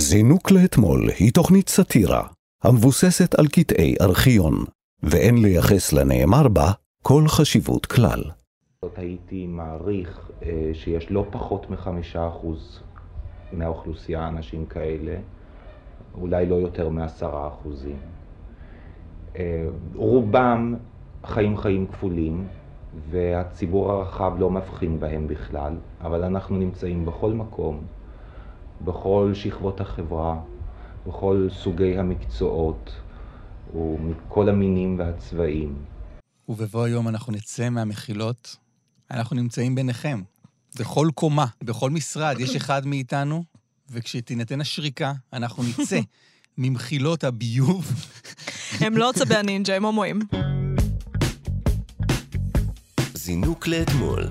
זינוק 0.00 0.50
לאתמול 0.50 1.10
היא 1.18 1.32
תוכנית 1.32 1.68
סאטירה 1.68 2.22
המבוססת 2.64 3.34
על 3.34 3.46
קטעי 3.46 3.94
ארכיון, 4.00 4.54
ואין 5.02 5.42
לייחס 5.42 5.92
לנאמר 5.92 6.48
בה 6.48 6.70
כל 7.02 7.24
חשיבות 7.28 7.86
כלל. 7.86 8.22
הייתי 8.96 9.46
מעריך 9.46 10.30
אה, 10.42 10.70
שיש 10.72 11.10
לא 11.10 11.26
פחות 11.30 11.70
מחמישה 11.70 12.28
אחוז 12.28 12.80
מהאוכלוסייה 13.52 14.28
אנשים 14.28 14.66
כאלה, 14.66 15.16
אולי 16.14 16.46
לא 16.46 16.54
יותר 16.54 16.88
מעשרה 16.88 17.48
אחוזים. 17.48 17.96
אה, 19.36 19.66
רובם 19.94 20.74
חיים 21.24 21.56
חיים 21.56 21.86
כפולים, 21.86 22.46
והציבור 23.10 23.92
הרחב 23.92 24.32
לא 24.38 24.50
מבחין 24.50 25.00
בהם 25.00 25.28
בכלל, 25.28 25.72
אבל 26.00 26.24
אנחנו 26.24 26.56
נמצאים 26.56 27.06
בכל 27.06 27.32
מקום, 27.32 27.80
בכל 28.80 29.32
שכבות 29.34 29.80
החברה, 29.80 30.40
בכל 31.06 31.48
סוגי 31.52 31.98
המקצועות 31.98 32.92
ומכל 33.74 34.48
המינים 34.48 34.98
והצבעים. 34.98 35.76
ובבוא 36.48 36.84
היום 36.84 37.08
אנחנו 37.08 37.32
נצא 37.32 37.68
מהמחילות, 37.68 38.56
אנחנו 39.10 39.36
נמצאים 39.36 39.74
ביניכם. 39.74 40.22
בכל 40.78 41.08
קומה, 41.14 41.46
בכל 41.62 41.90
משרד, 41.90 42.36
יש 42.40 42.56
אחד 42.56 42.86
מאיתנו, 42.86 43.44
וכשתינתן 43.90 44.60
השריקה, 44.60 45.12
אנחנו 45.32 45.62
נצא 45.62 46.00
ממחילות 46.58 47.24
הביוב. 47.24 47.92
הם 48.80 48.96
לא 48.96 49.10
צבי 49.14 49.34
הנינג'ה, 49.34 49.76
הם 49.76 49.84
הומואים. 49.84 50.20
זינוק 53.14 53.66
לאתמול. 53.66 54.28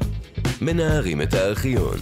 מנערים 0.61 1.21
את 1.21 1.33
הארכיון. 1.33 1.97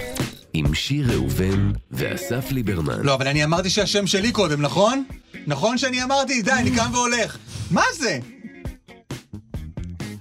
עם 0.57 0.73
שיר 0.73 1.11
ראובן 1.11 1.71
ואסף 1.91 2.51
ליברמן. 2.51 3.01
לא, 3.01 3.13
אבל 3.13 3.27
אני 3.27 3.43
אמרתי 3.43 3.69
שהשם 3.69 4.07
שלי 4.07 4.31
קודם, 4.31 4.61
נכון? 4.61 5.03
נכון 5.47 5.77
שאני 5.77 6.03
אמרתי? 6.03 6.41
די, 6.41 6.51
אני 6.51 6.75
קם 6.75 6.89
והולך. 6.93 7.37
מה 7.71 7.83
זה? 7.97 8.19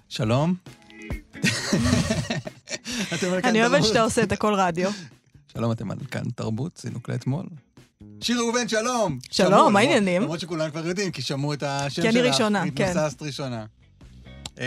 שלום. 0.09 0.55
אני 3.45 3.67
אוהבת. 3.67 3.85
שאתה 3.85 4.03
עושה 4.03 4.23
את 4.23 4.33
הכל 4.33 4.55
רדיו. 4.55 4.91
שלום, 5.53 5.73
אתם 5.73 5.91
על 5.91 5.99
כאן 6.11 6.23
תרבות, 6.35 6.81
זינוק 6.83 7.09
לאתמול. 7.09 7.47
שיר 8.21 8.39
ראובן, 8.39 8.69
שלום. 8.69 9.19
שלום, 9.31 9.73
מה 9.73 9.81
העניינים? 9.81 10.23
למרות 10.23 10.41
שכולם 10.41 10.71
כבר 10.71 10.87
יודעים, 10.87 11.11
כי 11.11 11.23
שמעו 11.23 11.53
את 11.53 11.63
השם 11.63 12.03
כי 12.03 12.13
שלך. 12.13 12.21
אני 12.21 12.29
ראשונה, 12.29 12.65
כן. 12.75 12.85
התבססת 12.85 13.23
ראשונה. 13.23 13.65
אה, 14.61 14.67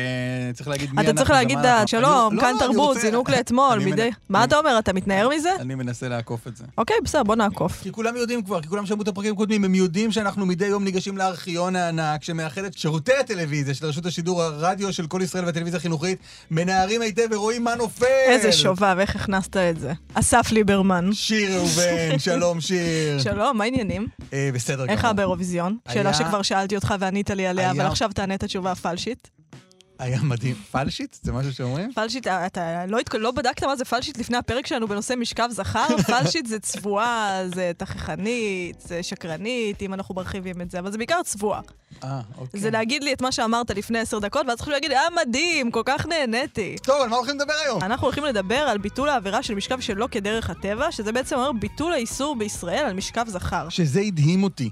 צריך 0.54 0.68
להגיד 0.68 0.90
מי 0.90 1.02
אתה 1.02 1.02
אנחנו 1.02 1.16
צריך 1.18 1.30
להגיד. 1.30 1.58
שלום, 1.86 2.34
אני- 2.34 2.42
כאן 2.42 2.54
לא, 2.54 2.60
תרבות, 2.60 2.98
זינוק 3.00 3.30
לאתמול, 3.30 3.80
מדי... 3.86 4.10
מה 4.30 4.44
אתה 4.44 4.58
אומר, 4.58 4.80
אתה 4.80 4.94
מתנער 4.94 5.30
מזה? 5.38 5.50
אני 5.60 5.76
מנסה 5.76 6.08
לעקוף 6.08 6.48
את 6.48 6.58
זה. 6.58 6.64
אוקיי, 6.78 6.96
בסדר, 7.04 7.24
בוא 7.24 7.36
נעקוף. 7.36 7.82
כי 7.84 7.92
כולם 7.92 8.16
יודעים 8.16 8.44
כבר, 8.44 8.62
כי 8.62 8.68
כולם 8.68 8.86
שמעו 8.86 9.02
את 9.02 9.08
הפרקים 9.08 9.34
הקודמים, 9.34 9.64
הם 9.64 9.76
יודעים 9.76 10.12
שאנחנו 10.12 10.46
מדי 10.46 10.66
יום 10.66 10.84
ניגשים 10.84 11.18
לארכיון 11.18 11.76
הענק 11.76 12.24
שמאחד 12.24 12.64
את 12.64 12.78
שירותי 12.78 13.12
הטלוויזיה 13.20 13.74
של 13.74 13.86
רשות 13.86 14.06
השידור, 14.06 14.44
הרדיו 14.44 14.94
של 14.94 15.08
כל 15.08 15.20
ישראל 15.24 15.46
והטלוויזיה 15.46 15.78
החינוכית, 15.78 16.20
מנערים 16.52 17.02
היטב 17.02 17.28
ורואים 17.32 17.64
מה 17.64 17.76
נופל. 17.76 18.06
איזה 18.28 18.52
שובב, 18.52 18.96
איך 19.00 19.16
הכנסת 19.16 19.58
את 19.58 19.80
זה. 19.80 19.94
אסף 20.14 20.52
ליברמן. 20.52 21.10
שיר 21.14 21.56
ראובן, 21.58 22.20
שלום 22.26 22.62
שיר. 22.62 23.20
שלום, 23.20 23.58
מה 23.58 23.64
העניינים? 23.64 24.08
אה, 24.34 24.50
בסדר 24.54 24.86
גמור. 24.86 24.90
איך 24.98 25.06
באירוויזיון? 25.16 25.78
שאלה 25.94 26.14
שכבר 26.14 26.42
שאלתי 26.42 26.76
אותך 26.76 26.96
וענית 27.00 27.30
לי 27.30 27.48
עליה, 27.48 27.72
אבל 27.72 27.86
עכשיו 27.86 28.10
תענה 28.14 28.34
את 28.36 28.44
התשובה 28.44 28.72
הפלשית. 28.72 29.30
היה 30.00 30.22
מדהים. 30.22 30.56
פלשיט? 30.72 31.18
זה 31.22 31.32
משהו 31.32 31.54
שאומרים? 31.54 31.94
פלשית, 31.94 32.28
אתה 32.28 32.86
לא, 32.86 33.00
לא 33.14 33.32
בדקת 33.32 33.64
מה 33.64 33.76
זה 33.76 33.86
פלשית 33.86 34.18
לפני 34.18 34.38
הפרק 34.38 34.68
שלנו 34.68 34.88
בנושא 34.88 35.14
משכב 35.18 35.48
זכר? 35.52 35.88
פלשית 36.08 36.46
זה 36.46 36.60
צבועה, 36.60 37.42
זה 37.56 37.72
תככנית, 37.78 38.82
זה 38.82 39.04
שקרנית, 39.04 39.82
אם 39.82 39.94
אנחנו 39.94 40.16
מרחיבים 40.16 40.62
את 40.62 40.72
זה, 40.72 40.80
אבל 40.80 40.92
זה 40.92 40.98
בעיקר 40.98 41.24
צבועה. 41.24 41.62
אה, 42.04 42.22
אוקיי. 42.38 42.60
זה 42.60 42.70
להגיד 42.70 43.04
לי 43.04 43.14
את 43.14 43.22
מה 43.22 43.32
שאמרת 43.32 43.72
לפני 43.72 44.00
עשר 44.00 44.20
דקות, 44.20 44.48
ואז 44.48 44.56
צריכים 44.56 44.74
להגיד, 44.74 44.92
היה 44.92 45.02
מדהים, 45.22 45.72
כל 45.72 45.84
כך 45.86 46.06
נהניתי. 46.06 46.76
טוב, 46.84 47.02
על 47.02 47.10
מה 47.10 47.16
הולכים 47.16 47.36
לדבר 47.36 47.54
היום? 47.66 47.84
אנחנו 47.84 48.08
הולכים 48.08 48.24
לדבר 48.26 48.56
על 48.56 48.78
ביטול 48.78 49.10
העבירה 49.10 49.44
של 49.44 49.56
משכב 49.56 49.80
שלא 49.80 50.08
כדרך 50.12 50.50
הטבע, 50.50 50.92
שזה 50.92 51.12
בעצם 51.12 51.36
אומר 51.36 51.52
ביטול 51.52 51.94
האיסור 51.94 52.36
בישראל 52.36 52.86
על 52.86 52.94
משכב 52.94 53.26
זכר. 53.28 53.70
שזה 53.70 54.00
הדהים 54.02 54.44
אותי. 54.44 54.70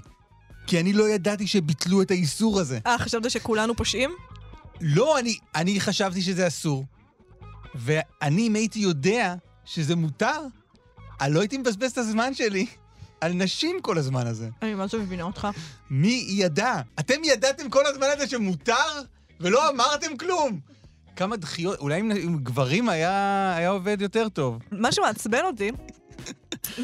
כי 0.66 0.80
אני 0.80 0.92
לא 0.92 1.08
ידעתי 1.08 1.46
שביטלו 1.46 2.02
את 2.02 2.10
האיסור 2.10 2.60
הזה. 2.60 2.78
אה, 2.86 2.98
חשבת 2.98 3.30
שכולנו 3.30 3.76
פושעים? 3.76 4.10
לא, 4.80 5.18
אני, 5.18 5.38
אני 5.54 5.80
חשבתי 5.80 6.22
שזה 6.22 6.46
אסור. 6.46 6.84
ואני, 7.74 8.46
אם 8.46 8.54
הייתי 8.54 8.78
יודע 8.78 9.34
שזה 9.64 9.96
מותר, 9.96 10.40
אני 11.20 11.34
לא 11.34 11.40
הייתי 11.40 11.58
מבזבז 11.58 11.90
את 11.90 11.98
הזמן 11.98 12.34
שלי 12.34 12.66
על 13.20 13.32
נשים 13.32 13.80
כל 13.82 13.98
הזמן 13.98 14.26
הזה. 14.26 14.48
אני 14.62 14.74
ממש 14.74 14.94
לא 14.94 15.00
מבינה 15.00 15.22
אותך. 15.22 15.48
מי 15.90 16.24
ידע? 16.28 16.80
אתם 17.00 17.24
ידעתם 17.24 17.70
כל 17.70 17.86
הזמן 17.86 18.06
הזה 18.16 18.28
שמותר, 18.28 19.02
ולא 19.40 19.70
אמרתם 19.70 20.16
כלום. 20.16 20.60
כמה 21.16 21.36
דחיות, 21.36 21.78
אולי 21.78 22.00
עם, 22.00 22.10
עם 22.10 22.38
גברים 22.38 22.88
היה, 22.88 23.54
היה 23.56 23.68
עובד 23.68 24.00
יותר 24.00 24.28
טוב. 24.28 24.58
מה 24.72 24.92
שמעצבן 24.92 25.44
אותי, 25.44 25.70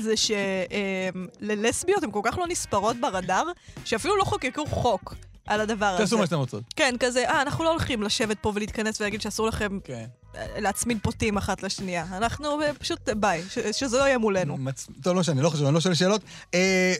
זה 0.00 0.14
שללסביות 1.40 2.02
הן 2.02 2.10
כל 2.10 2.20
כך 2.24 2.38
לא 2.38 2.46
נספרות 2.46 2.96
ברדאר, 2.96 3.44
שאפילו 3.84 4.16
לא 4.16 4.24
חוקקו 4.24 4.66
חוק 4.66 5.14
על 5.46 5.60
הדבר 5.60 5.86
הזה. 5.86 5.98
תעשו 6.02 6.18
מה 6.18 6.24
שאתם 6.24 6.36
רוצות. 6.36 6.62
כן, 6.76 6.94
כזה, 7.00 7.28
אה, 7.28 7.42
אנחנו 7.42 7.64
לא 7.64 7.70
הולכים 7.70 8.02
לשבת 8.02 8.36
פה 8.40 8.52
ולהתכנס 8.54 9.00
ולהגיד 9.00 9.20
שאסור 9.20 9.46
לכם 9.48 9.78
כן. 9.84 10.04
אה, 10.36 10.60
להצמיד 10.60 10.98
פוטים 11.02 11.36
אחת 11.36 11.62
לשנייה. 11.62 12.04
אנחנו 12.12 12.62
אה, 12.62 12.74
פשוט, 12.74 13.08
אה, 13.08 13.14
ביי, 13.14 13.42
ש- 13.50 13.58
שזה 13.58 13.98
לא 13.98 14.02
יהיה 14.04 14.18
מולנו. 14.18 14.56
מצ... 14.56 14.86
טוב, 15.02 15.14
לא 15.14 15.20
משנה, 15.20 15.42
לא 15.42 15.50
חשוב, 15.50 15.66
אני 15.66 15.74
לא 15.74 15.80
שואל 15.80 15.94
שאלות. 15.94 16.20
אה, 16.54 16.94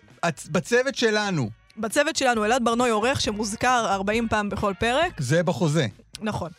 בצוות 0.50 0.94
שלנו, 0.94 1.50
בצוות 1.78 2.16
שלנו, 2.16 2.44
אלעד 2.44 2.64
ברנוי 2.64 2.90
עורך 2.90 3.20
שמוזכר 3.20 3.86
40 3.90 4.28
פעם 4.28 4.48
בכל 4.48 4.72
פרק. 4.78 5.12
זה 5.20 5.42
בחוזה. 5.42 5.86
נכון. 6.20 6.50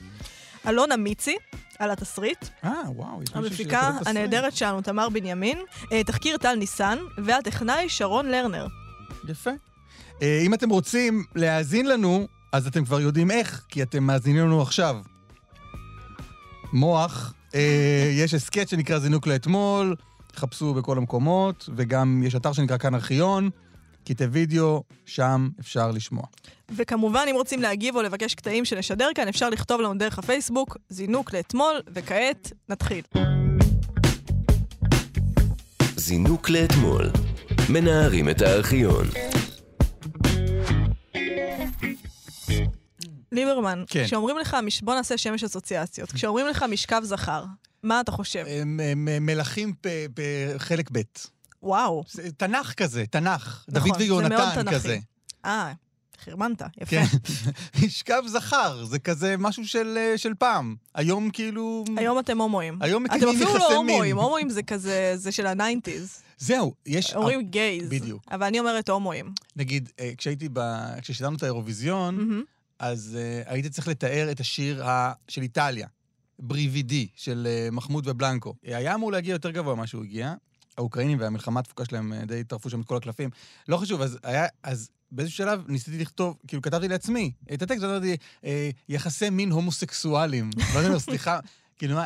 אלונה 0.68 0.98
מיצי, 0.98 1.36
על 1.80 1.92
התסריט. 1.92 2.46
אה, 2.64 2.72
וואו, 2.88 3.24
יש 3.24 3.30
מישהו 3.30 3.46
המפיקה. 3.46 3.92
הנהדרת 4.06 4.56
שלנו, 4.56 4.82
תמר 4.82 5.10
בנימין. 5.10 5.58
תחקיר 6.06 6.38
טל 6.38 6.56
ניסן, 6.56 6.98
והטכנאי 7.18 7.90
שרון 7.90 8.26
לרנר. 8.30 8.68
יפה. 9.30 9.52
אה, 10.22 10.42
אם 10.46 10.54
אתם 10.54 10.70
רוצים 10.70 11.24
להאזין 11.36 11.86
לנו, 11.86 12.28
אז 12.52 12.68
אתם 12.68 12.86
כבר 12.86 13.02
יודעים 13.02 13.32
איך, 13.32 13.66
כי 13.70 13.84
אתם 13.84 14.04
מאזינים 14.04 14.42
לנו 14.42 14.62
עכשיו. 14.62 14.98
מוח, 16.74 17.34
אה, 17.56 18.12
יש 18.18 18.34
הסכת 18.34 18.70
שנקרא 18.70 19.00
זינוק 19.00 19.28
לאתמול, 19.28 19.96
חפשו 20.36 20.74
בכל 20.74 20.98
המקומות, 20.98 21.70
וגם 21.76 22.24
יש 22.26 22.36
אתר 22.36 22.54
שנקרא 22.54 22.78
כאן 22.78 22.96
ארכיון, 22.96 23.50
קטעי 24.06 24.28
וידאו, 24.28 24.84
שם 25.06 25.50
אפשר 25.60 25.92
לשמוע. 25.92 26.24
וכמובן, 26.76 27.26
אם 27.30 27.36
רוצים 27.36 27.62
להגיב 27.62 27.96
או 27.96 28.02
לבקש 28.02 28.36
קטעים 28.36 28.66
שנשדר 28.66 29.10
כאן, 29.16 29.28
אפשר 29.28 29.50
לכתוב 29.50 29.82
לנו 29.82 29.94
דרך 29.94 30.20
הפייסבוק, 30.20 30.78
זינוק 30.90 31.34
לאתמול, 31.34 31.82
וכעת 31.94 32.52
נתחיל. 32.70 33.02
זינוק 35.96 36.50
לאתמול. 36.50 37.10
מנערים 37.70 38.30
את 38.30 38.42
הארכיון. 38.42 39.06
ליברמן, 43.34 43.84
כן. 43.88 44.06
כשאומרים 44.06 44.38
לך, 44.38 44.58
בוא 44.82 44.96
נעשה 44.96 45.18
שמש 45.18 45.44
אסוציאציות, 45.44 46.12
כשאומרים 46.16 46.48
לך 46.48 46.64
משכב 46.64 47.02
זכר, 47.04 47.44
מה 47.84 48.00
אתה 48.00 48.12
חושב? 48.12 48.46
הם, 48.48 48.80
מלכים 49.22 49.74
בחלק 50.14 50.90
ב'. 50.92 51.02
וואו, 51.64 52.04
תנ"ך 52.38 52.74
כזה, 52.74 53.04
תנ"ך. 53.10 53.66
נכון, 53.68 53.92
דוד 53.92 54.02
ויונתן 54.02 54.50
תנ"כי. 54.56 54.76
כזה. 54.76 54.98
אה, 55.46 55.74
חרמנת, 56.26 56.62
יפה. 56.82 56.86
כן. 56.90 57.06
משכב 57.86 58.22
זכר, 58.28 58.86
זה 58.86 59.00
כזה 59.00 59.36
משהו 59.38 59.68
של, 59.68 59.98
של 60.18 60.34
פעם. 60.40 60.76
היום 60.96 61.30
כאילו... 61.30 61.84
היום 61.98 62.20
אתם 62.20 62.42
הומואים. 62.42 62.78
היום 62.82 63.06
אתם 63.06 63.16
מקיימים 63.16 63.36
אפילו 63.36 63.50
יחסי 63.50 63.74
לא 63.74 63.84
מין. 63.84 63.96
הומואים, 63.96 64.18
הומואים 64.18 64.50
זה 64.50 64.64
כזה, 64.64 65.14
זה 65.16 65.32
של 65.32 65.48
ה 65.48 65.55
nineties. 65.55 66.24
זהו, 66.38 66.74
יש... 66.86 67.16
אומרים 67.16 67.42
gays. 67.42 67.90
בדיוק. 67.90 68.24
אבל 68.32 68.46
אני 68.46 68.60
אומרת 68.60 68.90
הומואים. 68.90 69.32
נגיד, 69.56 69.90
אה, 70.00 70.12
כשהייתי 70.18 70.50
ב... 70.54 70.60
כששידרנו 71.02 71.38
את 71.38 71.44
האירוויזיון, 71.44 72.16
מהמם. 72.16 72.44
אז 72.84 73.18
אה, 73.18 73.50
הייתי 73.50 73.70
צריך 73.70 73.88
לתאר 73.88 74.32
את 74.32 74.40
השיר 74.40 74.86
ה... 74.86 75.14
של 75.28 75.42
איטליה, 75.42 75.88
בריבידי, 76.40 77.08
של 77.16 77.48
uh, 77.48 77.72
מחמוד 77.76 78.08
ובלנקו. 78.08 78.56
היה 78.64 78.96
אמור 78.96 79.12
להגיע 79.12 79.32
יותר 79.32 79.52
גבוה 79.52 79.76
ממה 79.76 79.88
שהוא 79.88 80.04
הגיע. 80.04 80.34
האוקראינים 80.78 81.20
והמלחמה 81.20 81.60
התפוקה 81.60 81.86
שלהם 81.86 82.14
אה, 82.14 82.26
די 82.26 82.44
טרפו 82.44 82.70
שם 82.70 82.82
את 82.82 82.86
כל 82.86 82.98
הקלפים. 82.98 83.30
לא 83.68 83.78
חשוב, 83.78 84.02
אז 84.02 84.18
היה... 84.24 84.48
אז 84.64 84.90
באיזשהו 85.12 85.38
שלב 85.38 85.64
ניסיתי 85.68 85.98
לכתוב, 85.98 86.38
כאילו 86.48 86.62
כתבתי 86.62 86.88
לעצמי 86.88 87.32
את 87.54 87.62
הטקסט, 87.62 87.84
אמרתי, 87.84 88.18
אה, 88.46 88.70
יחסי 88.90 89.30
מין 89.30 89.52
הומוסקסואלים. 89.52 90.50
לא 90.76 90.80
יודע, 90.80 91.00
סליחה, 91.00 91.40
כאילו 91.78 91.96
מה... 91.96 92.06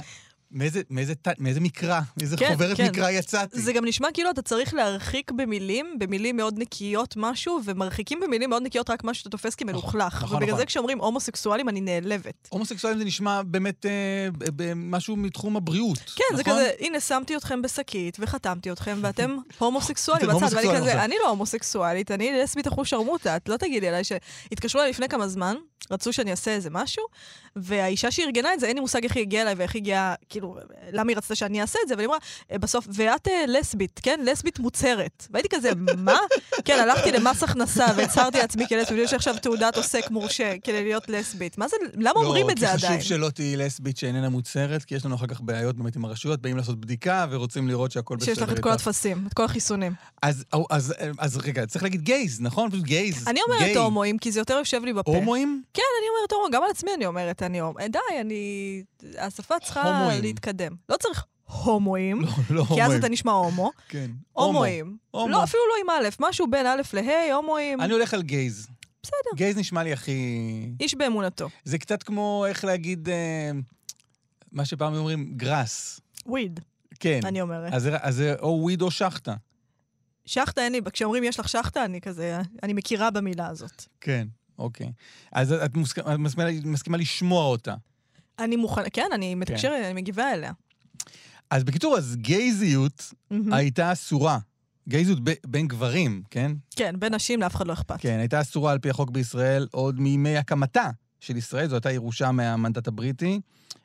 מאיזה, 0.52 0.82
מאיזה, 0.90 1.14
מאיזה 1.40 1.60
מקרא, 1.60 2.00
מאיזה 2.18 2.38
כן, 2.38 2.50
חוברת 2.52 2.78
כן. 2.78 2.88
מקרא 2.88 3.10
יצאתי. 3.10 3.62
זה 3.62 3.74
גם 3.74 3.86
נשמע 3.86 4.08
כאילו 4.14 4.30
אתה 4.30 4.42
צריך 4.42 4.74
להרחיק 4.74 5.32
במילים, 5.32 5.96
במילים 6.00 6.38
מאוד 6.38 6.60
נקיות 6.60 7.14
משהו, 7.18 7.60
ומרחיקים 7.66 8.20
במילים 8.20 8.50
מאוד 8.50 8.64
נקיות 8.64 8.90
רק 8.90 9.04
משהו 9.04 9.20
שאתה 9.20 9.30
תופס 9.30 9.56
כמלוכלך. 9.56 10.24
נכון, 10.24 10.38
ובגלל 10.38 10.50
נכון. 10.50 10.60
זה 10.60 10.66
כשאומרים 10.66 11.00
הומוסקסואלים 11.00 11.70
אני 11.70 11.82
נעלבת. 11.82 12.48
הומוסקסואלים 12.50 13.00
זה 13.00 13.06
נשמע 13.06 13.42
באמת 13.44 13.86
אה, 13.86 14.28
משהו 14.76 15.16
מתחום 15.16 15.58
הבריאות. 15.58 16.00
כן, 16.16 16.24
זה 16.36 16.42
נכון? 16.42 16.54
כזה, 16.54 16.72
הנה, 16.80 17.00
שמתי 17.00 17.38
אתכם 17.38 17.62
בשקית 17.62 18.18
וחתמתי 18.20 18.72
אתכם, 18.72 18.98
ואתם 19.02 19.38
הומוסקסואלים 19.58 20.28
בצד. 20.30 20.56
ואני 20.56 20.78
כזה. 20.78 21.04
אני 21.04 21.16
לא 21.24 21.30
הומוסקסואלית, 21.30 22.12
אני 22.12 22.32
לסבית 22.44 22.68
אחוז 22.68 22.88
שרמוטה, 22.88 23.36
את 23.36 23.50
לא 23.50 23.58
תגידי 23.58 23.88
עליי 23.88 24.04
ש... 24.04 24.12
התקשרו 24.52 24.82
אליי 24.82 24.92
לפני 24.92 25.10
כמה 25.10 25.28
זמן, 25.28 25.56
רצו 25.92 26.14
שאני 26.14 26.32
אעשה 26.32 26.52
איזה 26.52 26.70
משהו, 26.70 27.04
והאישה 27.56 28.12
שארגנה 28.12 28.54
את 28.54 28.60
זה, 28.60 28.68
אין 28.68 28.76
לי 28.76 28.82
מושג 28.82 29.04
איך 29.04 29.16
היא 29.16 29.22
הגיעה 29.22 29.42
אליי 29.44 29.54
ואיך 29.58 29.76
היא 29.76 29.82
הגיעה, 29.82 30.16
כאילו, 30.38 30.56
למה 30.92 31.12
היא 31.12 31.18
רצתה 31.18 31.36
שאני 31.36 31.62
אעשה 31.62 31.80
את 31.84 31.88
זה, 31.88 31.94
אבל 31.94 32.02
היא 32.02 32.08
אמרה, 32.08 32.18
"אה, 32.52 32.58
בסוף, 32.58 32.88
ואת 32.94 33.28
אה, 33.28 33.46
לסבית, 33.48 34.00
כן? 34.04 34.20
לסבית 34.24 34.60
מוצהרת. 34.60 35.28
והייתי 35.32 35.50
כזה, 35.56 35.72
מה? 35.98 36.18
כן, 36.66 36.80
הלכתי 36.80 37.12
למס 37.12 37.44
הכנסה 37.44 37.86
והצהרתי 37.98 38.38
לעצמי 38.38 38.68
כלסבית, 38.68 39.10
לי 39.10 39.16
עכשיו 39.16 39.36
תעודת 39.42 39.78
עוסק 39.78 40.12
מורשה 40.12 40.54
כדי 40.64 40.84
להיות 40.84 41.10
לסבית. 41.10 41.58
מה 41.58 41.68
זה, 41.68 41.78
למה 41.94 42.12
אומרים 42.16 42.50
את 42.50 42.58
זה 42.58 42.66
לא, 42.66 42.72
כי 42.72 42.86
עדיין? 42.86 43.00
חשוב 43.00 43.10
שלא 43.10 43.30
תהיי 43.30 43.58
לסבית 43.58 43.98
שאיננה 43.98 44.30
מוצהרת, 44.30 44.84
כי 44.84 44.96
יש 44.96 45.06
לנו 45.06 45.16
אחר 45.16 45.28
כך 45.28 45.42
בעיות 45.42 45.76
באמת 45.78 45.96
עם 45.96 46.06
הרשויות, 46.06 46.42
באים 46.42 46.58
לעשות 46.58 46.80
בדיקה 46.82 47.26
ורוצים 47.30 47.68
לראות 47.68 47.92
שהכל 47.92 48.16
בסדר. 48.16 48.34
שיש 48.34 48.44
לך 48.44 48.52
את 48.52 48.60
כל. 48.60 48.70
הטפסים, 48.72 49.24
את 49.28 49.34
כל 49.34 49.44
החיסונים. 49.44 49.94
אז, 50.22 50.44
אז, 50.70 50.94
אז 51.18 51.38
רגע, 51.38 51.66
צריך 51.66 51.84
להגיד 51.84 52.02
גייז, 52.02 52.42
נכון? 52.42 52.70
פשוט 52.70 52.84
גייז. 52.84 53.28
אני 53.28 53.40
אומרת 53.48 53.62
גיי. 53.62 53.76
הומואים, 53.76 54.18
כי 54.18 54.32
זה 54.32 54.40
יותר 54.40 54.54
יושב 54.54 54.84
לי 54.84 54.94
בפה. 54.94 55.12
הומואים? 55.12 55.64
כן, 55.74 55.82
אני 56.02 56.08
אומרת 56.10 56.32
הומו, 56.32 56.48
גם 56.52 56.64
על 56.64 56.70
עצמי 56.70 56.92
אני 56.96 57.06
אומרת 57.06 57.44
אני 57.44 57.60
הומו. 57.60 57.80
אה, 57.80 57.88
די, 57.88 58.00
אני... 58.22 58.84
השפה 59.18 59.56
צריכה 59.64 59.84
הומואים. 59.84 60.27
להתקדם. 60.28 60.76
לא 60.90 60.98
צריך 60.98 61.26
הומואים, 61.64 62.22
לא, 62.22 62.30
לא 62.50 62.66
כי 62.76 62.84
אז. 62.84 62.92
אתה 62.92 63.10
נשמע 63.10 63.32
הומו. 63.32 63.72
כן. 63.90 64.12
הומואים. 64.34 64.98
הומו. 65.12 65.28
לא, 65.28 65.44
אפילו 65.44 65.64
לא 65.70 65.94
עם 65.94 66.06
א', 66.06 66.10
משהו 66.20 66.48
בין 66.52 66.66
א' 66.66 66.82
לה', 66.94 67.34
הומואים. 67.36 67.82
אני 67.82 67.94
הולך 67.94 68.14
על 68.14 68.22
גייז. 68.22 68.68
בסדר. 69.04 69.16
גייז 69.36 69.58
נשמע 69.58 69.84
לי 69.84 69.94
הכי... 69.94 70.18
איש 70.80 70.96
באמונתו. 70.96 71.50
זה 71.64 71.78
קצת 71.78 72.04
כמו, 72.04 72.46
איך 72.48 72.66
להגיד, 72.66 73.10
אה, 73.10 73.52
מה 74.52 74.66
שפעם 74.66 74.96
אומרים, 74.96 75.34
גראס. 75.36 76.00
וויד, 76.26 76.60
כן. 77.00 77.20
אני 77.24 77.42
אומרת. 77.42 77.74
אז 77.74 77.90
זה- 78.16 78.36
או 78.40 78.60
וויד 78.62 78.82
או 78.82 78.92
שחטה. 78.92 79.36
שחטה 80.26 80.62
אין 80.62 80.72
לי, 80.72 80.80
כשאומרים 80.94 81.24
יש 81.24 81.40
לך 81.40 81.50
שחטה, 81.50 81.86
אני 81.86 82.02
כזה, 82.02 82.40
אני 82.64 82.74
מכירה 82.74 83.12
במילה 83.12 83.48
הזאת. 83.48 83.86
כן, 84.02 84.28
אוקיי. 84.60 84.92
אז 85.32 85.52
את 85.54 85.74
מוסכ- 85.76 86.00
את 86.14 86.20
מסכימה, 86.20 86.46
מסכימה 86.66 86.98
לשמוע 86.98 87.46
אותה. 87.46 87.76
אני 88.40 88.56
מוכנה, 88.56 88.90
כן, 88.94 89.08
אני 89.14 89.36
מתקשרת, 89.36 89.86
אני 89.86 89.94
מגיבה 89.94 90.34
אליה. 90.34 90.52
אז 91.50 91.64
בקיצור, 91.64 91.98
אז 91.98 92.16
גייזיות 92.16 93.14
מהמם. 93.32 93.54
הייתה 93.54 93.92
אסורה. 93.92 94.38
גייזיות 94.90 95.20
ב- 95.24 95.34
בין 95.48 95.68
גברים, 95.68 96.22
כן? 96.30 96.52
כן, 96.76 96.96
בין 97.00 97.14
נשים 97.14 97.42
לאף 97.42 97.56
אחד 97.56 97.68
לא 97.68 97.74
אכפת. 97.74 97.96
כן, 98.00 98.20
הייתה 98.20 98.42
אסורה 98.42 98.72
על 98.72 98.80
פי 98.80 98.90
החוק 98.90 99.10
בישראל 99.10 99.68
עוד 99.72 100.00
מימי 100.00 100.38
הקמתה 100.38 100.90
של 101.20 101.38
ישראל, 101.38 101.68
זו 101.70 101.76
הייתה 101.76 101.92
ירושה 101.92 102.32
מהמנדט 102.32 102.88
הבריטי. 102.88 103.40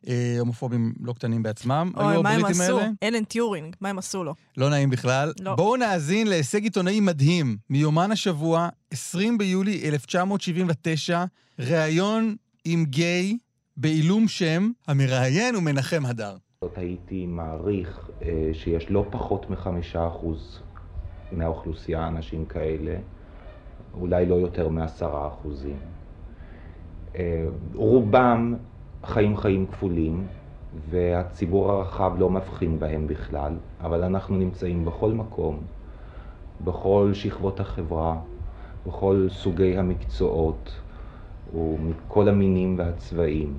אה, 0.08 0.36
הומופובים 0.38 0.92
לא 1.00 1.12
קטנים 1.12 1.42
בעצמם. 1.42 1.92
אוי, 1.96 2.22
מה 2.22 2.30
הם 2.30 2.44
עשו? 2.44 2.62
האלה. 2.78 2.90
אלן 3.02 3.24
טיורינג, 3.24 3.76
מה 3.80 3.88
הם 3.88 3.98
עשו 3.98 4.24
לו? 4.24 4.34
לא 4.56 4.70
נעים 4.70 4.90
בכלל. 4.90 5.32
לא. 5.40 5.54
בואו 5.54 5.76
נאזין 5.76 6.26
להישג 6.26 6.62
עיתונאי 6.62 7.00
מדהים 7.00 7.56
מיומן 7.70 8.12
השבוע, 8.12 8.68
20 8.90 9.38
ביולי 9.38 9.88
1979, 9.88 11.24
ראיון 11.58 12.36
עם 12.64 12.84
גיי 12.84 13.36
בעילום 13.76 14.28
שם, 14.28 14.70
המראיין 14.88 15.54
הוא 15.54 15.62
מנחם 15.62 16.06
הדר. 16.06 16.36
זאת 16.60 16.78
הייתי 16.78 17.26
מעריך 17.26 18.10
אה, 18.22 18.50
שיש 18.52 18.90
לא 18.90 19.04
פחות 19.10 19.50
מחמישה 19.50 20.06
אחוז 20.06 20.60
מהאוכלוסייה 21.32 22.08
אנשים 22.08 22.44
כאלה, 22.44 22.96
אולי 23.94 24.26
לא 24.26 24.34
יותר 24.34 24.68
מעשרה 24.68 25.28
אחוזים. 25.28 25.76
אה, 27.16 27.46
רובם 27.74 28.54
חיים 29.04 29.36
חיים 29.36 29.66
כפולים, 29.66 30.26
והציבור 30.90 31.70
הרחב 31.70 32.12
לא 32.18 32.30
מבחין 32.30 32.78
בהם 32.78 33.06
בכלל, 33.06 33.52
אבל 33.80 34.04
אנחנו 34.04 34.36
נמצאים 34.36 34.84
בכל 34.84 35.12
מקום, 35.12 35.60
בכל 36.64 37.10
שכבות 37.14 37.60
החברה, 37.60 38.20
בכל 38.86 39.26
סוגי 39.30 39.78
המקצועות 39.78 40.81
ומכל 41.54 42.28
המינים 42.28 42.78
והצבעים. 42.78 43.54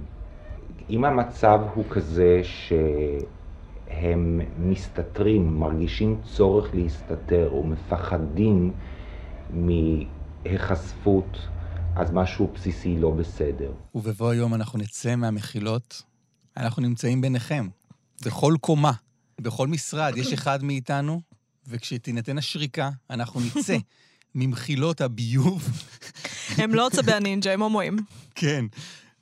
אם 0.89 1.05
המצב 1.05 1.59
הוא 1.73 1.85
כזה 1.89 2.41
שהם 2.43 4.41
מסתתרים, 4.57 5.59
מרגישים 5.59 6.21
צורך 6.23 6.75
להסתתר 6.75 7.49
או 7.51 7.63
מפחדים 7.63 8.71
מהיחשפות, 9.49 11.37
אז 11.95 12.11
משהו 12.11 12.51
בסיסי 12.53 12.97
לא 12.97 13.11
בסדר. 13.11 13.71
ובבוא 13.95 14.29
היום 14.29 14.53
אנחנו 14.53 14.79
נצא 14.79 15.15
מהמחילות, 15.15 16.03
אנחנו 16.57 16.81
נמצאים 16.81 17.21
ביניכם, 17.21 17.67
בכל 18.25 18.55
קומה, 18.61 18.91
בכל 19.41 19.67
משרד, 19.67 20.17
יש 20.17 20.33
אחד 20.37 20.63
מאיתנו, 20.63 21.21
וכשתינתן 21.67 22.37
השריקה, 22.37 22.89
אנחנו 23.09 23.39
נצא 23.39 23.77
ממחילות 24.35 25.01
הביוב. 25.01 25.69
הם 26.57 26.75
לא 26.75 26.87
עצבי 26.87 27.13
הנינג'ה, 27.13 27.53
הם 27.53 27.61
הומואים. 27.61 27.97
כן. 28.35 28.65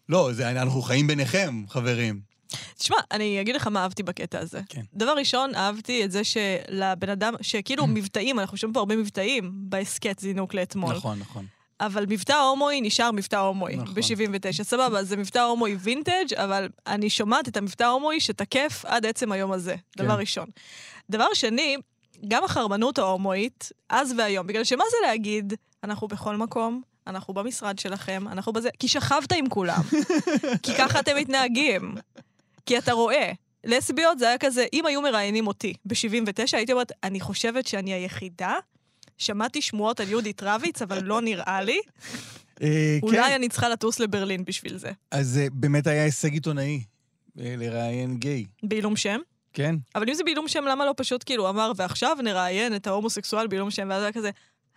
לא, 0.09 0.29
זה, 0.33 0.51
אנחנו 0.51 0.81
חיים 0.81 1.07
ביניכם, 1.07 1.63
חברים. 1.69 2.31
תשמע, 2.77 2.97
אני 3.11 3.41
אגיד 3.41 3.55
לך 3.55 3.67
מה 3.67 3.83
אהבתי 3.83 4.03
בקטע 4.03 4.39
הזה. 4.39 4.61
כן. 4.69 4.81
דבר 4.93 5.13
ראשון, 5.17 5.55
אהבתי 5.55 6.05
את 6.05 6.11
זה 6.11 6.21
שלבן 6.23 7.09
אדם, 7.09 7.33
שכאילו 7.41 7.87
מבטאים, 7.97 8.39
אנחנו 8.39 8.57
שומעים 8.57 8.73
פה 8.73 8.79
הרבה 8.79 8.95
מבטאים 8.95 9.51
בהסכת 9.53 10.19
זינוק 10.19 10.53
לאתמול. 10.53 10.95
נכון, 10.95 11.19
נכון. 11.19 11.45
אבל 11.79 12.05
מבטא 12.09 12.33
הומואי 12.33 12.81
נשאר 12.81 13.11
מבטא 13.11 13.35
הומואי 13.35 13.75
נכון. 13.75 13.93
ב-79. 13.93 14.63
סבבה, 14.63 15.03
זה 15.03 15.17
מבטא 15.17 15.39
הומואי 15.39 15.75
וינטג', 15.79 16.33
אבל 16.35 16.69
אני 16.87 17.09
שומעת 17.09 17.47
את 17.47 17.57
המבטא 17.57 17.83
ההומואי 17.83 18.19
שתקף 18.19 18.83
עד 18.87 19.05
עצם 19.05 19.31
היום 19.31 19.51
הזה. 19.51 19.75
כן. 19.91 20.03
דבר 20.03 20.13
ראשון. 20.13 20.45
דבר 21.09 21.27
שני, 21.33 21.77
גם 22.27 22.43
החרמנות 22.43 22.97
ההומואית, 22.97 23.71
אז 23.89 24.13
והיום, 24.17 24.47
בגלל 24.47 24.63
שמה 24.63 24.83
זה 24.91 24.97
להגיד, 25.07 25.53
אנחנו 25.83 26.07
בכל 26.07 26.35
מקום, 26.35 26.81
אנחנו 27.07 27.33
במשרד 27.33 27.79
שלכם, 27.79 28.27
אנחנו 28.27 28.53
בזה, 28.53 28.69
כי 28.79 28.87
שכבת 28.87 29.31
עם 29.31 29.49
כולם. 29.49 29.81
כי 30.63 30.71
ככה 30.77 30.99
אתם 30.99 31.15
מתנהגים. 31.17 31.95
כי 32.65 32.77
אתה 32.77 32.91
רואה. 32.91 33.31
לסביות 33.63 34.19
זה 34.19 34.27
היה 34.27 34.37
כזה, 34.37 34.65
אם 34.73 34.85
היו 34.85 35.01
מראיינים 35.01 35.47
אותי 35.47 35.73
ב-79, 35.85 36.43
הייתי 36.53 36.71
אומרת, 36.71 36.91
אני 37.03 37.19
חושבת 37.19 37.67
שאני 37.67 37.93
היחידה. 37.93 38.53
שמעתי 39.17 39.61
שמועות 39.61 39.99
על 39.99 40.09
יהודית 40.09 40.43
רביץ, 40.43 40.81
אבל 40.81 41.03
לא 41.03 41.21
נראה 41.21 41.61
לי. 41.61 41.79
אה, 42.61 42.97
אולי 43.03 43.17
כן. 43.17 43.33
אני 43.33 43.49
צריכה 43.49 43.69
לטוס 43.69 43.99
לברלין 43.99 44.45
בשביל 44.45 44.77
זה. 44.77 44.91
אז 45.11 45.27
זה 45.27 45.47
באמת 45.51 45.87
היה 45.87 46.03
הישג 46.03 46.33
עיתונאי, 46.33 46.83
אה, 47.39 47.55
לראיין 47.57 48.17
גיי, 48.17 48.45
בעילום 48.63 48.95
שם. 48.95 49.19
כן? 49.53 49.75
אבל 49.95 50.09
אם 50.09 50.13
זה 50.13 50.23
בעילום 50.23 50.47
שם, 50.47 50.63
למה 50.63 50.85
לא 50.85 50.93
פשוט 50.97 51.23
כאילו 51.25 51.49
אמר, 51.49 51.71
ועכשיו 51.75 52.17
נראיין 52.23 52.75
את 52.75 52.87
ההומוסקסואל 52.87 53.47
בעילום 53.47 53.71
שם, 53.71 53.87
ואז 53.89 54.03
היה 54.03 54.11
כזה, 54.11 54.29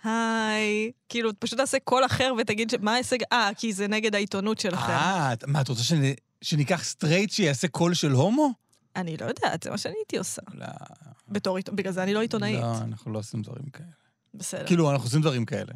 היי, 0.05 0.91
כאילו, 1.09 1.31
פשוט 1.39 1.59
תעשה 1.59 1.79
קול 1.85 2.05
אחר 2.07 2.33
ותגיד, 2.39 2.71
ש- 2.71 2.75
מה 2.81 2.93
ההישג? 2.95 3.19
אה, 3.33 3.51
כי 3.57 3.73
זה 3.73 3.89
נגד 3.89 4.15
העיתונות 4.15 4.59
שלכם. 4.59 4.93
אה, 4.93 5.35
מה, 5.47 5.61
את 5.61 5.69
רוצה 5.69 5.83
שנ- 5.83 6.21
שניקח 6.43 6.85
סטרייט 6.85 7.31
שיעשה 7.31 7.69
קול 7.69 7.95
של 7.95 8.11
הומו? 8.13 8.53
אני 8.97 9.17
לא 9.17 9.27
יודעת, 9.27 9.63
זה 9.63 9.71
מה 9.71 9.79
שאני 9.79 9.95
הייתי 9.99 10.19
עושה. 10.19 10.43
לא, 10.55 10.67
בתור 11.29 11.57
עיתונאית, 11.57 11.79
בגלל 11.81 11.93
זה 11.93 12.03
אני 12.03 12.15
לא 12.15 12.21
עיתונאית. 12.21 12.61
לא, 12.61 12.77
אנחנו 12.79 13.13
לא 13.13 13.19
עושים 13.19 13.43
דברים 13.43 13.71
כאלה. 13.73 13.89
בסדר. 14.35 14.67
כאילו, 14.67 14.91
אנחנו 14.91 15.07
עושים 15.07 15.21
דברים 15.21 15.45
כאלה. 15.45 15.73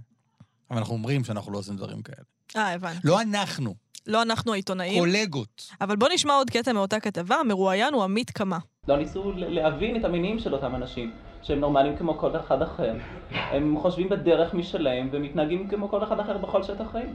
אבל 0.71 0.79
אנחנו 0.79 0.95
אומרים 0.95 1.25
שאנחנו 1.25 1.53
לא 1.53 1.59
עושים 1.59 1.77
דברים 1.77 2.03
כאלה. 2.03 2.25
אה, 2.57 2.73
הבנתי. 2.75 2.99
לא 3.05 3.21
אנחנו, 3.21 3.75
לא 4.07 4.23
אנחנו 4.23 4.53
העיתונאים. 4.53 4.99
קולגות. 4.99 5.67
אבל 5.81 5.97
בוא 5.97 6.09
נשמע 6.15 6.33
עוד 6.35 6.51
קטע 6.51 6.73
מאותה 6.73 7.01
כתבה, 7.01 7.37
המרואיין 7.37 7.95
הוא 7.95 8.05
עמית 8.05 8.31
קמה. 8.31 8.59
לא 8.89 8.97
ניסו 8.97 9.33
להבין 9.37 9.97
את 9.97 10.05
המניעים 10.05 10.39
של 10.39 10.55
אותם 10.55 10.75
אנשים, 10.75 11.11
שהם 11.43 11.61
נורמליים 11.61 11.97
כמו 11.97 12.19
כל 12.19 12.37
אחד 12.37 12.63
אחר. 12.63 12.93
הם 13.31 13.77
חושבים 13.79 14.09
בדרך 14.09 14.55
משלהם 14.55 15.09
ומתנהגים 15.13 15.69
כמו 15.69 15.89
כל 15.89 16.03
אחד 16.03 16.21
אחר 16.21 16.39
בכל 16.39 16.63
שטח 16.63 16.91
חיים. 16.93 17.15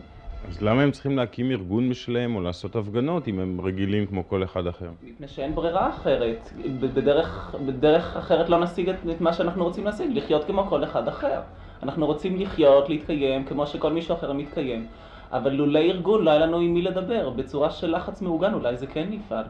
אז 0.49 0.61
למה 0.61 0.81
הם 0.81 0.91
צריכים 0.91 1.17
להקים 1.17 1.51
ארגון 1.51 1.89
משלהם 1.89 2.35
או 2.35 2.41
לעשות 2.41 2.75
הפגנות 2.75 3.27
אם 3.27 3.39
הם 3.39 3.61
רגילים 3.61 4.05
כמו 4.05 4.27
כל 4.27 4.43
אחד 4.43 4.67
אחר? 4.67 4.89
מפני 5.03 5.27
שאין 5.27 5.55
ברירה 5.55 5.89
אחרת. 5.89 6.49
בדרך, 6.79 7.55
בדרך 7.65 8.17
אחרת 8.17 8.49
לא 8.49 8.59
נשיג 8.59 8.89
את, 8.89 8.95
את 9.11 9.21
מה 9.21 9.33
שאנחנו 9.33 9.63
רוצים 9.63 9.85
להשיג, 9.85 10.17
לחיות 10.17 10.43
כמו 10.43 10.65
כל 10.65 10.83
אחד 10.83 11.07
אחר. 11.07 11.39
אנחנו 11.83 12.05
רוצים 12.05 12.39
לחיות, 12.39 12.89
להתקיים, 12.89 13.45
כמו 13.45 13.67
שכל 13.67 13.91
מישהו 13.91 14.15
אחר 14.15 14.33
מתקיים. 14.33 14.87
אבל 15.31 15.51
לולא 15.51 15.79
ארגון 15.79 16.23
לא 16.23 16.31
היה 16.31 16.39
לנו 16.39 16.59
עם 16.59 16.73
מי 16.73 16.81
לדבר. 16.81 17.29
בצורה 17.29 17.71
של 17.71 17.95
לחץ 17.95 18.21
מעוגן 18.21 18.53
אולי 18.53 18.77
זה 18.77 18.87
כן 18.87 19.07
יפעל. 19.11 19.45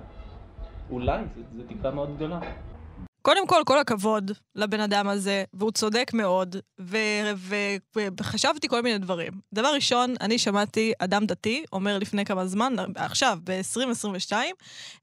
אולי, 0.90 1.24
זו 1.58 1.64
תקווה 1.70 1.92
מאוד 1.92 2.16
גדולה. 2.16 2.40
קודם 3.22 3.48
כל, 3.48 3.62
כל 3.66 3.80
הכבוד 3.80 4.32
לבן 4.56 4.80
אדם 4.80 5.08
הזה, 5.08 5.44
והוא 5.54 5.72
צודק 5.72 6.12
מאוד, 6.14 6.56
וחשבתי 8.20 8.68
כל 8.68 8.82
מיני 8.82 8.98
דברים. 8.98 9.34
דבר 9.54 9.74
ראשון, 9.74 10.14
אני 10.22 10.38
שמעתי 10.38 10.94
אדם 11.00 11.26
דתי 11.26 11.64
אומר 11.74 11.98
לפני 11.98 12.26
כמה 12.26 12.46
זמן, 12.46 12.76
עכשיו, 12.96 13.38
ב-2022, 13.44 14.34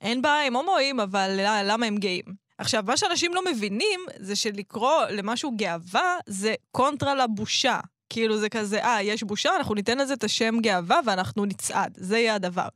אין 0.01 0.23
בעיה 0.23 0.47
עם 0.47 0.57
הומואים, 0.57 1.01
אבל 1.01 1.41
למה 1.65 1.87
הם 1.87 1.97
גאים? 1.97 2.25
עכשיו, 2.59 2.85
מה 2.87 2.97
שאנשים 2.97 3.35
לא 3.35 3.43
מבינים 3.51 4.01
זה 4.17 4.37
שלקרוא 4.37 5.05
למשהו 5.11 5.57
גאווה 5.57 6.17
זה 6.27 6.55
קונטרה 6.73 7.15
לבושה. 7.15 7.81
כאילו 8.11 8.39
זה 8.39 8.49
כזה, 8.49 8.85
אה, 8.85 9.03
יש 9.03 9.23
בושה, 9.23 9.57
אנחנו 9.57 9.75
ניתן 9.75 9.99
לזה 9.99 10.15
את 10.15 10.25
השם 10.25 10.61
גאווה 10.61 11.01
ואנחנו 11.07 11.45
נצעד. 11.45 11.95
זה 11.97 12.19
יהיה 12.19 12.35
הדבר. 12.35 12.69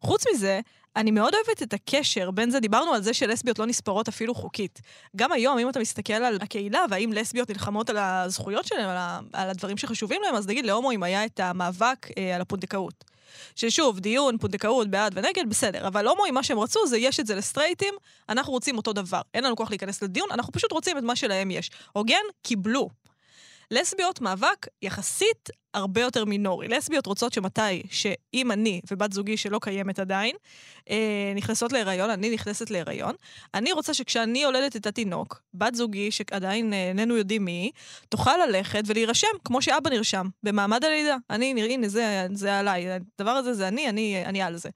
חוץ 0.00 0.24
מזה, 0.32 0.60
אני 0.96 1.10
מאוד 1.10 1.34
אוהבת 1.34 1.62
את 1.62 1.72
הקשר 1.72 2.30
בין 2.30 2.50
זה, 2.50 2.60
דיברנו 2.60 2.94
על 2.94 3.02
זה 3.02 3.14
שלסביות 3.14 3.58
לא 3.58 3.66
נספרות 3.66 4.08
אפילו 4.08 4.34
חוקית. 4.34 4.80
גם 5.16 5.32
היום, 5.32 5.58
אם 5.58 5.68
אתה 5.68 5.80
מסתכל 5.80 6.12
על 6.12 6.38
הקהילה, 6.40 6.84
והאם 6.90 7.12
לסביות 7.12 7.50
נלחמות 7.50 7.90
על 7.90 7.96
הזכויות 7.98 8.66
שלהם, 8.66 8.88
על, 8.88 8.96
ה, 8.96 9.20
על 9.32 9.50
הדברים 9.50 9.76
שחשובים 9.76 10.22
להם, 10.24 10.34
אז 10.34 10.46
נגיד 10.46 10.66
להומואים 10.66 11.02
היה 11.02 11.24
את 11.24 11.40
המאבק 11.40 12.06
אה, 12.18 12.34
על 12.34 12.40
הפונדקאות. 12.40 13.04
ששוב, 13.56 14.00
דיון, 14.00 14.38
פונדקאות, 14.38 14.88
בעד 14.88 15.12
ונגד, 15.18 15.44
בסדר. 15.48 15.86
אבל 15.86 16.08
הומואים, 16.08 16.34
מה 16.34 16.42
שהם 16.42 16.58
רצו 16.58 16.86
זה, 16.86 16.98
יש 16.98 17.20
את 17.20 17.26
זה 17.26 17.34
לסטרייטים, 17.34 17.94
אנחנו 18.28 18.52
רוצים 18.52 18.76
אותו 18.76 18.92
דבר. 18.92 19.20
אין 19.34 19.44
לנו 19.44 19.56
כוח 19.56 19.70
להיכנס 19.70 20.02
לדיון, 20.02 20.28
אנחנו 20.30 20.52
פשוט 20.52 20.72
רוצים 20.72 20.98
את 20.98 21.02
מה 21.02 21.16
שלהם 21.16 21.50
יש. 21.50 21.70
הוגן, 21.92 22.22
קיבלו. 22.42 22.88
לסביות, 23.72 24.20
מאבק 24.20 24.66
יחסית 24.82 25.48
הרבה 25.74 26.00
יותר 26.00 26.24
מינורי. 26.24 26.68
לסביות 26.68 27.06
רוצות 27.06 27.32
שמתי, 27.32 27.82
שאם 27.90 28.52
אני 28.52 28.80
ובת 28.90 29.12
זוגי 29.12 29.36
שלא 29.36 29.58
קיימת 29.62 29.98
עדיין, 29.98 30.36
אה, 30.90 31.32
נכנסות 31.34 31.72
להיריון, 31.72 32.10
אני 32.10 32.30
נכנסת 32.30 32.70
להיריון, 32.70 33.14
אני 33.54 33.72
רוצה 33.72 33.94
שכשאני 33.94 34.38
יולדת 34.38 34.76
את 34.76 34.86
התינוק, 34.86 35.42
בת 35.54 35.74
זוגי, 35.74 36.10
שעדיין 36.10 36.72
אה, 36.72 36.88
איננו 36.88 37.16
יודעים 37.16 37.44
מי 37.44 37.52
היא, 37.52 37.70
תוכל 38.08 38.36
ללכת 38.46 38.82
ולהירשם 38.86 39.36
כמו 39.44 39.62
שאבא 39.62 39.90
נרשם, 39.90 40.28
במעמד 40.42 40.84
הלידה. 40.84 41.16
אני, 41.30 41.54
הנה, 41.62 41.88
זה, 41.88 42.26
זה 42.32 42.58
עליי, 42.58 42.86
הדבר 42.90 43.30
הזה 43.30 43.54
זה 43.54 43.68
אני, 43.68 43.88
אני, 43.88 44.22
אני 44.26 44.42
על 44.42 44.56
זה. 44.56 44.68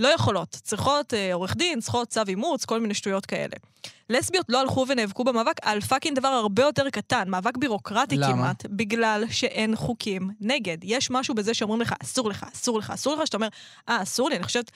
לא 0.00 0.08
יכולות, 0.08 0.48
צריכות 0.48 1.14
אה, 1.14 1.34
עורך 1.34 1.56
דין, 1.56 1.80
צריכות 1.80 2.08
צו 2.08 2.20
אימוץ, 2.28 2.64
כל 2.64 2.80
מיני 2.80 2.94
שטויות 2.94 3.26
כאלה. 3.26 3.56
לסביות 4.10 4.46
לא 4.48 4.60
הלכו 4.60 4.84
ונאבקו 4.88 5.24
במאבק 5.24 5.56
על 5.62 5.80
fucking 5.80 6.16
דבר 6.16 6.28
הרבה 6.28 6.62
יותר 6.62 6.90
קטן, 6.90 7.28
מאבק 7.30 7.56
בירוקרטי 7.56 8.16
למה? 8.16 8.32
כמעט, 8.32 8.66
בגלל 8.66 9.24
שאין 9.30 9.76
חוקים 9.76 10.30
נגד. 10.40 10.78
יש 10.82 11.10
משהו 11.10 11.34
בזה 11.34 11.54
שאומרים 11.54 11.80
לך, 11.80 11.94
אסור 12.02 12.30
לך, 12.30 12.46
אסור 12.54 12.78
לך, 12.78 12.90
אסור 12.90 13.14
לך, 13.14 13.26
שאתה 13.26 13.36
אומר, 13.36 13.48
אה, 13.88 14.02
אסור 14.02 14.28
לי, 14.28 14.36
אני 14.36 14.44
חושבת... 14.44 14.70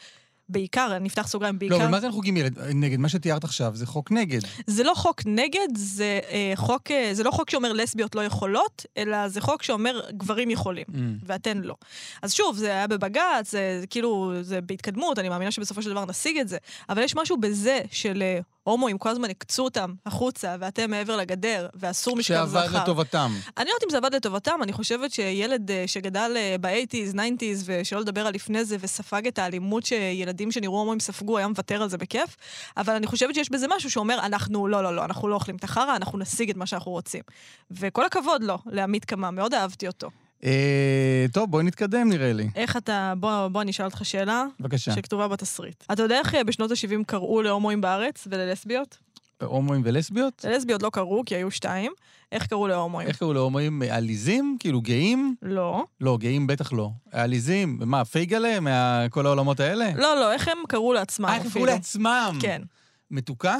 בעיקר, 0.49 0.99
נפתח 0.99 1.27
סוגריים, 1.29 1.59
בעיקר... 1.59 1.77
לא, 1.79 1.83
אבל 1.83 1.91
מה 1.91 2.01
זה 2.01 2.11
חוקים 2.11 2.37
ילד? 2.37 2.59
נגד? 2.75 2.99
מה 2.99 3.09
שתיארת 3.09 3.45
עכשיו 3.45 3.73
זה 3.77 3.87
חוק 3.87 4.13
נגד. 4.13 4.41
זה 4.67 4.85
לא 4.85 4.93
חוק 4.95 5.23
נגד, 5.27 5.69
זה 5.77 6.21
אה, 6.31 6.53
חוק, 6.55 6.91
אה, 6.91 7.11
זה 7.13 7.23
לא 7.23 7.31
חוק 7.31 7.51
שאומר 7.51 7.73
לסביות 7.73 8.15
לא 8.15 8.21
יכולות, 8.21 8.87
אלא 8.97 9.29
זה 9.29 9.41
חוק 9.41 9.63
שאומר 9.63 10.01
גברים 10.11 10.51
יכולים, 10.51 10.85
Mm. 10.89 10.97
ואתן 11.27 11.59
לא. 11.59 11.75
אז 12.23 12.33
שוב, 12.33 12.57
זה 12.57 12.67
היה 12.67 12.87
בבג"ץ, 12.87 13.51
זה, 13.51 13.77
זה 13.81 13.87
כאילו, 13.87 14.33
זה 14.43 14.61
בהתקדמות, 14.61 15.19
אני 15.19 15.29
מאמינה 15.29 15.51
שבסופו 15.51 15.83
של 15.83 15.91
דבר 15.91 16.05
נשיג 16.05 16.39
את 16.39 16.49
זה, 16.49 16.57
אבל 16.89 17.03
יש 17.03 17.17
משהו 17.17 17.37
בזה 17.37 17.81
של 17.91 18.23
אה, 18.23 18.39
הומואים, 18.65 18.99
כל 18.99 19.09
הזמן 19.09 19.31
הקצו 19.31 19.65
אותם 19.65 19.95
החוצה, 20.07 20.57
ואתם 20.61 20.91
מעבר 20.91 21.17
לגדר, 21.17 21.69
ואסור 21.75 22.17
משכב 22.17 22.45
זכר. 22.45 22.67
שעבד 22.67 22.77
לטובתם. 22.83 23.33
אני 23.57 23.65
לא 23.65 23.71
יודעת 23.71 23.85
אם 23.85 23.91
זה 23.91 23.97
עבד 23.97 24.15
לטובתם, 24.15 24.59
אני 24.63 24.73
חושבת 24.73 25.13
שילד 25.13 25.71
אה, 25.71 25.85
שגדל 25.87 26.37
ב-80's, 26.61 27.15
90's, 27.15 27.63
ושלא 27.65 28.01
לדבר 28.01 28.27
על 28.27 28.35
לפני 28.35 28.65
זה, 28.65 28.77
וספג 28.81 29.27
את 29.27 29.39
האלימות 29.39 29.87
שילדים 29.87 30.53
שנראו 30.53 30.79
הומואים 30.79 31.01
ספגו, 31.01 31.39
היה 31.39 31.49
מוותר 31.49 31.83
על 31.83 31.89
זה 31.89 31.99
בכיף. 31.99 32.37
אבל 32.77 32.95
אני 32.95 33.07
חושבת 33.07 33.35
שיש 33.35 33.51
בזה 33.51 33.67
משהו 33.77 33.91
שאומר, 33.91 34.19
אנחנו, 34.19 34.67
לא, 34.69 34.83
לא, 34.83 34.97
לא, 34.97 35.05
אנחנו 35.05 35.29
לא 35.29 35.35
אוכלים 35.35 35.57
את 35.57 35.65
החרא, 35.65 35.97
אנחנו 35.97 36.19
נשיג 36.19 36.51
את 36.51 36.57
מה 36.57 36.67
שאנחנו 36.67 36.93
רוצים. 36.93 37.23
וכל 37.71 38.07
הכבוד 38.07 38.43
לו, 38.43 38.59
לעמית 38.67 39.05
קמה, 39.05 39.31
מאוד 39.31 39.55
אהבתי 39.55 39.87
אותו. 39.87 40.11
אה, 40.45 41.27
טוב, 41.33 41.51
בואי 41.51 41.65
נתקדם 41.65 42.09
נראה 42.09 42.33
לי. 42.33 42.49
איך 42.55 42.77
אתה, 42.77 43.15
בוא, 43.17 43.49
בוא 43.49 43.63
אני 43.63 43.71
אשאל 43.71 43.85
אותך 43.85 44.01
שאלה, 44.05 44.45
בבקשה. 44.61 44.93
שכתובה 44.93 45.29
בתסריט. 45.29 45.85
אתה 45.93 46.03
יודע 46.03 46.19
איך 46.19 46.35
אה, 46.35 46.45
בשנות 46.45 46.71
ה-70 46.71 47.05
קראו 47.07 47.43
להומואים 47.43 47.81
בארץ 47.81 48.29
וללסביות? 48.31 48.99
הומואים 49.43 49.83
ולסביות? 49.85 50.45
ללסביות 50.49 50.83
לא 50.83 50.91
קראו, 50.91 51.23
כי 51.27 51.35
היו 51.35 51.51
שתיים. 51.51 51.93
איך 52.33 52.47
קראו 52.47 52.69
להומואים? 52.69 53.09
איך 53.09 53.19
קראו 53.19 53.33
להומואים? 53.33 53.83
עליזים? 53.91 54.57
כאילו 54.61 54.81
גאים? 54.81 55.35
לא. 55.43 55.85
לא, 56.01 56.19
גאים 56.21 56.47
בטח 56.47 56.73
לא. 56.73 56.91
עליזים? 57.13 57.79
מה, 57.85 58.05
פייגלה? 58.05 58.59
מכל 58.61 59.27
העולמות 59.27 59.61
האלה? 59.61 59.91
לא, 59.97 60.21
לא, 60.21 60.33
איך 60.33 60.49
הם 60.49 60.59
קראו 60.69 60.93
לעצמם 60.93 61.27
אה, 61.27 61.35
איך 61.35 61.43
הם 61.45 61.51
קראו 61.51 61.65
אפילו? 61.65 61.77
לעצמם? 61.77 62.39
כן. 62.41 62.63
מתוקה? 63.11 63.57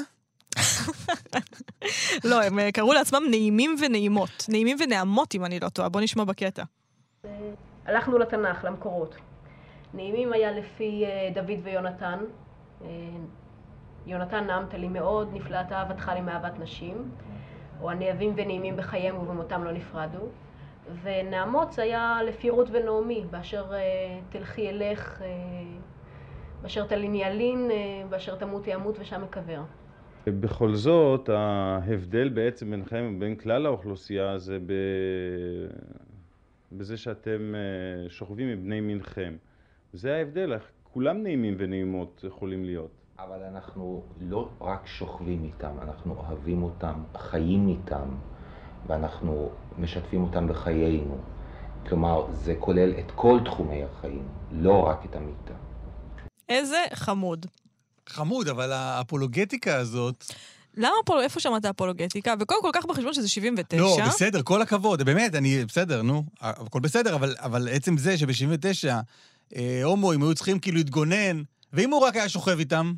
לא, 2.31 2.43
הם 2.43 2.59
אה, 2.59 2.71
קראו 2.71 2.93
לעצמם 2.93 3.23
נעימים 3.29 3.75
ונעימות. 3.81 4.45
נעימים 4.49 4.77
ונעמות, 4.79 5.35
אם 5.35 5.45
אני 5.45 5.59
לא 5.59 5.69
טועה. 5.69 5.89
בוא 5.89 6.01
נשמע 6.01 6.23
בקטע. 6.23 6.63
הלכנו 7.85 8.17
לתנ"ך, 8.17 8.63
למקורות. 8.63 9.15
נעימים 9.93 10.33
היה 10.33 10.51
לפי 10.51 11.05
אה, 11.05 11.29
דוד 11.33 11.59
ויונתן. 11.63 12.19
אה, 12.81 12.87
יונתן 14.05 14.43
נעמת 14.43 14.73
לי 14.73 14.87
מאוד, 14.87 15.29
נפלאת 15.33 15.71
אהבתך 15.71 16.11
לי 16.15 16.21
מאהבת 16.21 16.59
נשים. 16.59 17.11
או 17.81 17.91
הנאהבים 17.91 18.33
ונעימים 18.35 18.77
בחייהם 18.77 19.17
ובמותם 19.17 19.63
לא 19.63 19.71
נפרדו. 19.71 20.19
ונעמות 21.01 21.71
זה 21.71 21.81
היה 21.81 22.19
לפי 22.25 22.49
רות 22.49 22.67
ונעמי, 22.71 23.25
באשר 23.31 23.71
תלכי 24.29 24.69
אלך, 24.69 25.21
באשר 26.61 26.85
תליני 26.85 27.23
ילין, 27.23 27.71
אה, 27.71 27.75
באשר 28.09 28.35
תמותי 28.35 28.75
אמות 28.75 28.99
ושם 28.99 29.23
אקבר. 29.23 29.61
בכל 30.31 30.75
זאת, 30.75 31.29
ההבדל 31.29 32.29
בעצם 32.29 32.71
ביניכם 32.71 33.13
ובין 33.15 33.35
כלל 33.35 33.65
האוכלוסייה 33.65 34.37
זה 34.37 34.59
ב... 34.65 34.73
בזה 36.71 36.97
שאתם 36.97 37.55
אה, 37.55 38.09
שוכבים 38.09 38.47
עם 38.47 38.63
בני 38.63 38.81
מינכם. 38.81 39.35
זה 39.93 40.15
ההבדל, 40.15 40.53
כולם 40.83 41.23
נעימים 41.23 41.55
ונעימות 41.57 42.23
יכולים 42.27 42.65
להיות. 42.65 42.91
אבל 43.19 43.43
אנחנו 43.43 44.03
לא 44.21 44.49
רק 44.61 44.87
שוכבים 44.87 45.43
איתם, 45.43 45.75
אנחנו 45.81 46.15
אוהבים 46.17 46.63
אותם, 46.63 47.03
חיים 47.17 47.67
איתם, 47.67 48.09
ואנחנו 48.87 49.49
משתפים 49.77 50.23
אותם 50.23 50.47
בחיינו. 50.47 51.17
כלומר, 51.89 52.25
זה 52.31 52.55
כולל 52.59 52.93
את 52.99 53.11
כל 53.11 53.39
תחומי 53.45 53.83
החיים, 53.83 54.27
לא 54.51 54.87
רק 54.87 55.05
את 55.05 55.15
המיטה. 55.15 55.53
איזה 56.49 56.77
חמוד. 56.93 57.45
חמוד, 58.09 58.47
אבל 58.47 58.71
האפולוגטיקה 58.71 59.75
הזאת... 59.75 60.25
למה 60.77 60.95
פה, 61.05 61.23
איפה 61.23 61.39
שמעת 61.39 61.65
אפולוגטיקה? 61.65 62.33
וקודם 62.39 62.61
כל, 62.61 62.69
קח 62.73 62.85
בחשבון 62.85 63.13
שזה 63.13 63.27
79. 63.29 64.03
לא, 64.03 64.09
בסדר, 64.09 64.41
כל 64.43 64.61
הכבוד, 64.61 65.01
באמת, 65.01 65.35
אני, 65.35 65.65
בסדר, 65.65 66.01
נו, 66.01 66.23
הכל 66.41 66.79
בסדר, 66.79 67.15
אבל, 67.15 67.35
אבל 67.39 67.67
עצם 67.71 67.97
זה 67.97 68.17
שב-79 68.17 68.89
אה, 69.55 69.81
הומואים 69.83 70.21
היו 70.21 70.35
צריכים 70.35 70.59
כאילו 70.59 70.77
להתגונן, 70.77 71.43
ואם 71.73 71.91
הוא 71.91 72.01
רק 72.01 72.15
היה 72.15 72.29
שוכב 72.29 72.59
איתם, 72.59 72.93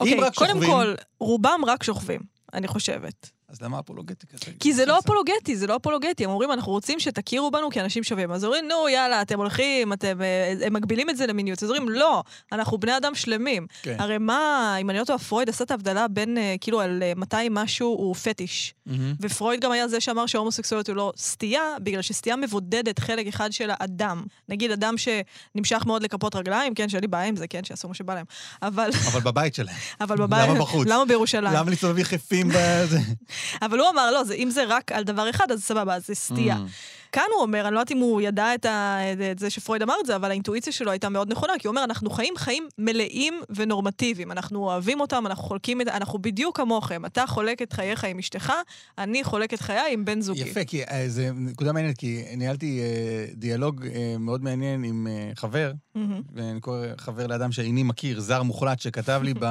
אוקיי, 0.00 0.14
אם 0.14 0.20
רק 0.20 0.34
קודם 0.34 0.50
שוכבים, 0.50 0.70
כל, 0.70 0.94
רובם 1.20 1.60
רק 1.66 1.82
שוכבים, 1.82 2.20
אני 2.54 2.68
חושבת. 2.68 3.30
אז 3.50 3.62
למה 3.62 3.78
אפולוגטיקה? 3.78 4.36
כי 4.60 4.72
זה 4.72 4.86
לא 4.86 4.98
אפולוגטי, 4.98 5.56
זה 5.56 5.66
לא 5.66 5.76
אפולוגטי. 5.76 6.24
הם 6.24 6.30
אומרים, 6.30 6.52
אנחנו 6.52 6.72
רוצים 6.72 7.00
שתכירו 7.00 7.50
בנו 7.50 7.70
כאנשים 7.70 8.04
שווים. 8.04 8.32
אז 8.32 8.44
אומרים, 8.44 8.68
נו, 8.68 8.88
יאללה, 8.88 9.22
אתם 9.22 9.38
הולכים, 9.38 9.92
אתם... 9.92 10.22
אה, 10.22 10.66
הם 10.66 10.72
מגבילים 10.72 11.10
את 11.10 11.16
זה 11.16 11.26
למיניות. 11.26 11.62
אז 11.62 11.70
אומרים, 11.70 11.88
לא, 11.88 12.22
אנחנו 12.52 12.78
בני 12.78 12.96
אדם 12.96 13.14
שלמים. 13.14 13.66
כן. 13.82 13.96
הרי 13.98 14.18
מה, 14.18 14.76
אם 14.80 14.90
אני 14.90 14.98
לא 14.98 15.04
טועה, 15.04 15.18
פרויד 15.18 15.48
עשה 15.48 15.64
את 15.64 15.70
ההבדלה 15.70 16.08
בין, 16.08 16.38
אה, 16.38 16.54
כאילו, 16.60 16.80
על 16.80 17.02
אה, 17.02 17.12
מתי 17.16 17.36
משהו 17.50 17.88
הוא 17.88 18.14
פטיש. 18.14 18.74
מהמם. 18.86 19.14
ופרויד 19.20 19.60
גם 19.60 19.72
היה 19.72 19.88
זה 19.88 20.00
שאמר 20.00 20.26
שההומוסקסואליות 20.26 20.88
הוא 20.88 20.96
לא 20.96 21.12
סטייה, 21.16 21.62
בגלל 21.82 22.02
שסטייה 22.02 22.36
מבודדת 22.36 22.98
חלק 22.98 23.26
אחד 23.26 23.52
של 23.52 23.70
האדם. 23.72 24.24
נגיד, 24.48 24.70
אדם 24.70 24.94
שנמשך 24.98 25.82
מאוד 25.86 26.02
לכפות 26.02 26.36
רגליים, 26.36 26.74
כן, 26.74 26.88
שאין 26.88 27.02
לי 27.02 27.08
בעיה 27.08 27.24
עם 27.24 27.36
זה, 27.36 27.46
כן, 27.46 27.64
שיעשו 27.64 27.88
מה 27.88 27.94
שבא 27.94 28.14
להם. 28.14 28.24
אבל, 28.62 28.90
אבל 29.12 29.20
בבית 29.20 29.54
שלהם. 29.54 29.76
אבל 30.00 30.16
בבית... 30.16 30.48
למה 30.48 30.60
בחוץ? 30.60 30.88
למה 30.88 31.04
בירושלים? 31.04 31.54
למה 31.54 31.70
להסתובב 31.70 31.98
יחפים 31.98 32.48
בזה? 32.48 32.98
אבל 33.62 33.80
הוא 33.80 33.88
אמר, 33.88 34.10
לא, 34.10 34.24
זה, 34.24 34.34
אם 34.34 34.50
זה 34.50 34.64
רק 34.68 34.92
על 34.92 35.04
דבר 35.04 35.30
אחד, 35.30 35.52
אז 35.52 35.62
סבבה, 35.64 35.94
אז 35.94 36.06
זה 36.06 36.14
סטייה. 36.14 36.56
Mm. 36.56 36.99
כאן 37.12 37.24
הוא 37.34 37.42
אומר, 37.42 37.66
אני 37.66 37.74
לא 37.74 37.80
יודעת 37.80 37.92
אם 37.92 37.98
הוא 37.98 38.20
ידע 38.20 38.54
את, 38.54 38.64
ה, 38.64 38.98
את 39.32 39.38
זה 39.38 39.50
שפרויד 39.50 39.82
אמר 39.82 39.94
את 40.00 40.06
זה, 40.06 40.16
אבל 40.16 40.30
האינטואיציה 40.30 40.72
שלו 40.72 40.90
הייתה 40.90 41.08
מאוד 41.08 41.32
נכונה, 41.32 41.52
כי 41.58 41.68
הוא 41.68 41.72
אומר, 41.72 41.84
אנחנו 41.84 42.10
חיים 42.10 42.34
חיים 42.36 42.68
מלאים 42.78 43.34
ונורמטיביים. 43.50 44.32
אנחנו 44.32 44.58
אוהבים 44.58 45.00
אותם, 45.00 45.26
אנחנו 45.26 45.44
חולקים 45.44 45.80
את... 45.80 45.88
אנחנו 45.88 46.18
בדיוק 46.18 46.56
כמוכם. 46.56 47.06
אתה 47.06 47.26
חולק 47.26 47.62
את 47.62 47.72
חייך 47.72 48.04
עם 48.04 48.18
אשתך, 48.18 48.52
אני 48.98 49.24
חולק 49.24 49.54
את 49.54 49.60
חיי 49.60 49.92
עם 49.92 50.04
בן 50.04 50.20
זוגי. 50.20 50.40
יפה, 50.40 50.64
כי 50.64 50.82
אה, 50.82 51.08
זו 51.08 51.22
נקודה 51.34 51.72
מעניינת, 51.72 51.98
כי 51.98 52.24
ניהלתי 52.36 52.80
אה, 52.80 53.26
דיאלוג 53.34 53.86
אה, 53.86 54.14
מאוד 54.18 54.44
מעניין 54.44 54.84
עם 54.84 55.06
אה, 55.10 55.30
חבר, 55.36 55.72
מהמם. 55.94 56.22
ואני 56.34 56.60
קורא 56.60 56.86
חבר 56.98 57.26
לאדם 57.26 57.52
שאיני 57.52 57.82
מכיר, 57.82 58.20
זר 58.20 58.42
מוחלט, 58.42 58.80
שכתב 58.80 59.20
לי 59.24 59.34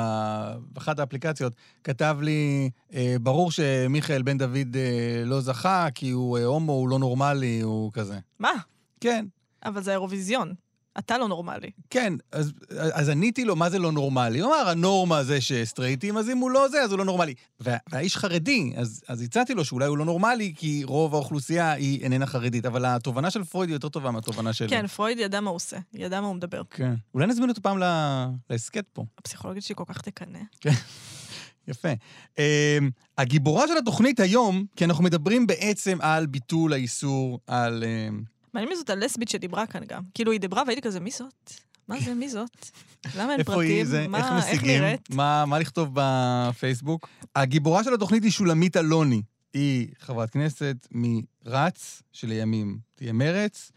באחת 0.74 1.00
האפליקציות, 1.00 1.54
כתב 1.84 2.18
לי, 2.22 2.70
אה, 2.94 3.16
ברור 3.22 3.51
שמיכאל 3.51 4.22
בן 4.22 4.38
דוד 4.38 4.75
אה, 4.75 5.24
לא 5.25 5.42
זכה, 5.42 5.88
כי 5.96 6.10
הוא 6.10 6.39
הומו, 6.39 6.74
הוא 6.74 6.89
לא 6.89 7.00
נורמלי, 7.00 7.49
הוא 7.63 7.91
כזה. 7.94 8.20
מה? 8.39 8.51
כן. 9.01 9.25
אבל 9.65 9.84
זה 9.84 9.91
האירוויזיון. 9.91 10.53
אתה 11.00 11.18
לא 11.18 11.27
נורמלי. 11.27 11.72
כן, 11.89 12.13
אז, 12.32 12.51
אז 12.94 13.10
עניתי 13.10 13.46
לו, 13.46 13.56
מה 13.56 13.70
זה 13.70 13.79
לא 13.79 13.91
נורמלי? 13.91 14.39
הוא 14.39 14.48
אמר, 14.56 14.70
הנורמה 14.70 15.24
זה 15.24 15.41
שסטרייטים, 15.41 16.18
אז 16.18 16.29
אם 16.29 16.38
הוא 16.38 16.51
לא 16.51 16.68
זה, 16.68 16.82
אז 16.82 16.91
הוא 16.91 17.00
לא 17.00 17.06
נורמלי. 17.06 17.34
וה, 17.60 17.77
והאיש 17.89 18.18
חרדי, 18.18 18.74
אז, 18.77 19.01
אז 19.08 19.22
הצעתי 19.22 19.53
לו 19.53 19.65
שאולי 19.65 19.86
הוא 19.88 19.98
לא 19.98 20.06
נורמלי, 20.06 20.53
כי 20.58 20.84
רוב 20.84 21.13
האוכלוסייה 21.15 21.72
היא 21.72 22.03
איננה 22.03 22.25
חרדית. 22.25 22.65
אבל 22.65 22.86
התובנה 22.86 23.32
של 23.32 23.44
פרויד 23.44 23.70
היא 23.70 23.75
יותר 23.75 23.89
טובה 23.89 24.12
מהתובנה 24.12 24.53
שלי. 24.53 24.70
כן, 24.70 24.88
פרויד 24.88 25.20
ידע 25.20 25.39
מה 25.41 25.50
הוא 25.50 25.56
עושה, 25.56 25.77
ידע 25.94 26.22
מה 26.22 26.27
הוא 26.27 26.36
מדבר. 26.36 26.62
כן. 26.70 26.94
אולי 27.13 27.27
נזמין 27.27 27.50
אותו 27.50 27.62
פעם 27.62 27.79
ל- 27.79 28.25
להסכת 28.50 28.86
פה. 28.94 29.06
הפסיכולוגית 29.18 29.63
שלי 29.63 29.75
כל 29.75 29.84
כך 29.88 30.01
תקנא. 30.01 30.39
יפה. 31.70 31.90
Um, 32.36 32.40
הגיבורה 33.18 33.68
של 33.68 33.78
התוכנית 33.78 34.20
היום, 34.20 34.66
כי 34.76 34.86
אנחנו 34.86 35.04
מדברים 35.04 35.48
בעצם 35.48 35.98
על 36.02 36.26
ביטול 36.26 36.74
האיסור, 36.74 37.40
על... 37.48 37.84
Um, 37.84 38.24
מעניין 38.54 38.70
מי 38.70 38.76
זאת 38.76 38.90
הלסבית 38.90 39.30
שדיברה 39.30 39.66
כאן 39.66 39.82
גם. 39.88 40.02
כאילו, 40.14 40.32
היא 40.32 40.40
דיברה 40.40 40.64
והייתי 40.68 40.82
כזה, 40.82 41.00
מי 41.00 41.12
זאת? 41.12 41.54
מה 41.88 42.00
זה, 42.00 42.14
מי 42.14 42.30
זאת? 42.30 42.70
למה 43.16 43.32
אין 43.32 43.40
איפה 43.40 43.52
פרטים? 43.52 43.72
היא 43.72 43.86
זה, 43.86 44.08
מה, 44.08 44.18
איך 44.18 44.46
משיגים, 44.46 44.82
נראית? 44.82 45.10
מה, 45.10 45.46
מה 45.46 45.60
לכתוב 45.60 45.90
בפייסבוק. 45.94 47.10
הגיבורה 47.36 47.84
של 47.84 47.94
התוכנית 47.94 48.24
היא 48.24 48.32
שולמית 48.32 48.78
אלוני. 48.78 49.22
היא 49.54 49.88
חברת 50.00 50.30
כנסת 50.30 50.88
מרץ, 50.92 52.02
שלימים 52.12 52.80
תהיה 52.96 53.14
מרץ. 53.14 53.72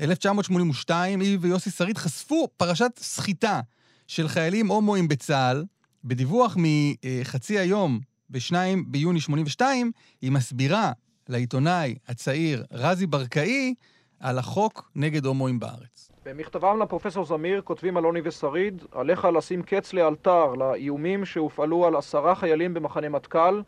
1982, 0.00 1.20
היא 1.20 1.38
ויוסי 1.40 1.70
שריד 1.70 1.98
חשפו 1.98 2.48
פרשת 2.56 2.90
סחיטה 2.98 3.60
של 4.06 4.28
חיילים 4.28 4.66
הומואים 4.66 5.08
בצה"ל. 5.08 5.64
בדיווח 6.04 6.56
מחצי 6.58 7.58
היום, 7.58 8.00
ב-2 8.30 8.54
ביוני 8.86 9.20
82, 9.20 9.92
היא 10.22 10.32
מסבירה 10.32 10.92
לעיתונאי 11.28 11.94
הצעיר 12.08 12.64
רזי 12.72 13.06
ברקאי 13.06 13.74
על 14.20 14.38
החוק 14.38 14.90
נגד 14.94 15.26
הומואים 15.26 15.60
בארץ. 15.60 16.12
במכתבם 16.24 16.82
לפרופסור 16.82 17.24
זמיר 17.24 17.60
כותבים 17.60 17.98
אלוני 17.98 18.20
ושריד, 18.24 18.82
עליך 18.92 19.24
לשים 19.24 19.62
קץ 19.62 19.92
לאלתר 19.92 20.54
לאיומים 20.54 21.24
שהופעלו 21.24 21.86
על 21.86 21.96
עשרה 21.96 22.34
חיילים 22.34 22.74
במחנה 22.74 23.08
מטכ"ל, 23.08 23.62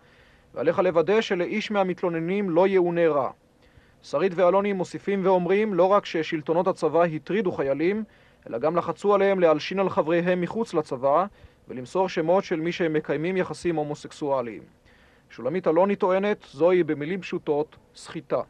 ועליך 0.55 0.79
לוודא 0.79 1.21
שלאיש 1.21 1.71
מהמתלוננים 1.71 2.51
לא 2.51 2.69
יאונה 2.69 3.09
רע. 3.09 3.31
שריד 4.03 4.33
ואלוני 4.37 4.73
מוסיפים 4.73 5.21
ואומרים 5.25 5.75
לא 5.75 5.85
רק 5.85 6.07
ששלטונות 6.07 6.67
הצבא 6.67 7.03
הטרידו 7.03 7.53
חיילים, 7.53 8.05
אלא 8.47 8.59
גם 8.59 8.77
לחצו 8.77 9.15
עליהם 9.15 9.41
להלשין 9.41 9.79
על 9.79 9.91
חבריהם 9.91 10.41
מחוץ 10.41 10.75
לצבא, 10.75 11.27
ולמסור 11.71 12.09
שמות 12.09 12.45
של 12.45 12.61
מי 12.61 12.73
שהם 12.73 12.93
מקיימים 12.93 13.37
יחסים 13.37 13.77
הומוסקסואליים. 13.77 14.63
שולמית 15.31 15.67
אלוני 15.67 15.97
טוענת, 15.97 16.47
זוהי 16.51 16.83
במילים 16.83 17.21
פשוטות, 17.21 17.77
סחיטה. 17.95 18.41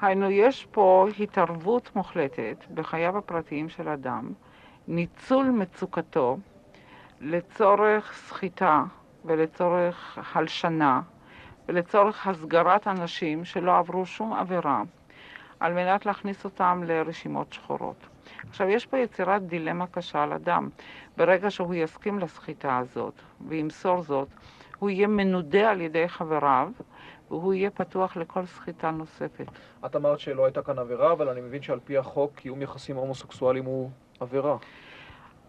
היינו, 0.00 0.30
יש 0.30 0.66
פה 0.70 1.06
התערבות 1.20 1.96
מוחלטת 1.96 2.56
בחייו 2.74 3.18
הפרטיים 3.18 3.68
של 3.68 3.88
אדם, 3.88 4.32
ניצול 4.88 5.44
מצוקתו 5.44 6.38
לצורך 7.20 8.12
סחיטה 8.16 8.84
ולצורך 9.24 10.18
הלשנה 10.32 11.00
ולצורך 11.68 12.26
הסגרת 12.26 12.86
אנשים 12.86 13.44
שלא 13.44 13.78
עברו 13.78 14.06
שום 14.06 14.32
עבירה 14.32 14.82
על 15.60 15.72
מנת 15.72 16.06
להכניס 16.06 16.44
אותם 16.44 16.82
לרשימות 16.86 17.52
שחורות. 17.52 18.11
עכשיו, 18.48 18.68
יש 18.68 18.86
פה 18.86 18.98
יצירת 18.98 19.46
דילמה 19.46 19.86
קשה 19.86 20.22
על 20.22 20.32
אדם. 20.32 20.68
ברגע 21.16 21.50
שהוא 21.50 21.74
יסכים 21.74 22.18
לסחיטה 22.18 22.78
הזאת 22.78 23.14
וימסור 23.48 24.02
זאת, 24.02 24.28
הוא 24.78 24.90
יהיה 24.90 25.06
מנודה 25.06 25.70
על 25.70 25.80
ידי 25.80 26.08
חבריו 26.08 26.68
והוא 27.30 27.54
יהיה 27.54 27.70
פתוח 27.70 28.16
לכל 28.16 28.46
סחיטה 28.46 28.90
נוספת. 28.90 29.46
את 29.86 29.96
אמרת 29.96 30.20
שלא 30.20 30.44
הייתה 30.44 30.62
כאן 30.62 30.78
עבירה, 30.78 31.12
אבל 31.12 31.28
אני 31.28 31.40
מבין 31.40 31.62
שעל 31.62 31.80
פי 31.84 31.98
החוק 31.98 32.34
קיום 32.34 32.62
יחסים 32.62 32.96
הומוסקסואליים 32.96 33.64
הוא 33.64 33.90
עבירה. 34.20 34.56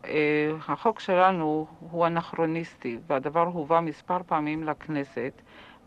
אה, 0.06 0.52
החוק 0.68 1.00
שלנו 1.00 1.68
הוא 1.80 2.08
אנכרוניסטי, 2.08 2.98
והדבר 3.08 3.48
הובא 3.54 3.80
מספר 3.80 4.18
פעמים 4.28 4.64
לכנסת, 4.64 5.42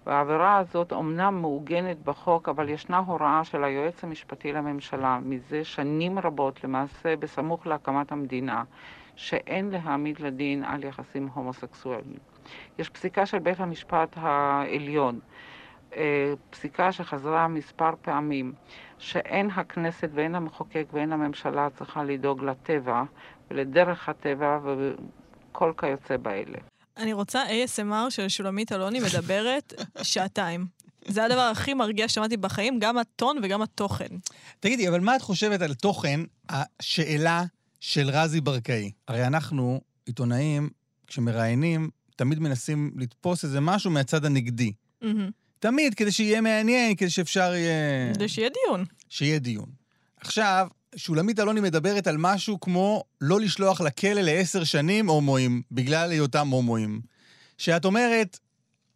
והעבירה 0.06 0.56
הזאת 0.56 0.92
אומנם 0.92 1.38
מעוגנת 1.40 2.02
בחוק, 2.04 2.48
אבל 2.48 2.68
ישנה 2.68 2.98
הוראה 2.98 3.44
של 3.44 3.64
היועץ 3.64 4.04
המשפטי 4.04 4.52
לממשלה 4.52 5.18
מזה 5.22 5.64
שנים 5.64 6.18
רבות, 6.18 6.64
למעשה 6.64 7.16
בסמוך 7.16 7.66
להקמת 7.66 8.12
המדינה, 8.12 8.64
שאין 9.16 9.70
להעמיד 9.70 10.20
לדין 10.20 10.64
על 10.64 10.84
יחסים 10.84 11.28
הומוסקסואליים. 11.34 12.18
יש 12.78 12.88
פסיקה 12.88 13.26
של 13.26 13.38
בית 13.38 13.60
המשפט 13.60 14.16
העליון, 14.16 15.20
אה, 15.96 16.32
פסיקה 16.50 16.92
שחזרה 16.92 17.48
מספר 17.48 17.90
פעמים, 18.02 18.52
שאין 18.98 19.50
הכנסת 19.54 20.08
ואין 20.12 20.34
המחוקק 20.34 20.86
ואין 20.92 21.12
הממשלה 21.12 21.70
צריכה 21.70 22.04
לדאוג 22.04 22.44
לטבע 22.44 23.02
ולדרך 23.50 24.08
הטבע 24.08 24.58
וכל 24.62 25.72
כיוצא 25.76 26.16
באלה. 26.16 26.58
אני 26.96 27.12
רוצה 27.12 27.44
ASMR 27.44 28.10
של 28.10 28.28
שולמית 28.28 28.72
אלוני 28.72 29.00
מדברת 29.00 29.74
שעתיים. 30.02 30.66
זה 31.08 31.24
הדבר 31.24 31.40
הכי 31.40 31.74
מרגיע 31.74 32.08
ששמעתי 32.08 32.36
בחיים, 32.36 32.78
גם 32.78 32.98
הטון 32.98 33.36
וגם 33.42 33.62
התוכן. 33.62 34.06
תגידי, 34.60 34.88
אבל 34.88 35.00
מה 35.00 35.16
את 35.16 35.22
חושבת 35.22 35.62
על 35.62 35.74
תוכן 35.74 36.20
השאלה 36.48 37.44
של 37.80 38.10
רזי 38.10 38.40
ברקאי? 38.40 38.90
הרי 39.08 39.26
אנחנו, 39.26 39.80
עיתונאים, 40.06 40.70
כשמראיינים, 41.06 41.90
תמיד 42.16 42.38
מנסים 42.38 42.90
לתפוס 42.96 43.44
איזה 43.44 43.60
משהו 43.60 43.90
מהצד 43.90 44.24
הנגדי. 44.24 44.72
תמיד, 45.58 45.94
כדי 45.94 46.12
שיהיה 46.12 46.40
מעניין, 46.40 46.94
כדי 46.94 47.10
שאפשר 47.10 47.54
יהיה... 47.54 48.14
כדי 48.14 48.28
שיהיה 48.28 48.48
דיון. 48.48 48.84
שיהיה 49.08 49.38
דיון. 49.38 49.66
עכשיו, 50.20 50.68
שולמית 50.96 51.40
אלוני 51.40 51.60
מדברת 51.60 52.06
על 52.06 52.16
משהו 52.18 52.60
כמו 52.60 53.04
לא 53.20 53.40
לשלוח 53.40 53.80
לכלא 53.80 54.20
לעשר 54.20 54.64
שנים 54.64 55.08
הומואים, 55.08 55.62
בגלל 55.70 56.10
היותם 56.10 56.48
הומואים. 56.48 57.00
שאת 57.58 57.84
אומרת, 57.84 58.38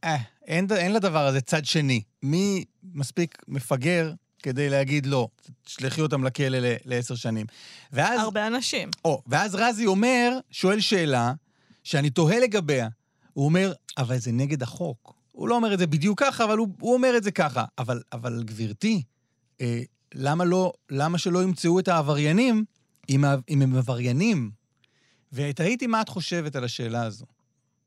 אה, 0.04 0.16
אין, 0.46 0.66
אין 0.76 0.92
לדבר 0.92 1.26
הזה 1.26 1.40
צד 1.40 1.64
שני. 1.64 2.02
מי 2.22 2.64
מספיק 2.94 3.42
מפגר 3.48 4.12
כדי 4.42 4.70
להגיד 4.70 5.06
לא, 5.06 5.28
תשלחי 5.64 6.00
אותם 6.00 6.24
לכלא 6.24 6.58
לעשר 6.84 7.14
שנים. 7.14 7.46
ואז... 7.92 8.20
הרבה 8.20 8.46
אנשים. 8.46 8.90
או, 9.04 9.22
ואז 9.26 9.54
רזי 9.54 9.86
אומר, 9.86 10.38
שואל 10.50 10.80
שאלה, 10.80 11.32
שאני 11.84 12.10
תוהה 12.10 12.40
לגביה. 12.40 12.88
הוא 13.32 13.44
אומר, 13.44 13.72
אבל 13.98 14.18
זה 14.18 14.32
נגד 14.32 14.62
החוק. 14.62 15.14
הוא 15.32 15.48
לא 15.48 15.54
אומר 15.54 15.74
את 15.74 15.78
זה 15.78 15.86
בדיוק 15.86 16.20
ככה, 16.20 16.44
אבל 16.44 16.58
הוא, 16.58 16.68
הוא 16.80 16.94
אומר 16.94 17.16
את 17.16 17.22
זה 17.22 17.30
ככה. 17.30 17.64
אבל, 17.78 18.02
אבל 18.12 18.42
גברתי, 18.42 19.02
אה, 19.60 19.82
למה 20.14 20.44
לא, 20.44 20.72
למה 20.90 21.18
שלא 21.18 21.42
ימצאו 21.42 21.78
את 21.78 21.88
העבריינים 21.88 22.64
אם, 23.08 23.24
אם 23.48 23.62
הם 23.62 23.76
עבריינים? 23.76 24.50
ותהיתי 25.32 25.86
מה 25.86 26.00
את 26.00 26.08
חושבת 26.08 26.56
על 26.56 26.64
השאלה 26.64 27.02
הזו. 27.02 27.26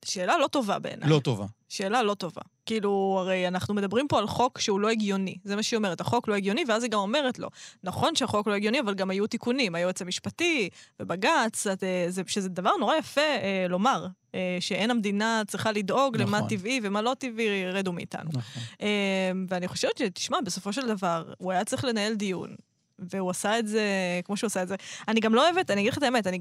שאלה 0.05 0.37
לא 0.37 0.47
טובה 0.47 0.79
בעיניי. 0.79 1.09
לא 1.09 1.19
טובה. 1.19 1.45
שאלה 1.73 2.03
לא 2.03 2.13
טובה. 2.13 2.41
כאילו, 2.65 3.17
הרי 3.19 3.47
אנחנו 3.47 3.73
מדברים 3.73 4.07
פה 4.07 4.19
על 4.19 4.27
חוק 4.27 4.59
שהוא 4.59 4.79
לא 4.79 4.89
הגיוני. 4.89 5.37
זה 5.43 5.55
מה 5.55 5.63
שהיא 5.63 5.77
אומרת, 5.77 6.01
החוק 6.01 6.27
לא 6.27 6.35
הגיוני, 6.35 6.63
ואז 6.67 6.83
היא 6.83 6.91
גם 6.91 6.99
אומרת 6.99 7.39
לו, 7.39 7.49
נכון 7.83 8.15
שהחוק 8.15 8.47
לא 8.47 8.53
הגיוני, 8.53 8.79
אבל 8.79 8.93
גם 8.93 9.09
היו 9.09 9.27
תיקונים, 9.27 9.75
היועץ 9.75 10.01
המשפטי 10.01 10.69
ובג"ץ, 10.99 11.67
את, 11.67 11.83
אה, 11.83 12.05
זה, 12.09 12.21
שזה 12.27 12.49
דבר 12.49 12.71
נורא 12.79 12.95
יפה 12.95 13.21
אה, 13.21 13.65
לומר, 13.69 14.07
אה, 14.35 14.57
שאין 14.59 14.91
המדינה 14.91 15.41
צריכה 15.47 15.71
לדאוג 15.71 16.17
למה 16.17 16.37
נכון. 16.37 16.49
טבעי 16.49 16.79
ומה 16.83 17.01
לא 17.01 17.13
טבעי, 17.19 17.71
רדו 17.71 17.93
מאיתנו. 17.93 18.29
נכון. 18.29 18.63
אה, 18.81 19.31
ואני 19.49 19.67
חושבת 19.67 19.97
שתשמע, 19.97 20.37
בסופו 20.45 20.73
של 20.73 20.87
דבר, 20.87 21.33
הוא 21.37 21.51
היה 21.51 21.63
צריך 21.65 21.85
לנהל 21.85 22.13
דיון, 22.13 22.55
והוא 22.99 23.29
עשה 23.29 23.59
את 23.59 23.67
זה 23.67 23.83
כמו 24.23 24.37
שהוא 24.37 24.47
עשה 24.47 24.63
את 24.63 24.67
זה. 24.67 24.75
אני 25.07 25.19
גם 25.19 25.35
לא 25.35 25.49
אוהבת, 25.49 25.71
אני 25.71 25.81
אגיד 25.81 25.91
לך 25.91 25.97
את 25.97 26.03
האמת, 26.03 26.27
אני... 26.27 26.39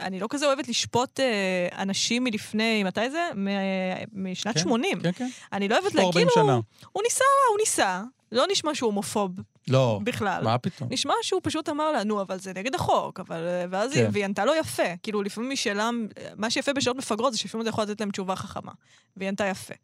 אני 0.00 0.20
לא 0.20 0.26
כזה 0.30 0.46
אוהבת 0.46 0.68
לשפוט 0.68 1.20
אה, 1.20 1.68
אנשים 1.82 2.24
מלפני, 2.24 2.84
מתי 2.84 3.10
זה? 3.10 3.28
מ- 3.36 4.30
משנת 4.30 4.54
כן, 4.54 4.60
80. 4.60 5.00
כן, 5.00 5.12
כן. 5.12 5.28
אני 5.52 5.68
לא 5.68 5.74
אוהבת 5.74 5.86
יש 5.86 5.92
פה 5.92 6.00
לה, 6.00 6.06
40 6.06 6.28
כאילו. 6.34 6.62
הוא 6.92 7.02
ניסה, 7.02 7.24
הוא 7.50 7.58
ניסה. 7.60 8.02
לא 8.32 8.44
נשמע 8.50 8.74
שהוא 8.74 8.86
הומופוב 8.86 9.32
לא. 9.68 10.00
בכלל. 10.04 10.44
מה 10.44 10.58
פתאום? 10.58 10.88
נשמע 10.92 11.14
שהוא 11.22 11.40
פשוט 11.44 11.68
אמר 11.68 11.92
לה, 11.92 12.04
נו, 12.04 12.22
אבל 12.22 12.38
זה 12.38 12.52
נגד 12.56 12.74
החוק, 12.74 13.20
אבל... 13.20 13.46
אה, 13.46 13.64
ואז 13.70 13.92
כן. 13.92 14.10
היא, 14.14 14.24
ענתה 14.24 14.44
לו 14.44 14.54
יפה. 14.54 14.96
כאילו, 15.02 15.22
לפעמים 15.22 15.50
היא 15.50 15.56
שאלה... 15.56 15.90
מה 16.36 16.50
שיפה 16.50 16.72
בשאלות 16.72 16.96
מפגרות 16.96 17.32
זה 17.32 17.38
שלפעמים 17.38 17.62
אתה 17.62 17.70
יכול 17.70 17.84
לתת 17.84 18.00
להם 18.00 18.10
תשובה 18.10 18.36
חכמה. 18.36 18.72
והיא 19.16 19.28
ענתה 19.28 19.44
יפה. 19.44 19.74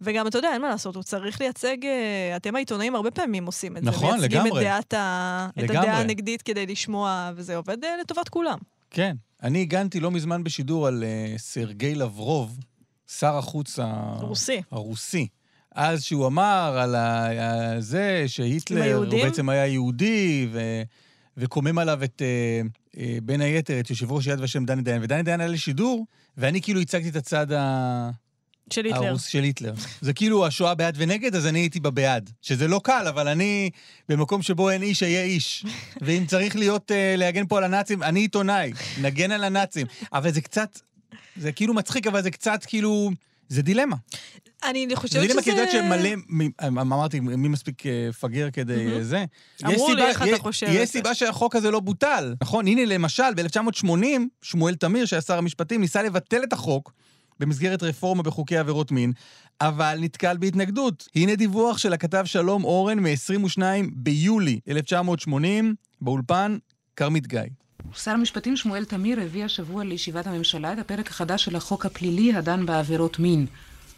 וגם, 0.00 0.26
אתה 0.26 0.38
יודע, 0.38 0.52
אין 0.52 0.62
מה 0.62 0.68
לעשות, 0.68 0.94
הוא 0.94 1.02
צריך 1.02 1.40
לייצג... 1.40 1.76
אה, 1.84 2.36
אתם 2.36 2.56
העיתונאים 2.56 2.94
הרבה 2.94 3.10
פעמים 3.10 3.46
עושים 3.46 3.76
את 3.76 3.84
זה. 3.84 3.90
נכון, 3.90 4.18
מייצגים 4.18 4.40
לגמרי. 4.40 4.60
את 4.60 4.64
דעת 4.66 4.94
ה... 4.94 5.48
את 5.58 5.62
לגמרי. 5.62 5.78
הדעה 5.78 6.00
הנגדית 6.00 6.42
כדי 6.42 6.66
לשמוע, 6.66 7.30
וזה 7.34 7.56
עובד 7.56 7.84
אה, 7.84 7.96
לטובת 8.00 8.28
כולם. 8.28 8.58
כן. 8.94 9.16
אני 9.42 9.60
הגנתי 9.60 10.00
לא 10.00 10.10
מזמן 10.10 10.44
בשידור 10.44 10.86
על 10.86 11.04
uh, 11.04 11.38
סרגי 11.38 11.94
לברוב, 11.94 12.58
שר 13.18 13.36
החוץ 13.36 13.78
ה... 13.78 14.16
רוסי. 14.20 14.62
הרוסי. 14.70 15.26
אז 15.74 16.02
שהוא 16.02 16.26
אמר 16.26 16.76
על 16.78 16.94
ה... 16.94 17.74
זה 17.78 18.24
שהיטלר 18.26 18.94
הוא? 18.94 19.06
בעצם 19.06 19.48
היה 19.48 19.66
יהודי, 19.66 20.48
ו... 20.52 20.82
וקומם 21.36 21.78
עליו 21.78 22.04
את, 22.04 22.22
uh, 22.22 22.96
uh, 22.96 22.98
בין 23.22 23.40
היתר, 23.40 23.80
את 23.80 23.90
יושב 23.90 24.12
ראש 24.12 24.26
יד 24.26 24.40
ושם 24.40 24.64
דני 24.64 24.82
דיין. 24.82 25.02
ודני 25.02 25.22
דיין 25.22 25.40
היה 25.40 25.48
לשידור, 25.48 26.06
ואני 26.36 26.62
כאילו 26.62 26.80
הצגתי 26.80 27.08
את 27.08 27.16
הצד 27.16 27.52
ה... 27.52 28.10
של 28.72 28.84
היטלר. 28.84 29.06
הרוס 29.06 29.26
של 29.26 29.42
היטלר. 29.42 29.72
זה 30.00 30.12
כאילו 30.12 30.46
השואה 30.46 30.74
בעד 30.74 30.94
ונגד, 30.98 31.36
אז 31.36 31.46
אני 31.46 31.58
הייתי 31.58 31.80
בבעד. 31.80 32.30
שזה 32.42 32.68
לא 32.68 32.80
קל, 32.84 33.06
אבל 33.08 33.28
אני 33.28 33.70
במקום 34.08 34.42
שבו 34.42 34.70
אין 34.70 34.82
איש, 34.82 35.02
אהיה 35.02 35.22
איש. 35.22 35.64
ואם 36.02 36.26
צריך 36.26 36.56
להיות, 36.56 36.90
uh, 36.90 36.94
להגן 37.18 37.46
פה 37.46 37.58
על 37.58 37.64
הנאצים, 37.64 38.02
אני 38.02 38.20
עיתונאי, 38.20 38.72
נגן 39.00 39.30
על 39.30 39.44
הנאצים. 39.44 39.86
אבל 40.12 40.32
זה 40.32 40.40
קצת, 40.40 40.78
זה 41.36 41.52
כאילו 41.52 41.74
מצחיק, 41.74 42.06
אבל 42.06 42.22
זה 42.22 42.30
קצת 42.30 42.64
כאילו, 42.66 43.10
זה 43.48 43.62
דילמה. 43.62 43.96
אני 44.64 44.86
זה 44.90 44.96
חושבת 44.96 45.22
דילמה, 45.22 45.42
כי 45.42 45.50
את 45.50 45.56
שזה... 45.56 45.78
יודעת 45.78 45.98
שמלא, 45.98 46.10
מ- 46.28 46.78
אמרתי, 46.78 47.20
מי 47.20 47.48
מספיק 47.48 47.86
אה, 47.86 48.12
פגר 48.20 48.48
כדי 48.52 48.86
מהמם. 48.86 49.02
זה. 49.02 49.24
אמרו 49.64 49.94
לי 49.94 50.02
איך 50.02 50.22
אתה 50.22 50.38
חושב 50.38 50.66
יש. 50.70 50.88
סיבה 50.88 51.14
שהחוק 51.14 51.56
הזה 51.56 51.70
לא 51.70 51.80
בוטל. 51.80 52.34
נכון, 52.42 52.66
הנה 52.66 52.84
למשל, 52.84 53.34
ב-1980, 53.36 54.04
שמואל 54.42 54.74
תמיר, 54.74 55.06
שהיה 55.06 55.22
שר 55.22 55.38
המשפטים, 55.38 55.80
ניסה 55.80 56.02
לבטל 56.02 56.42
את 56.44 56.52
החוק 56.52 56.92
במסגרת 57.40 57.82
רפורמה 57.82 58.22
בחוקי 58.22 58.56
עבירות 58.56 58.92
מין, 58.92 59.12
אבל 59.60 59.98
נתקל 60.00 60.36
בהתנגדות. 60.36 61.08
הנה 61.14 61.36
דיווח 61.36 61.78
של 61.78 61.92
הכתב 61.92 62.22
שלום 62.24 62.64
אורן 62.64 62.98
מ-22 62.98 63.62
ביולי 63.92 64.60
1980, 64.68 65.74
באולפן 66.00 66.56
כרמית 66.96 67.26
גיא. 67.26 67.40
שר 67.96 68.10
המשפטים 68.10 68.56
שמואל 68.56 68.84
תמיר 68.84 69.20
הביא 69.20 69.44
השבוע 69.44 69.84
לישיבת 69.84 70.26
הממשלה 70.26 70.72
את 70.72 70.78
הפרק 70.78 71.10
החדש 71.10 71.44
של 71.44 71.56
החוק 71.56 71.86
הפלילי 71.86 72.34
הדן 72.34 72.66
בעבירות 72.66 73.18
מין. 73.18 73.46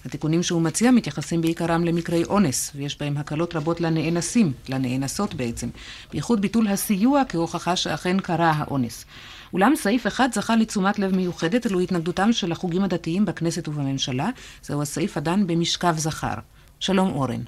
התיקונים 0.05 0.43
שהוא 0.43 0.63
מציע 0.63 0.91
מתייחסים 0.91 1.41
בעיקרם 1.41 1.85
למקרי 1.85 2.25
אונס, 2.25 2.73
ויש 2.75 2.99
בהם 3.01 3.17
הקלות 3.17 3.57
רבות 3.57 3.81
לנאנסים, 3.81 4.53
לנאנסות 4.69 5.35
בעצם, 5.35 5.69
בייחוד 6.13 6.41
ביטול 6.41 6.69
הסיוע 6.69 7.23
כהוכחה 7.29 7.77
שאכן 7.77 8.21
קרה 8.21 8.51
האונס. 8.51 9.05
אולם 9.53 9.77
סעיף 9.77 10.07
אחד 10.07 10.29
זכה 10.33 10.57
לתשומת 10.57 10.99
לב 10.99 11.17
מיוחדת, 11.17 11.67
אלו 11.67 11.81
התנגדותם 11.81 12.33
של 12.33 12.53
החוגים 12.53 12.83
הדתיים 12.83 13.25
בכנסת 13.25 13.69
ובממשלה, 13.69 14.29
זהו 14.63 14.83
הסעיף 14.83 15.17
הדן 15.17 15.47
במשכב 15.47 15.95
זכר. 15.97 16.35
שלום 16.81 17.09
אורן. 17.13 17.43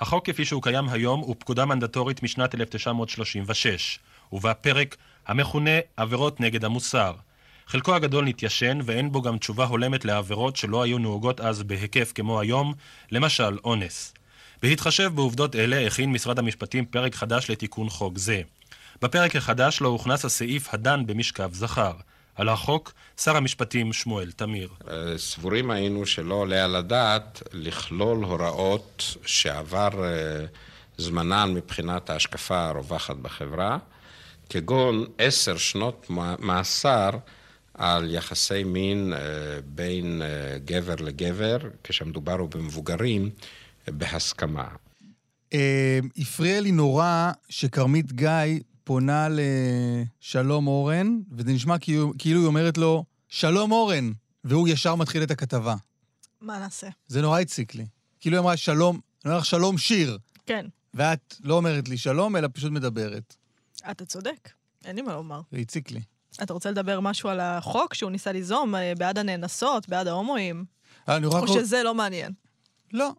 החוק 0.00 0.26
כפי 0.26 0.44
שהוא 0.44 0.62
קיים 0.62 0.88
היום 0.88 1.20
הוא 1.20 1.36
פקודה 1.38 1.64
מנדטורית 1.64 2.22
משנת 2.22 2.54
1936, 2.54 3.98
ובה 4.32 4.54
פרק 4.54 4.96
המכונה 5.26 5.70
עבירות 5.96 6.40
נגד 6.40 6.64
המוסר. 6.64 7.12
חלקו 7.66 7.94
הגדול 7.94 8.24
נתיישן 8.24 8.78
ואין 8.84 9.12
בו 9.12 9.22
גם 9.22 9.38
תשובה 9.38 9.64
הולמת 9.64 10.04
לעבירות 10.04 10.56
שלא 10.56 10.82
היו 10.82 10.98
נהוגות 10.98 11.40
אז 11.40 11.62
בהיקף 11.62 12.12
כמו 12.14 12.40
היום, 12.40 12.74
למשל 13.10 13.58
אונס. 13.64 14.14
בהתחשב 14.62 15.12
בעובדות 15.14 15.56
אלה 15.56 15.86
הכין 15.86 16.12
משרד 16.12 16.38
המשפטים 16.38 16.84
פרק 16.84 17.14
חדש 17.14 17.50
לתיקון 17.50 17.88
חוק 17.88 18.18
זה. 18.18 18.42
בפרק 19.02 19.36
החדש 19.36 19.80
לא 19.80 19.88
הוכנס 19.88 20.24
הסעיף 20.24 20.74
הדן 20.74 21.06
במשכב 21.06 21.50
זכר. 21.54 21.92
על 22.34 22.48
החוק, 22.48 22.92
שר 23.20 23.36
המשפטים 23.36 23.92
שמואל 23.92 24.30
תמיר. 24.30 24.68
אה, 24.90 25.18
סבורים 25.18 25.70
היינו 25.70 26.06
שלא 26.06 26.34
עולה 26.34 26.64
על 26.64 26.76
הדעת 26.76 27.42
לכלול 27.52 28.24
הוראות 28.24 29.16
שעבר 29.26 30.04
אה, 30.04 30.44
זמנן 30.98 31.54
מבחינת 31.54 32.10
ההשקפה 32.10 32.68
הרווחת 32.68 33.16
בחברה, 33.16 33.78
כגון 34.48 35.04
עשר 35.18 35.56
שנות 35.56 36.10
מא- 36.10 36.34
מאסר 36.38 37.10
על 37.74 38.14
יחסי 38.14 38.64
מין 38.64 39.12
אה, 39.12 39.18
בין 39.64 40.22
גבר 40.64 40.94
לגבר, 41.00 41.58
כשמדובר 41.84 42.32
הוא 42.38 42.48
במבוגרים, 42.48 43.30
בהסכמה. 43.88 44.68
הפריע 46.18 46.60
לי 46.60 46.72
נורא 46.72 47.30
שכרמית 47.48 48.12
גיא 48.12 48.28
פונה 48.84 49.28
לשלום 49.30 50.66
אורן, 50.66 51.20
וזה 51.32 51.52
נשמע 51.52 51.78
כאילו, 51.78 52.12
כאילו 52.18 52.40
היא 52.40 52.46
אומרת 52.46 52.78
לו, 52.78 53.04
שלום 53.28 53.72
אורן, 53.72 54.12
והוא 54.44 54.68
ישר 54.68 54.94
מתחיל 54.94 55.22
את 55.22 55.30
הכתבה. 55.30 55.74
מה 56.40 56.58
נעשה? 56.58 56.88
זה 57.06 57.22
נורא 57.22 57.40
הציק 57.40 57.74
לי. 57.74 57.86
כאילו 58.20 58.36
היא 58.36 58.40
אמרה 58.40 58.56
שלום, 58.56 59.00
אני 59.24 59.30
אומר 59.30 59.38
לך 59.38 59.46
שלום 59.46 59.78
שיר, 59.78 60.18
כן, 60.46 60.66
ואת 60.94 61.36
לא 61.40 61.54
אומרת 61.54 61.88
לי 61.88 61.98
שלום, 61.98 62.36
אלא 62.36 62.48
פשוט 62.52 62.72
מדברת. 62.72 63.36
אתה 63.90 64.04
צודק. 64.04 64.48
אין 64.84 64.96
לי 64.96 65.02
מה 65.02 65.12
לומר. 65.12 65.40
זה 65.52 65.58
הציק 65.58 65.90
לי. 65.90 66.00
אתה 66.42 66.52
רוצה 66.52 66.70
לדבר 66.70 67.00
משהו 67.00 67.28
על 67.28 67.40
החוק 67.40 67.94
שהוא 67.94 68.10
ניסה 68.10 68.32
ליזום 68.32 68.74
אה, 68.74 68.92
בעד 68.98 69.18
הנאנסות, 69.18 69.88
בעד 69.88 70.06
ההומואים? 70.06 70.64
אה, 71.08 71.16
אני 71.16 71.26
רק... 71.26 71.42
או 71.42 71.48
שזה 71.48 71.82
לא 71.82 71.94
מעניין? 71.94 72.32
לא. 72.92 73.10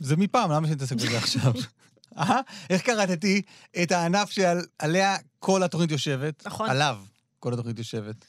זה 0.00 0.16
מפעם, 0.16 0.50
למה 0.50 0.68
שנתעסק 0.68 0.96
בזה 0.96 1.18
עכשיו? 1.18 1.52
אה? 2.18 2.40
איך 2.70 2.82
קראתי 2.82 3.42
את 3.82 3.92
הענף 3.92 4.30
שעליה 4.30 5.16
כל 5.38 5.62
התוכנית 5.62 5.90
יושבת? 5.90 6.46
נכון. 6.46 6.70
עליו 6.70 6.96
כל 7.38 7.52
התוכנית 7.52 7.78
יושבת. 7.78 8.24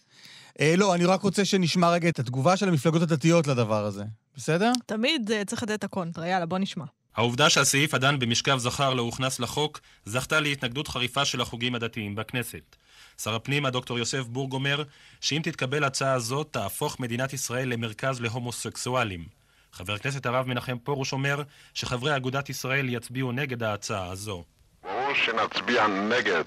אה, 0.60 0.74
לא, 0.78 0.96
אני 0.96 1.06
רק 1.06 1.22
רוצה 1.22 1.46
שנשמע 1.46 1.90
רגע 1.90 2.10
את 2.10 2.20
התגובה 2.20 2.58
של 2.58 2.70
המפלגות 2.70 3.02
הדתיות 3.02 3.48
לדבר 3.48 3.86
הזה. 3.86 4.04
בסדר? 4.36 4.72
תמיד 4.86 5.32
אה, 5.32 5.46
צריך 5.46 5.64
לתת 5.64 5.74
את 5.74 5.84
הקונטרה. 5.84 6.28
יאללה, 6.28 6.46
בוא 6.46 6.58
נשמע. 6.58 6.86
העובדה 7.16 7.50
שהסעיף 7.50 7.94
הדן 7.94 8.20
במשכב 8.20 8.58
זכר 8.58 8.94
לא 8.94 9.02
הוכנס 9.02 9.40
לחוק, 9.40 9.80
זכתה 10.06 10.40
להתנגדות 10.40 10.88
חריפה 10.88 11.26
של 11.26 11.42
החוגים 11.42 11.76
הדתיים 11.76 12.16
בכנסת. 12.16 12.76
שר 13.22 13.36
הפנים, 13.36 13.66
הדוקטור 13.66 14.00
יוסף 14.00 14.28
בורג, 14.28 14.54
אומר 14.54 14.84
שאם 15.22 15.42
תתקבל 15.44 15.84
הצעה 15.84 16.20
זו, 16.20 16.44
תהפוך 16.44 17.00
מדינת 17.00 17.34
ישראל 17.34 17.70
למרכז 17.70 18.22
להומוסקסואלים. 18.22 19.41
חבר 19.74 19.94
הכנסת 19.94 20.26
הרב 20.26 20.48
מנחם 20.48 20.78
פרוש 20.78 21.14
אומר 21.14 21.44
שחברי 21.74 22.16
אגודת 22.16 22.50
ישראל 22.50 22.90
יצביעו 22.90 23.32
נגד 23.32 23.64
ההצעה 23.64 24.12
הזו. 24.12 24.44
ברור 24.84 25.14
שנצביע 25.14 25.88
נגד. 25.88 26.44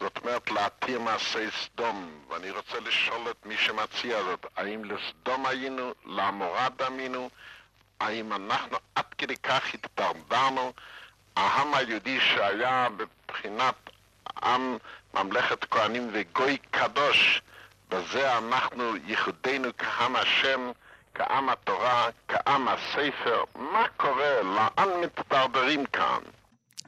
זאת 0.00 0.18
אומרת 0.22 0.50
להתיר 0.50 1.00
מעשי 1.00 1.46
סדום, 1.64 2.10
ואני 2.30 2.50
רוצה 2.50 2.80
לשאול 2.80 3.30
את 3.30 3.46
מי 3.46 3.56
שמציע 3.56 4.22
זאת, 4.22 4.46
האם 4.56 4.84
לסדום 4.84 5.46
היינו, 5.46 5.92
לעמורה 6.06 6.68
דמינו, 6.78 7.30
האם 8.00 8.32
אנחנו 8.32 8.76
עד 8.94 9.04
כדי 9.18 9.36
כך 9.36 9.74
התדרדרנו? 9.74 10.72
העם 11.36 11.74
היהודי 11.74 12.20
שהיה 12.20 12.88
בבחינת 12.96 13.74
עם 14.42 14.76
ממלכת 15.14 15.64
כהנים 15.64 16.10
וגוי 16.12 16.58
קדוש, 16.70 17.42
בזה 17.88 18.38
אנחנו 18.38 18.96
ייחודנו 18.96 19.68
כעם 19.78 20.16
השם, 20.16 20.70
כעם 21.20 21.48
התורה, 21.48 22.08
כעם 22.28 22.68
הספר, 22.68 23.44
מה 23.54 23.84
קורה? 23.96 24.42
לאן 24.42 24.88
מתדרדרים 25.04 25.84
כאן? 25.92 26.20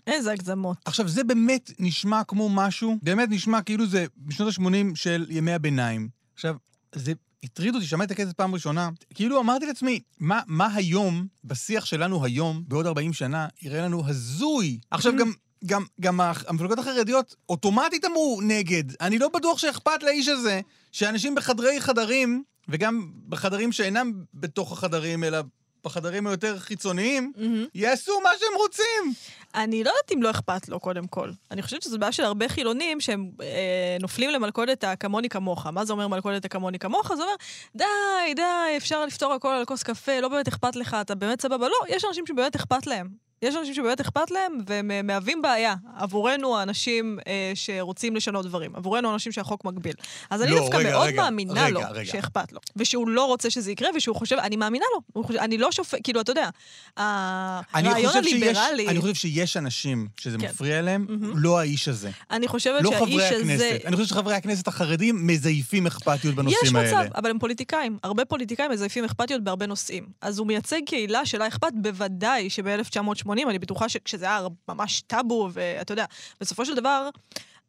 איזה 0.07 0.33
הגזמות. 0.33 0.77
עכשיו, 0.85 1.09
זה 1.09 1.25
באמת 1.25 1.71
נשמע 1.79 2.25
כמו 2.25 2.49
משהו, 2.49 2.97
באמת 3.03 3.29
נשמע 3.31 3.63
כאילו 3.63 3.87
זה 3.87 4.07
בשנות 4.17 4.55
ה-80 4.59 4.95
של 4.95 5.27
ימי 5.31 5.53
הביניים. 5.53 6.09
עכשיו, 6.35 6.55
זה 6.95 7.13
הטריד 7.45 7.75
אותי, 7.75 7.87
שמעתי 7.87 8.15
את 8.15 8.19
הקטע 8.19 8.33
פעם 8.37 8.55
ראשונה, 8.55 8.91
כאילו 9.15 9.41
אמרתי 9.41 9.67
לעצמי, 9.67 10.01
מה, 10.21 10.41
מה 10.47 10.69
היום, 10.75 11.27
בשיח 11.45 11.85
שלנו 11.85 12.25
היום, 12.25 12.63
בעוד 12.69 12.87
40 12.87 13.13
שנה, 13.13 13.49
יראה 13.63 13.83
לנו 13.83 14.09
הזוי. 14.09 14.79
עכשיו, 14.91 15.17
גם... 15.17 15.33
גם, 15.67 15.85
גם 16.01 16.21
המפלגות 16.21 16.79
החרדיות 16.79 17.37
אוטומטית 17.49 18.05
אמרו 18.05 18.41
נגד. 18.43 18.85
אני 19.01 19.19
לא 19.19 19.29
בטוח 19.29 19.59
שאכפת 19.59 20.03
לאיש 20.03 20.29
הזה 20.29 20.61
שאנשים 20.93 21.35
בחדרי 21.35 21.81
חדרים, 21.81 22.43
וגם 22.69 23.11
בחדרים 23.29 23.73
שאינם 23.73 24.13
בתוך 24.35 24.73
החדרים, 24.73 25.25
אלא 25.25 25.39
בחדרים 25.85 26.27
היותר 26.27 26.59
חיצוניים, 26.59 27.33
יעשו 27.75 28.21
מה 28.21 28.31
שהם 28.39 28.57
רוצים. 28.57 29.15
אני 29.55 29.85
לא 29.85 29.91
יודעת 29.91 30.13
אם 30.13 30.23
לא 30.23 30.31
אכפת 30.31 30.69
לו, 30.69 30.81
קודם 30.81 31.07
כל. 31.07 31.31
אני 31.51 31.63
חושבת 31.63 31.83
שזו 31.83 31.99
בעיה 31.99 32.13
של 32.13 32.25
הרבה 32.25 32.49
חילונים 32.49 33.01
שהם 33.01 33.31
אה, 33.41 33.97
נופלים 34.01 34.31
למלכודת 34.31 34.85
הכמוני 34.85 35.29
כמוך. 35.29 35.67
מה 35.67 35.85
זה 35.85 35.93
אומר 35.93 36.09
מלכודת 36.09 36.45
הכמוני 36.45 36.79
כמוך? 36.79 37.15
זה 37.15 37.23
אומר, 37.23 37.35
די, 37.77 38.35
די, 38.37 38.77
אפשר 38.77 39.07
לפתור 39.07 39.33
הכל 39.33 39.49
על 39.49 39.65
כוס 39.65 39.83
קפה, 39.83 40.21
לא 40.21 40.29
באמת 40.29 40.49
אכפת 40.49 40.77
לך, 40.77 40.97
אתה 41.01 41.15
באמת 41.15 41.41
סבבה. 41.41 41.69
לא, 41.69 41.77
יש 41.89 42.05
אנשים 42.05 42.27
שבאמת 42.27 42.57
אכפת 42.57 42.87
להם. 42.87 43.32
יש 43.43 43.57
אנשים 43.57 43.75
שבאמת 43.75 44.01
אכפת 44.01 44.31
להם, 44.31 44.59
והם 44.67 44.91
אה, 44.91 45.03
מהווים 45.03 45.43
בעיה. 45.43 45.75
עבורנו, 45.97 46.59
האנשים 46.59 47.19
אה, 47.27 47.53
שרוצים 47.55 48.17
לשנות 48.17 48.47
דברים. 48.47 48.77
עבורנו, 48.77 49.11
האנשים 49.11 49.33
שהחוק 49.33 49.65
מגביל. 49.65 49.95
אז 50.31 50.43
אני 50.43 50.51
לא, 50.51 50.59
דווקא 50.59 50.77
רגע, 50.77 50.91
מאוד 50.91 51.07
רגע, 51.07 51.23
מאמינה 51.23 51.53
רגע, 51.65 51.69
לו 51.69 51.81
רגע. 51.91 52.05
שאכפת 52.05 52.53
לו. 52.53 52.61
ושהוא 52.77 53.09
לא 53.09 53.25
רוצה 53.25 53.51
שזה 53.51 53.73
יקרה, 53.73 53.89
ושהוא 53.97 54.17
חושב, 54.17 54.37
אני 54.37 54.57
מאמינה 54.57 54.85
לו. 54.95 55.01
הוא 55.13 55.25
חושב, 55.25 55.39
אני 55.39 55.59
לא 55.59 55.73
שופט, 55.73 55.99
כאילו, 56.05 56.21
אתה 56.21 56.33
יודע, 56.33 56.49
אני 56.97 57.89
הרעיון 57.89 58.17
הליברלי... 58.17 58.89
אני 58.89 59.01
חושב 59.01 59.15
שיש 59.15 59.57
אנשים 59.57 60.09
שזה 60.21 60.39
כן. 60.39 60.47
מפריע 60.47 60.83
להם, 60.83 61.07
מהמם. 61.09 61.33
לא 61.37 61.59
האיש 61.59 61.89
הזה. 61.89 62.11
אני 62.31 62.49
חושבת 62.49 62.83
לא 62.83 62.91
שהאיש 62.91 63.03
חברי 63.03 63.27
הזה... 63.27 63.37
הכנסת. 63.37 63.87
אני 63.87 63.97
חושב 63.97 64.09
שחברי 64.09 64.35
הכנסת 64.35 64.69
החרדים 64.69 65.27
מזייפים 65.27 65.87
אכפתיות 65.87 66.35
בנושאים 66.35 66.59
יש 66.63 66.75
האלה. 66.75 67.03
מצב, 67.05 67.15
אבל 67.15 67.31
הם 67.31 67.39
פוליטיקאים. 67.39 67.99
הרבה 68.03 68.25
פוליטיקאים 68.25 68.71
מזייפים 68.71 69.05
אכפתיות 69.05 69.45
בהרבה 69.45 69.67
נושאים. 69.67 70.07
אז 70.21 70.39
הוא 70.39 70.47
מייצג 70.47 70.81
קהילה 70.87 71.27
שלה 71.27 71.49
אכפת 71.49 71.73
בוודאי 71.83 72.51
שב-1980, 72.51 73.32
אני 73.33 73.59
בטוחה 73.59 73.89
שכשזה 73.89 74.25
היה 74.25 74.41
ממש 74.69 75.03
טאבו, 75.07 75.49
ואתה 75.53 75.93
יודע, 75.93 76.05
בסופו 76.41 76.67
של 76.67 76.75
דבר... 76.75 77.09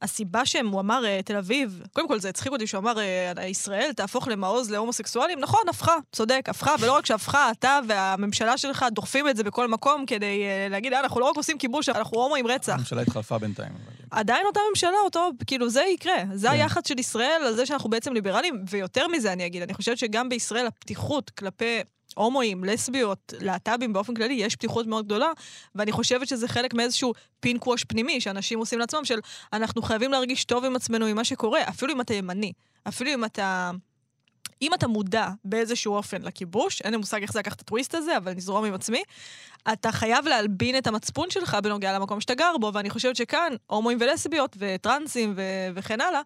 הסיבה 0.02 0.46
שהוא 0.46 0.80
אמר 0.80 1.06
אה, 1.06 1.20
תל 1.26 1.38
אביב, 1.38 1.82
קודם 1.94 2.08
כל 2.08 2.20
זה 2.20 2.30
הצחיק 2.30 2.52
אותי 2.52 2.68
שהוא 2.68 2.80
אמר 2.80 2.94
אה, 3.00 3.48
ישראל 3.48 3.92
תהפוך 3.96 4.28
למעוז 4.28 4.72
להומוסקסואלים, 4.72 5.40
נכון, 5.40 5.62
הפכה, 5.70 5.96
צודק, 6.12 6.46
הפכה, 6.48 6.76
ולא 6.80 6.96
רק 6.98 7.06
שהפכה, 7.06 7.52
אתה 7.52 7.80
והממשלה 7.88 8.58
שלך 8.58 8.86
דוחפים 8.92 9.28
את 9.30 9.38
זה 9.38 9.44
בכל 9.44 9.68
מקום 9.68 10.06
כדי 10.06 10.44
אה, 10.44 10.68
להגיד, 10.70 10.94
"אה, 10.94 11.00
אנחנו 11.00 11.20
לא 11.20 11.26
רק 11.30 11.36
עושים 11.38 11.58
כיבוש, 11.58 11.90
אנחנו 11.90 12.18
הומואים 12.22 12.48
רצח. 12.48 12.74
הממשלה 12.74 13.02
התחלפה 13.02 13.38
בינתיים. 13.38 13.72
עדיין 14.14 14.46
אותה 14.46 14.60
ממשלה, 14.70 14.98
אותו, 15.04 15.30
כאילו, 15.48 15.70
זה 15.70 15.84
יקרה. 15.84 16.24
זה 16.34 16.48
כן. 16.48 16.54
היחס 16.54 16.88
של 16.88 17.00
ישראל 17.00 17.42
על 17.46 17.56
זה 17.56 17.66
שאנחנו 17.66 17.90
בעצם 17.90 18.14
ליברלים, 18.14 18.64
ויותר 18.70 19.08
מזה 19.08 19.34
אני 19.34 19.46
אגיד, 19.46 19.62
אני 19.62 19.74
חושבת 19.74 19.98
שגם 19.98 20.30
בישראל 20.30 20.68
הפתיחות 20.68 21.30
כלפי 21.30 21.80
הומואים, 22.16 22.64
לסביות, 22.64 23.34
להט"בים 23.40 23.94
באופן 23.94 24.14
כללי, 24.14 24.34
יש 24.34 24.56
פתיחות 24.56 24.88
מאוד 24.88 25.06
גדולה, 25.06 25.30
ואני 25.76 25.92
חושבת 25.92 26.28
שזה 26.28 26.48
חלק 26.48 26.74
מאיזשהו 26.74 27.14
פינקווש 27.40 27.84
פנימי 27.84 28.22
שאנשים 28.22 28.60
עושים 28.60 28.80
לעצמם, 28.80 29.06
של 29.06 29.20
אנחנו 29.54 29.82
חייבים 29.82 30.12
להרגיש 30.12 30.46
טוב 30.46 30.66
עם 30.66 30.76
עצמנו, 30.76 31.06
עם 31.06 31.16
מה 31.16 31.24
שקורה, 31.24 31.62
אפילו 31.70 31.94
אם 31.94 32.02
אתה 32.02 32.14
ימני, 32.14 32.54
אפילו 32.88 33.14
אם 33.14 33.26
אתה... 33.26 33.72
אם 34.62 34.74
אתה 34.74 34.88
מודע 34.88 35.30
באיזשהו 35.46 35.96
אופן 35.96 36.22
לכיבוש, 36.22 36.82
אין 36.82 36.92
לי 36.92 36.98
מושג 36.98 37.22
איך 37.22 37.34
זה 37.34 37.40
לקח 37.40 37.54
את 37.54 37.62
הטוויסט 37.62 37.96
הזה, 37.96 38.18
אבל 38.18 38.34
נזרום 38.34 38.66
עם 38.66 38.74
עצמי, 38.74 39.04
אתה 39.74 39.92
חייב 39.92 40.28
להלבין 40.28 40.78
את 40.78 40.88
המצפון 40.88 41.30
שלך 41.30 41.58
בנוגע 41.64 41.94
למקום 41.94 42.22
שאתה 42.22 42.36
גר 42.36 42.58
בו, 42.60 42.72
ואני 42.74 42.90
חושבת 42.90 43.16
שכאן, 43.16 43.54
הומואים 43.68 43.98
ולסביות 44.02 44.56
וטרנסים 44.60 45.34
ו- 45.36 45.68
וכן 45.76 46.02
הלאה, 46.02 46.22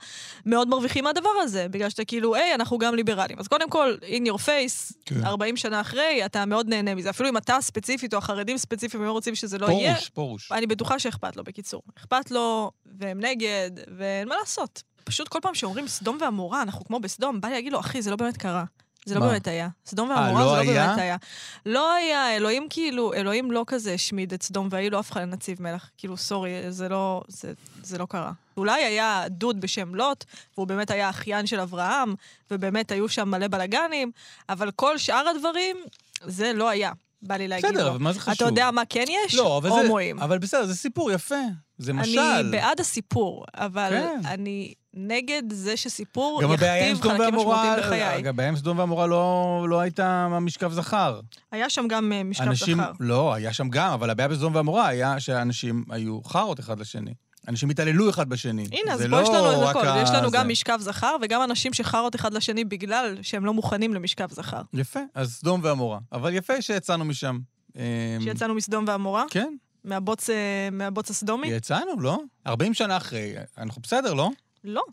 מאוד 0.45 0.67
מרוויחים 0.67 1.03
מהדבר 1.03 1.30
הזה, 1.41 1.67
בגלל 1.67 1.89
שאתה 1.89 2.06
כאילו, 2.06 2.36
היי, 2.36 2.56
אנחנו 2.56 2.77
גם 2.77 2.95
ליברלים. 2.95 3.39
אז 3.39 3.47
קודם 3.47 3.69
כל, 3.69 3.95
in 4.01 4.30
your 4.30 4.38
face, 4.38 4.93
כן. 5.06 5.25
40 5.25 5.58
שנה 5.58 5.82
אחרי, 5.82 6.25
אתה 6.25 6.45
מאוד 6.45 6.69
נהנה 6.69 6.95
מזה. 6.95 7.10
אפילו 7.10 7.30
אם 7.30 7.38
אתה 7.38 7.58
ספציפית, 7.62 8.13
או 8.13 8.17
החרדים 8.17 8.58
ספציפיים, 8.58 9.03
הם 9.03 9.10
רוצים 9.10 9.36
שזה 9.36 9.58
לא 9.58 9.67
יהיה, 9.67 9.93
פרוש, 9.93 10.10
פרוש. 10.10 10.51
אני 10.51 10.67
בטוחה 10.67 10.99
שאכפת 10.99 11.36
לו, 11.36 11.43
בקיצור. 11.43 11.82
אכפת 11.97 12.32
לו, 12.32 12.71
והם 12.86 13.19
נגד, 13.19 13.71
ואין 13.97 14.27
מה 14.27 14.36
לעשות. 14.39 14.84
פשוט 15.08 15.28
כל 15.28 15.39
פעם 15.41 15.56
שאומרים 15.56 15.88
סדום 15.88 16.17
ועמורה, 16.22 16.62
אנחנו 16.62 16.86
כמו 16.86 17.00
בסדום, 17.00 17.41
בא 17.41 17.48
לי 17.48 17.54
להגיד 17.54 17.74
לו, 17.74 17.80
אחי, 17.80 18.02
זה 18.02 18.10
לא 18.10 18.15
באמת 18.15 18.38
קרה. 18.38 18.63
זה 19.06 19.15
לא 19.15 19.22
מה? 19.22 19.28
באמת 19.28 19.48
היה. 19.48 19.70
סדום 19.86 20.12
אה, 20.12 20.15
ועמורה 20.15 20.43
לא 20.43 20.50
זה 20.50 20.56
לא 20.56 20.72
היה? 20.72 20.88
באמת 20.88 21.00
היה. 21.00 21.17
לא 21.65 21.93
היה, 21.93 22.36
אלוהים 22.36 22.67
כאילו, 22.70 23.13
אלוהים 23.13 23.52
לא 23.52 23.63
כזה 23.67 23.93
השמיד 23.93 24.34
את 24.34 24.43
סדום 24.43 24.67
והיא 24.72 24.91
לא 24.91 25.00
הפכה 25.00 25.22
לנציב 25.22 25.62
מלך. 25.62 25.89
כאילו, 25.98 26.17
סורי, 26.17 26.72
זה 26.72 26.89
לא, 26.89 27.22
זה, 27.28 27.54
זה 27.84 27.98
לא 27.98 28.06
קרה. 28.10 28.32
אולי 28.58 28.84
היה 28.84 29.24
דוד 29.30 29.62
בשם 29.62 29.96
לוט, 29.96 30.26
והוא 30.58 30.67
באמת 30.67 30.91
היה 30.91 31.10
אחיין 31.10 31.48
של 31.48 31.60
אברהם, 31.60 32.15
ובאמת 32.52 32.91
היו 32.91 33.10
שם 33.10 33.30
מלא 33.30 33.48
בלאגנים, 33.48 34.12
אבל 34.50 34.72
כל 34.72 34.98
שאר 34.98 35.28
הדברים, 35.36 35.78
זה 36.26 36.54
לא 36.54 36.70
היה. 36.70 36.91
בא 37.22 37.38
לי 37.38 37.48
להגיד 37.48 37.70
בסדר, 37.70 37.84
לו. 37.84 37.89
אבל 37.89 38.00
מה 38.00 38.13
זה 38.13 38.20
חשוב? 38.20 38.34
אתה 38.34 38.46
יודע 38.46 38.72
מה 38.72 38.82
כן 38.89 39.06
יש? 39.10 39.36
לא, 39.36 39.58
אבל 39.58 39.70
זה... 39.70 39.76
הומואים. 39.76 40.20
אבל 40.20 40.38
בסדר, 40.38 40.65
זה 40.65 40.76
סיפור 40.76 41.12
יפה. 41.12 41.36
זה 41.78 41.93
משל. 41.93 42.20
אני 42.20 42.52
בעד 42.52 42.80
הסיפור, 42.80 43.46
אבל 43.54 43.89
כן. 43.89 44.22
אני 44.26 44.74
נגד 44.97 45.43
זה 45.51 45.77
שסיפור 45.77 46.41
גם 46.43 46.53
יכתיב 46.53 47.01
חלקים 47.01 47.36
משמעותיים 47.36 47.73
בחיי. 47.79 48.17
אגב, 48.17 48.27
הבעיה 48.27 48.49
עם 48.49 48.55
סדום 48.55 48.79
ועמורה 48.79 49.07
לא, 49.07 49.65
לא 49.69 49.79
הייתה 49.79 50.27
משכב 50.41 50.71
זכר. 50.71 51.19
היה 51.51 51.69
שם 51.69 51.88
גם 51.88 52.12
אה, 52.13 52.23
משכב 52.23 52.43
אנשים, 52.47 52.77
זכר. 52.77 52.91
לא, 52.99 53.33
היה 53.33 53.53
שם 53.53 53.69
גם, 53.69 53.91
אבל 53.91 54.10
הבעיה 54.10 54.27
בסדום 54.29 54.55
ועמורה 54.55 54.88
היה 54.88 55.19
שאנשים 55.19 55.83
היו 55.89 56.23
חארות 56.23 56.60
אחד 56.60 56.79
לשני. 56.79 57.13
אנשים 57.47 57.69
התעללו 57.69 58.10
אחד 58.10 58.29
בשני. 58.29 58.67
הנה, 58.71 58.93
אז 58.93 58.99
זה 58.99 59.10
פה 59.10 59.21
יש 59.21 59.29
לנו 59.29 59.43
לא 59.43 59.71
את 59.71 59.75
הכל. 59.75 59.86
יש 60.03 60.10
לנו 60.10 60.27
הזה. 60.27 60.38
גם 60.38 60.49
משכב 60.49 60.77
זכר 60.81 61.15
וגם 61.21 61.43
אנשים 61.43 61.73
שחרות 61.73 62.15
אחד 62.15 62.33
לשני 62.33 62.63
בגלל 62.63 63.17
שהם 63.21 63.45
לא 63.45 63.53
מוכנים 63.53 63.93
למשכב 63.93 64.27
זכר. 64.31 64.62
יפה, 64.73 64.99
אז 65.15 65.33
סדום 65.33 65.60
ועמורה. 65.63 65.99
אבל 66.12 66.33
יפה 66.33 66.62
שיצאנו 66.62 67.05
משם. 67.05 67.39
אמ, 67.75 67.81
שיצאנו 68.21 68.55
מסדום 68.55 68.86
ועמורה? 68.88 69.23
כן. 69.29 69.53
מהבוץ, 69.83 70.29
אה, 70.29 70.69
מהבוץ 70.71 71.10
הסדומי? 71.10 71.47
יצאנו, 71.47 71.99
לא? 71.99 72.19
40 72.47 72.73
שנה 72.73 72.97
אחרי, 72.97 73.33
אנחנו 73.57 73.81
בסדר, 73.81 74.13
לא? 74.13 74.29
לא, 74.67 74.84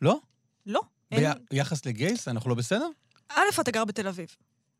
לא? 0.00 0.20
לא. 0.66 0.80
אין- 1.12 1.32
ביחס 1.50 1.86
לגייס, 1.86 2.28
אנחנו 2.28 2.50
לא 2.50 2.56
בסדר? 2.56 2.88
א', 3.28 3.40
אתה 3.60 3.70
גר 3.70 3.84
בתל 3.84 4.08
אביב. 4.08 4.36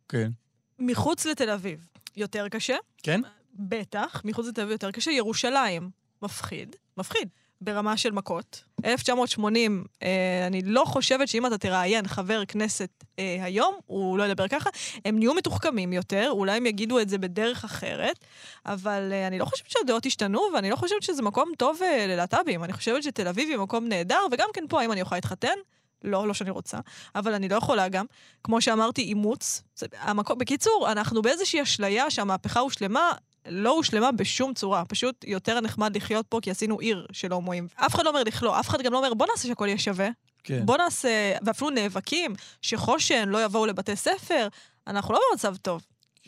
כן. 0.09 0.31
מחוץ 0.79 1.27
לתל 1.27 1.51
אביב, 1.51 1.89
יותר 2.17 2.49
קשה. 2.49 2.77
כן? 3.03 3.21
בטח, 3.55 4.23
מחוץ 4.25 4.47
לתל 4.47 4.61
אביב 4.61 4.73
יותר 4.73 4.91
קשה. 4.91 5.11
ירושלים, 5.11 5.91
מפחיד. 6.23 6.77
מפחיד. 6.97 7.29
ברמה 7.61 7.97
של 7.97 8.13
מכות. 8.13 8.65
1980, 8.85 9.85
אה, 10.03 10.47
אני 10.47 10.63
לא 10.65 10.85
חושבת 10.87 11.29
שאם 11.29 11.47
אתה 11.47 11.59
תראיין 11.59 12.07
חבר 12.07 12.45
כנסת 12.45 13.05
אה, 13.19 13.39
היום, 13.41 13.75
הוא 13.87 14.19
לא 14.19 14.25
ידבר 14.25 14.49
ככה. 14.49 14.71
הם 15.05 15.19
נהיו 15.19 15.35
מתוחכמים 15.35 15.93
יותר, 15.93 16.29
אולי 16.31 16.57
הם 16.57 16.67
יגידו 16.67 17.01
את 17.01 17.09
זה 17.09 17.19
בדרך 17.19 17.65
אחרת, 17.65 18.19
אבל 18.67 19.13
אה, 19.13 19.27
אני 19.27 19.39
לא 19.39 19.45
חושבת 19.45 19.71
שהדעות 19.71 20.07
השתנו, 20.07 20.41
ואני 20.55 20.71
לא 20.71 20.77
חושבת 20.77 21.03
שזה 21.03 21.23
מקום 21.23 21.53
טוב 21.59 21.79
אה, 21.83 22.07
ללהט"בים. 22.07 22.65
אני 22.65 22.73
חושבת 22.73 23.03
שתל 23.03 23.29
אביב 23.29 23.49
היא 23.49 23.59
מקום 23.59 23.89
נהדר, 23.89 24.21
וגם 24.33 24.49
כן 24.55 24.65
פה, 24.69 24.81
האם 24.81 24.93
אני 24.93 25.01
יכולה 25.01 25.17
להתחתן? 25.17 25.59
לא, 26.05 26.29
לא 26.29 26.35
שאני 26.35 26.51
רוצה, 26.51 26.79
אבל 27.15 27.35
אני 27.35 27.49
לא 27.49 27.57
יכולה 27.57 27.89
גם. 27.89 28.05
כמו 28.45 28.61
שאמרתי, 28.61 29.03
אימוץ. 29.03 29.63
זה, 29.77 29.87
המקום, 29.99 30.39
בקיצור, 30.39 30.89
אנחנו 30.93 31.23
באיזושהי 31.23 31.63
אשליה 31.63 32.11
שהמהפכה 32.11 32.61
הושלמה, 32.61 33.13
לא 33.49 33.71
הושלמה 33.71 34.13
בשום 34.13 34.55
צורה. 34.55 34.85
פשוט 34.85 35.25
יותר 35.27 35.61
נחמד 35.61 35.97
לחיות 35.97 36.27
פה 36.29 36.39
כי 36.43 36.51
עשינו 36.51 36.79
עיר 36.79 37.07
של 37.13 37.33
הומואים. 37.33 37.69
אף 37.77 37.95
אחד 37.95 38.05
לא 38.05 38.11
אומר 38.11 38.23
לכלוא, 38.23 38.61
אף 38.61 38.69
אחד 38.69 38.83
גם 38.83 38.93
לא 38.93 38.99
אומר 38.99 39.15
בוא 39.15 39.27
נעשה 39.31 39.49
שהכל 39.49 39.67
יהיה 39.69 39.79
שווה. 39.79 40.09
כן. 40.45 40.67
בוא 40.67 40.77
נעשה, 40.77 41.09
ואפילו 41.43 41.71
נאבקים, 41.71 42.35
שחושן 42.63 43.29
לא 43.29 43.45
יבואו 43.45 43.67
לבתי 43.67 43.97
ספר. 43.97 44.49
אנחנו 44.87 45.15
לא 45.15 45.21
במצב 45.33 45.57
טוב. 45.57 45.83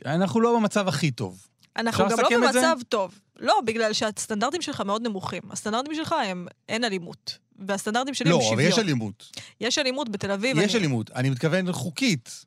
אנחנו 0.07 0.41
לא 0.41 0.57
במצב 0.57 0.89
הכי 0.89 1.11
טוב. 1.11 1.47
אנחנו 1.77 2.05
גם 2.09 2.19
לא? 2.19 2.29
במצב 2.53 2.77
טוב. 2.89 3.21
לא, 3.39 3.55
בגלל 3.65 3.93
שהסטנדרטים 3.93 4.63
שלך 4.63 4.81
מאוד 4.81 5.03
נמוכים. 5.03 5.43
הסטנדרטים 5.51 5.95
שלך 5.95 6.15
הם 6.27 6.47
אין 6.69 6.85
אלימות. 6.85 7.39
והסטנדרטים 7.59 8.15
שלי 8.15 8.31
הם 8.31 8.37
לא, 8.37 8.41
שוויון. 8.43 8.61
אבל 8.61 8.69
יש 8.69 8.79
אלימות. 8.79 9.31
יש 9.61 9.79
אלימות 9.79 10.09
בתל 10.09 10.31
אביב. 10.31 10.59
יש 10.59 10.75
אני- 10.75 10.79
אלימות. 10.81 11.11
אני 11.11 11.31
מתכוון 11.31 11.73
חוקית. 11.73 12.45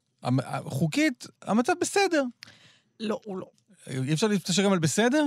חוקית, 0.66 1.28
המצב 1.42 1.74
בסדר. 1.82 2.24
לא, 3.00 3.20
הוא 3.26 3.38
לא. 3.38 3.46
אי 3.88 4.14
אפשר 4.14 4.28
להתפשר 4.28 4.64
גם 4.64 4.74
על 4.74 4.80
בסדר? 4.80 5.26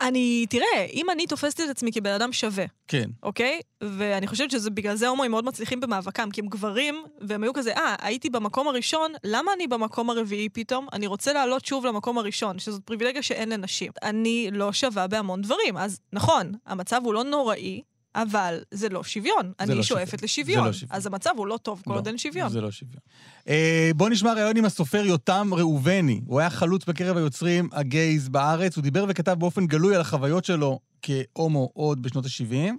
אני, 0.00 0.46
תראה, 0.50 0.86
אם 0.92 1.10
אני 1.10 1.26
תופסת 1.26 1.60
את 1.60 1.68
עצמי 1.70 1.92
כבן 1.92 2.10
אדם 2.10 2.32
שווה, 2.32 2.64
כן. 2.88 3.10
אוקיי? 3.22 3.60
ואני 3.80 4.26
חושבת 4.26 4.50
שזה 4.50 4.70
בגלל 4.70 4.96
זה 4.96 5.08
הומואים 5.08 5.30
מאוד 5.30 5.44
מצליחים 5.44 5.80
במאבקם, 5.80 6.30
כי 6.30 6.40
הם 6.40 6.46
גברים, 6.46 7.04
והם 7.20 7.42
היו 7.42 7.52
כזה, 7.52 7.72
אה, 7.76 7.96
הייתי 8.00 8.30
במקום 8.30 8.68
הראשון, 8.68 9.12
למה 9.24 9.52
אני 9.56 9.66
במקום 9.66 10.10
הרביעי 10.10 10.48
פתאום? 10.48 10.86
אני 10.92 11.06
רוצה 11.06 11.32
לעלות 11.32 11.64
שוב 11.64 11.86
למקום 11.86 12.18
הראשון, 12.18 12.58
שזאת 12.58 12.82
פריבילגיה 12.84 13.22
שאין 13.22 13.48
לנשים. 13.48 13.92
אני 14.02 14.48
לא 14.52 14.72
שווה 14.72 15.06
בהמון 15.06 15.42
דברים. 15.42 15.76
אז 15.76 16.00
נכון, 16.12 16.52
המצב 16.66 17.00
הוא 17.04 17.14
לא 17.14 17.24
נוראי, 17.24 17.82
אבל 18.14 18.58
זה 18.70 18.88
לא 18.88 19.04
שוויון. 19.04 19.52
אני 19.60 19.74
לא 19.74 19.82
שואפת 19.82 20.08
שוויון. 20.10 20.24
לשוויון. 20.24 20.62
זה 20.64 20.68
לא 20.68 20.72
שוויון. 20.72 20.96
אז 20.96 21.06
המצב 21.06 21.30
הוא 21.36 21.46
לא 21.46 21.58
טוב 21.62 21.82
כל 21.84 21.90
לא, 21.90 21.98
עוד 21.98 22.06
אין 22.06 22.18
שוויון. 22.18 22.48
זה 22.48 22.60
לא 22.60 22.70
שוויון. 22.70 23.00
אה, 23.48 23.90
בוא 23.96 24.08
נשמע 24.08 24.32
ראיון 24.32 24.56
עם 24.56 24.64
הסופר 24.64 25.04
יותם 25.04 25.50
ראובני. 25.52 26.20
הוא 26.26 26.40
היה 26.40 26.50
חלוץ 26.50 26.84
בקרב 26.84 27.16
היוצרים 27.16 27.68
הגייז 27.72 28.28
בארץ. 28.28 28.76
הוא 28.76 28.82
דיבר 28.82 29.04
וכתב 29.08 29.32
באופן 29.32 29.66
גלוי 29.66 29.94
על 29.94 30.00
החוויות 30.00 30.44
שלו 30.44 30.78
כהומו 31.02 31.70
עוד 31.74 32.02
בשנות 32.02 32.24
ה-70. 32.24 32.72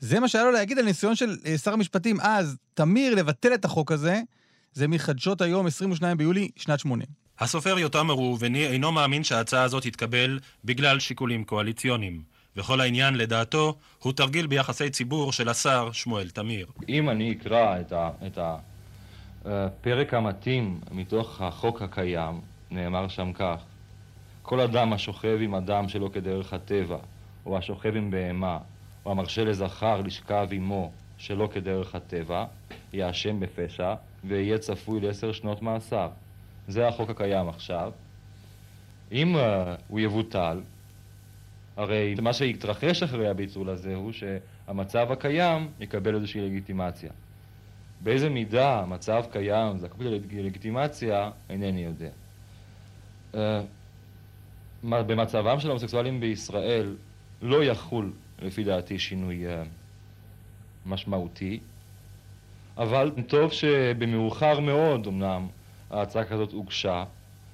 זה 0.00 0.20
מה 0.20 0.28
שהיה 0.28 0.44
לו 0.44 0.50
להגיד 0.50 0.78
על 0.78 0.84
ניסיון 0.84 1.14
של 1.14 1.36
אה, 1.46 1.58
שר 1.58 1.72
המשפטים 1.72 2.20
אז, 2.20 2.56
תמיר, 2.74 3.14
לבטל 3.14 3.54
את 3.54 3.64
החוק 3.64 3.92
הזה. 3.92 4.20
זה 4.72 4.88
מחדשות 4.88 5.40
היום, 5.40 5.66
22 5.66 6.16
ביולי, 6.16 6.48
שנת 6.56 6.80
80. 6.80 7.06
הסופר 7.38 7.78
יותם 7.78 8.10
ראובני 8.10 8.66
אינו 8.66 8.92
מאמין 8.92 9.24
שההצעה 9.24 9.62
הזאת 9.62 9.82
תתקבל 9.82 10.38
בגלל 10.64 10.98
שיקולים 10.98 11.44
קואליציוניים. 11.44 12.22
וכל 12.56 12.80
העניין, 12.80 13.14
לדעתו, 13.14 13.74
הוא 13.98 14.12
תרגיל 14.12 14.46
ביחסי 14.46 14.90
ציבור 14.90 15.32
של 15.32 15.48
השר 15.48 15.92
שמואל 15.92 16.28
תמיר. 16.28 16.66
אם 16.88 17.10
אני 17.10 17.32
אקרא 17.32 17.80
את, 17.80 17.92
ה, 17.92 18.10
את 18.26 18.38
הפרק 19.44 20.14
המתאים 20.14 20.80
מתוך 20.90 21.40
החוק 21.40 21.82
הקיים, 21.82 22.40
נאמר 22.70 23.08
שם 23.08 23.32
כך: 23.32 23.62
כל 24.42 24.60
אדם 24.60 24.92
השוכב 24.92 25.38
עם 25.40 25.54
אדם 25.54 25.88
שלא 25.88 26.10
כדרך 26.12 26.52
הטבע, 26.52 26.98
או 27.46 27.58
השוכב 27.58 27.96
עם 27.96 28.10
בהמה, 28.10 28.58
או 29.04 29.10
המרשה 29.10 29.44
לזכר 29.44 30.00
לשכב 30.00 30.48
עמו 30.50 30.92
שלא 31.18 31.48
כדרך 31.52 31.94
הטבע, 31.94 32.44
יאשם 32.92 33.40
בפשע 33.40 33.94
ויהיה 34.24 34.58
צפוי 34.58 35.00
לעשר 35.00 35.32
שנות 35.32 35.62
מאסר. 35.62 36.08
זה 36.68 36.88
החוק 36.88 37.10
הקיים 37.10 37.48
עכשיו. 37.48 37.92
אם 39.12 39.36
uh, 39.36 39.38
הוא 39.88 40.00
יבוטל, 40.00 40.60
הרי 41.76 42.14
מה 42.22 42.32
שיתרחש 42.32 43.02
אחרי 43.02 43.28
הביטול 43.28 43.68
הזה 43.68 43.94
הוא 43.94 44.12
שהמצב 44.12 45.12
הקיים 45.12 45.68
יקבל 45.80 46.14
איזושהי 46.14 46.40
לגיטימציה. 46.40 47.10
באיזה 48.00 48.28
מידה 48.28 48.80
המצב 48.80 49.24
קיים 49.32 49.78
זקוק 49.78 50.00
ללגיטימציה, 50.30 51.30
אינני 51.50 51.84
יודע. 51.84 52.10
Uh, 53.34 53.36
במצבם 54.82 55.60
של 55.60 55.68
ההומוסקסואלים 55.68 56.20
בישראל 56.20 56.96
לא 57.42 57.64
יחול, 57.64 58.12
לפי 58.42 58.64
דעתי, 58.64 58.98
שינוי 58.98 59.46
uh, 59.46 59.66
משמעותי, 60.86 61.60
אבל 62.76 63.10
טוב 63.26 63.52
שבמאוחר 63.52 64.60
מאוד, 64.60 65.06
אמנם, 65.06 65.46
ההצעה 65.90 66.24
כזאת 66.24 66.52
הוגשה. 66.52 67.04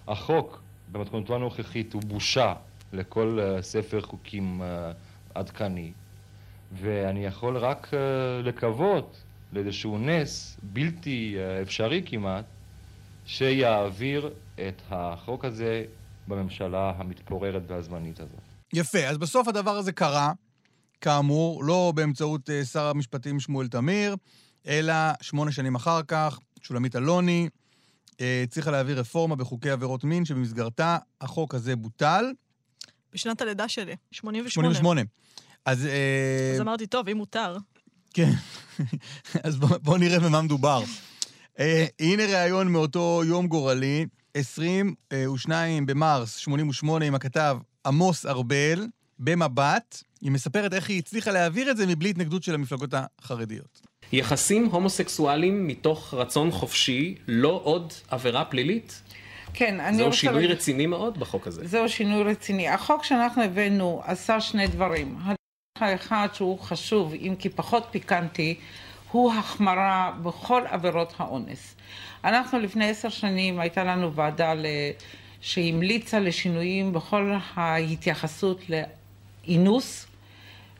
החוק 0.08 0.62
במתכונתו 0.92 1.34
הנוכחית 1.34 1.92
הוא 1.92 2.02
בושה 2.02 2.54
לכל 2.92 3.38
uh, 3.40 3.62
ספר 3.62 4.00
חוקים 4.00 4.62
uh, 4.62 4.64
עדכני, 5.34 5.92
ואני 6.72 7.24
יכול 7.24 7.56
רק 7.56 7.86
uh, 7.90 7.96
לקוות 8.46 9.22
לאיזשהו 9.52 9.98
נס 9.98 10.56
בלתי 10.62 11.36
אפשרי 11.62 12.02
כמעט, 12.06 12.44
שיעביר 13.26 14.30
את 14.54 14.82
החוק 14.90 15.44
הזה 15.44 15.84
בממשלה 16.28 16.92
המתפוררת 16.96 17.62
והזמנית 17.66 18.20
הזאת. 18.20 18.40
יפה, 18.72 18.98
אז 18.98 19.18
בסוף 19.18 19.48
הדבר 19.48 19.70
הזה 19.70 19.92
קרה, 19.92 20.32
כאמור, 21.00 21.64
לא 21.64 21.92
באמצעות 21.94 22.50
אה, 22.50 22.64
שר 22.64 22.86
המשפטים 22.86 23.40
שמואל 23.40 23.68
תמיר, 23.68 24.16
אלא 24.66 24.94
שמונה 25.20 25.52
שנים 25.52 25.74
אחר 25.74 26.02
כך, 26.08 26.38
שולמית 26.62 26.96
אלוני 26.96 27.48
אה, 28.20 28.42
הצליחה 28.44 28.70
להעביר 28.70 28.98
רפורמה 29.00 29.36
בחוקי 29.36 29.70
עבירות 29.70 30.04
מין, 30.04 30.24
שבמסגרתה 30.24 30.98
החוק 31.20 31.54
הזה 31.54 31.76
בוטל. 31.76 32.24
בשנת 33.12 33.40
הלידה 33.40 33.68
שלי, 33.68 33.96
88. 34.12 34.74
88. 34.74 35.02
אז... 35.64 35.86
אה, 35.86 36.52
אז 36.54 36.60
אמרתי, 36.60 36.86
טוב, 36.86 37.08
אם 37.08 37.16
מותר. 37.16 37.56
כן, 38.14 38.30
אז 39.44 39.56
בואו 39.56 39.80
בוא 39.80 39.98
נראה 39.98 40.20
במה 40.20 40.42
מדובר. 40.42 40.82
אה, 41.58 41.86
הנה 42.00 42.26
ראיון 42.26 42.68
מאותו 42.68 43.22
יום 43.26 43.46
גורלי, 43.46 44.06
22 44.34 45.86
במרס 45.86 46.36
88, 46.36 47.04
עם 47.04 47.14
הכתב 47.14 47.58
עמוס 47.86 48.26
ארבל, 48.26 48.86
במבט. 49.18 50.02
היא 50.20 50.30
מספרת 50.30 50.72
איך 50.72 50.88
היא 50.88 50.98
הצליחה 50.98 51.30
להעביר 51.30 51.70
את 51.70 51.76
זה 51.76 51.86
מבלי 51.86 52.10
התנגדות 52.10 52.42
של 52.42 52.54
המפלגות 52.54 52.94
החרדיות. 52.94 53.80
יחסים 54.12 54.66
הומוסקסואליים 54.66 55.66
מתוך 55.66 56.14
רצון 56.14 56.50
חופשי, 56.50 57.14
לא 57.28 57.60
עוד 57.64 57.92
עבירה 58.08 58.44
פלילית? 58.44 59.02
כן, 59.54 59.80
אני 59.80 59.96
זהו 59.96 60.06
רוצה... 60.06 60.16
שינוי 60.18 60.34
להגיד- 60.42 60.50
רציני 60.56 60.86
מאוד 60.86 61.18
בחוק 61.18 61.46
הזה. 61.46 61.66
זהו 61.68 61.88
שינוי 61.88 62.22
רציני. 62.22 62.68
החוק 62.68 63.04
שאנחנו 63.04 63.42
הבאנו 63.42 64.02
עשה 64.04 64.40
שני 64.40 64.66
דברים. 64.66 65.16
הדבר 65.20 65.34
האחד 65.80 66.28
שהוא 66.32 66.58
חשוב, 66.58 67.14
אם 67.14 67.34
כי 67.38 67.48
פחות 67.48 67.86
פיקנטי, 67.90 68.54
הוא 69.10 69.32
החמרה 69.32 70.12
בכל 70.22 70.62
עבירות 70.70 71.14
האונס. 71.18 71.76
אנחנו 72.24 72.58
לפני 72.58 72.90
עשר 72.90 73.08
שנים 73.08 73.60
הייתה 73.60 73.84
לנו 73.84 74.12
ועדה 74.14 74.54
ל... 74.54 74.66
שהמליצה 75.40 76.20
לשינויים 76.20 76.92
בכל 76.92 77.32
ההתייחסות 77.54 78.60
לאינוס, 78.68 80.06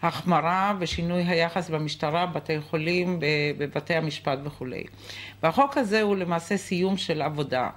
החמרה 0.02 0.74
ושינוי 0.78 1.22
היחס 1.22 1.70
במשטרה, 1.70 2.26
בתי 2.26 2.61
חולים, 2.61 3.18
בבתי 3.58 3.94
המשפט 3.94 4.38
וכולי. 4.44 4.85
והחוק 5.42 5.76
הזה 5.78 6.02
הוא 6.02 6.16
למעשה 6.16 6.56
סיום 6.56 6.96
של 6.96 7.22
עבודה, 7.22 7.68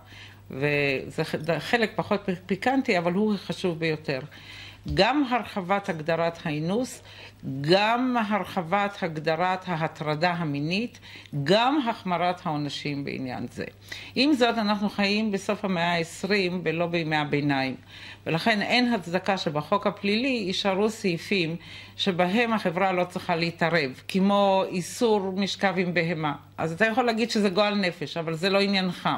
וזה 0.51 1.23
חלק 1.59 1.91
פחות 1.95 2.29
פיקנטי, 2.45 2.97
אבל 2.97 3.13
הוא 3.13 3.35
חשוב 3.37 3.79
ביותר. 3.79 4.19
גם 4.93 5.23
הרחבת 5.29 5.89
הגדרת 5.89 6.39
האינוס, 6.43 7.03
גם 7.61 8.17
הרחבת 8.29 9.03
הגדרת 9.03 9.63
ההטרדה 9.67 10.31
המינית, 10.31 10.99
גם 11.43 11.79
החמרת 11.89 12.45
העונשים 12.45 13.03
בעניין 13.03 13.47
זה. 13.51 13.63
עם 14.15 14.33
זאת, 14.33 14.57
אנחנו 14.57 14.89
חיים 14.89 15.31
בסוף 15.31 15.65
המאה 15.65 15.97
ה-20 15.97 16.53
ולא 16.63 16.87
בימי 16.87 17.15
הביניים, 17.15 17.75
ולכן 18.25 18.61
אין 18.61 18.93
הצדקה 18.93 19.37
שבחוק 19.37 19.87
הפלילי 19.87 20.27
יישארו 20.27 20.89
סעיפים 20.89 21.55
שבהם 21.97 22.53
החברה 22.53 22.91
לא 22.91 23.03
צריכה 23.03 23.35
להתערב, 23.35 24.01
כמו 24.07 24.63
איסור 24.67 25.31
משכב 25.35 25.73
עם 25.77 25.93
בהמה. 25.93 26.35
אז 26.57 26.71
אתה 26.71 26.85
יכול 26.85 27.05
להגיד 27.05 27.31
שזה 27.31 27.49
גועל 27.49 27.75
נפש, 27.75 28.17
אבל 28.17 28.33
זה 28.33 28.49
לא 28.49 28.59
עניינך. 28.61 29.09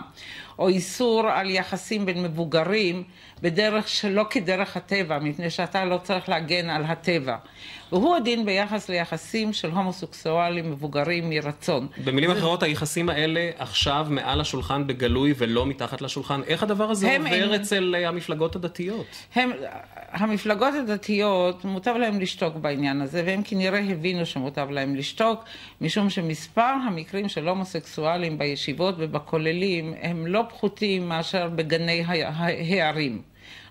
או 0.59 0.67
איסור 0.67 1.29
על 1.29 1.49
יחסים 1.49 2.05
בין 2.05 2.23
מבוגרים 2.23 3.03
בדרך 3.41 3.87
שלא 3.87 4.25
כדרך 4.29 4.77
הטבע, 4.77 5.19
מפני 5.19 5.49
שאתה 5.49 5.85
לא 5.85 5.97
צריך 6.03 6.29
להגן 6.29 6.69
על 6.69 6.83
הטבע. 6.83 7.37
והוא 7.91 8.15
הדין 8.15 8.45
ביחס 8.45 8.89
ליחסים 8.89 9.53
של 9.53 9.69
הומוסקסואלים 9.71 10.71
מבוגרים 10.71 11.29
מרצון. 11.29 11.87
במילים 12.03 12.33
זה- 12.33 12.39
אחרות, 12.39 12.63
היחסים 12.63 13.09
האלה 13.09 13.49
עכשיו 13.57 14.07
מעל 14.09 14.41
השולחן 14.41 14.87
בגלוי 14.87 15.33
ולא 15.37 15.65
מתחת 15.65 16.01
לשולחן. 16.01 16.41
איך 16.47 16.63
הדבר 16.63 16.89
הזה 16.89 17.11
הם 17.11 17.21
עובר 17.25 17.35
אין- 17.53 17.61
אצל 17.61 17.95
אה, 17.97 18.07
המפלגות 18.07 18.55
הדתיות? 18.55 19.05
הם, 19.35 19.51
המפלגות 20.11 20.73
הדתיות, 20.73 21.65
מוטב 21.65 21.95
להם 21.99 22.19
לשתוק 22.19 22.55
בעניין 22.55 23.01
הזה, 23.01 23.23
והם 23.25 23.41
כנראה 23.43 23.79
הבינו 23.79 24.25
שמוטב 24.25 24.67
להם 24.71 24.95
לשתוק, 24.95 25.43
משום 25.81 26.09
שמספר 26.09 26.61
המקרים 26.87 27.29
של 27.29 27.47
הומוסקסואלים 27.47 28.37
בישיבות 28.37 28.95
ובכוללים 28.97 29.93
הם 30.01 30.27
לא 30.27 30.43
פחותים 30.49 31.09
מאשר 31.09 31.49
בגני 31.55 32.03
ה- 32.07 32.29
ההערים. 32.29 33.21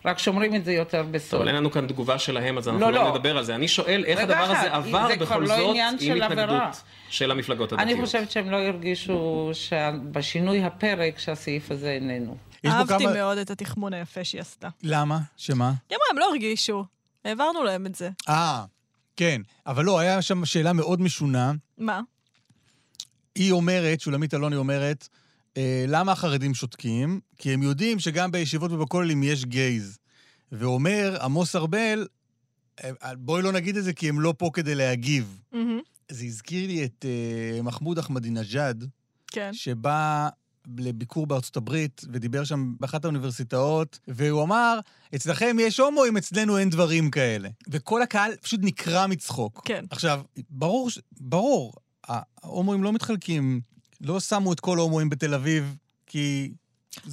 רק 0.04 0.18
שומרים 0.18 0.54
את 0.54 0.64
זה 0.64 0.72
יותר 0.72 1.02
בסוד. 1.10 1.40
אבל 1.40 1.48
אין 1.48 1.56
לנו 1.56 1.70
כאן 1.70 1.86
תגובה 1.86 2.18
שלהם, 2.18 2.58
אז 2.58 2.68
אנחנו 2.68 2.80
לא, 2.80 2.92
לא 2.92 3.04
לא. 3.04 3.10
נדבר 3.10 3.36
על 3.38 3.44
זה. 3.44 3.54
אני 3.54 3.68
שואל 3.68 4.04
איך 4.06 4.20
הדבר 4.20 4.44
אחד, 4.44 4.54
הזה 4.58 4.74
עבר 4.74 5.08
בכל 5.20 5.38
לא 5.38 5.46
זאת 5.46 5.76
עם 5.76 5.98
של. 5.98 6.22
התנגדות 6.22 6.82
של 7.10 7.30
המפלגות 7.30 7.72
הדתיות. 7.72 7.88
אני 7.90 8.00
חושבת 8.00 8.30
שהם 8.30 8.50
לא 8.50 8.56
הרגישו 8.56 9.50
שבשינוי 9.52 10.64
הפרק 10.64 11.18
שהסעיף 11.18 11.70
הזה 11.70 11.90
איננו. 11.90 12.36
אהבתי 12.66 13.04
כמה- 13.04 13.12
מאוד 13.14 13.38
את 13.38 13.50
התחמון 13.50 13.92
היפה 13.94 14.24
שהיא 14.24 14.40
עשתה. 14.40 14.68
למה? 14.82 15.18
שמה? 15.36 15.68
היא 15.68 15.96
אמרה, 15.96 16.06
הם 16.10 16.18
לא 16.18 16.28
הרגישו. 16.30 16.84
העברנו 17.24 17.64
להם 17.64 17.86
את 17.86 17.94
זה. 17.94 18.10
אה, 18.28 18.64
כן. 19.16 19.40
אבל 19.66 19.84
לא, 19.84 19.98
היה 19.98 20.22
שם 20.22 20.44
שאלה 20.44 20.72
מאוד 20.72 21.00
משונה. 21.00 21.52
מה? 21.78 22.00
היא 23.34 23.52
אומרת, 23.52 24.00
שולמית 24.00 24.34
אלוני 24.34 24.56
אומרת, 24.56 25.08
למה 25.88 26.12
החרדים 26.12 26.54
שותקים? 26.54 27.20
כי 27.38 27.54
הם 27.54 27.62
יודעים 27.62 27.98
שגם 27.98 28.32
בישיבות 28.32 28.72
ובכוללים 28.72 29.22
יש 29.22 29.44
גייז. 29.44 29.98
ואומר 30.52 31.16
עמוס 31.22 31.56
ארבל, 31.56 32.06
אה, 32.84 33.14
בואי 33.16 33.42
לא 33.42 33.52
נגיד 33.52 33.76
את 33.76 33.84
זה 33.84 33.92
כי 33.92 34.08
הם 34.08 34.20
לא 34.20 34.34
פה 34.38 34.50
כדי 34.52 34.74
להגיב. 34.74 35.40
מהמם. 35.52 35.80
זה 36.10 36.24
הזכיר 36.24 36.66
לי 36.66 36.84
את 36.84 37.04
אה, 37.08 37.62
מחמוד 37.62 37.98
אחמדינג'אד, 37.98 38.84
כן. 39.26 39.50
שבא 39.52 40.28
לביקור 40.78 41.26
בארצות 41.26 41.56
הברית 41.56 42.02
ודיבר 42.12 42.44
שם 42.44 42.74
באחת 42.80 43.04
האוניברסיטאות, 43.04 43.98
והוא 44.08 44.42
אמר, 44.42 44.78
אצלכם 45.14 45.56
יש 45.60 45.80
הומואים, 45.80 46.16
אצלנו 46.16 46.58
אין 46.58 46.70
דברים 46.70 47.10
כאלה. 47.10 47.48
וכל 47.68 48.02
הקהל 48.02 48.36
פשוט 48.36 48.60
נקרע 48.62 49.06
מצחוק. 49.06 49.62
כן. 49.64 49.84
עכשיו, 49.90 50.22
ברור, 50.50 50.90
ברור, 51.20 51.72
ההומואים 52.08 52.82
לא 52.82 52.92
מתחלקים, 52.92 53.60
לא 54.00 54.20
שמו 54.20 54.52
את 54.52 54.60
כל 54.60 54.78
ההומואים 54.78 55.10
בתל 55.10 55.34
אביב, 55.34 55.76
כי... 56.06 56.50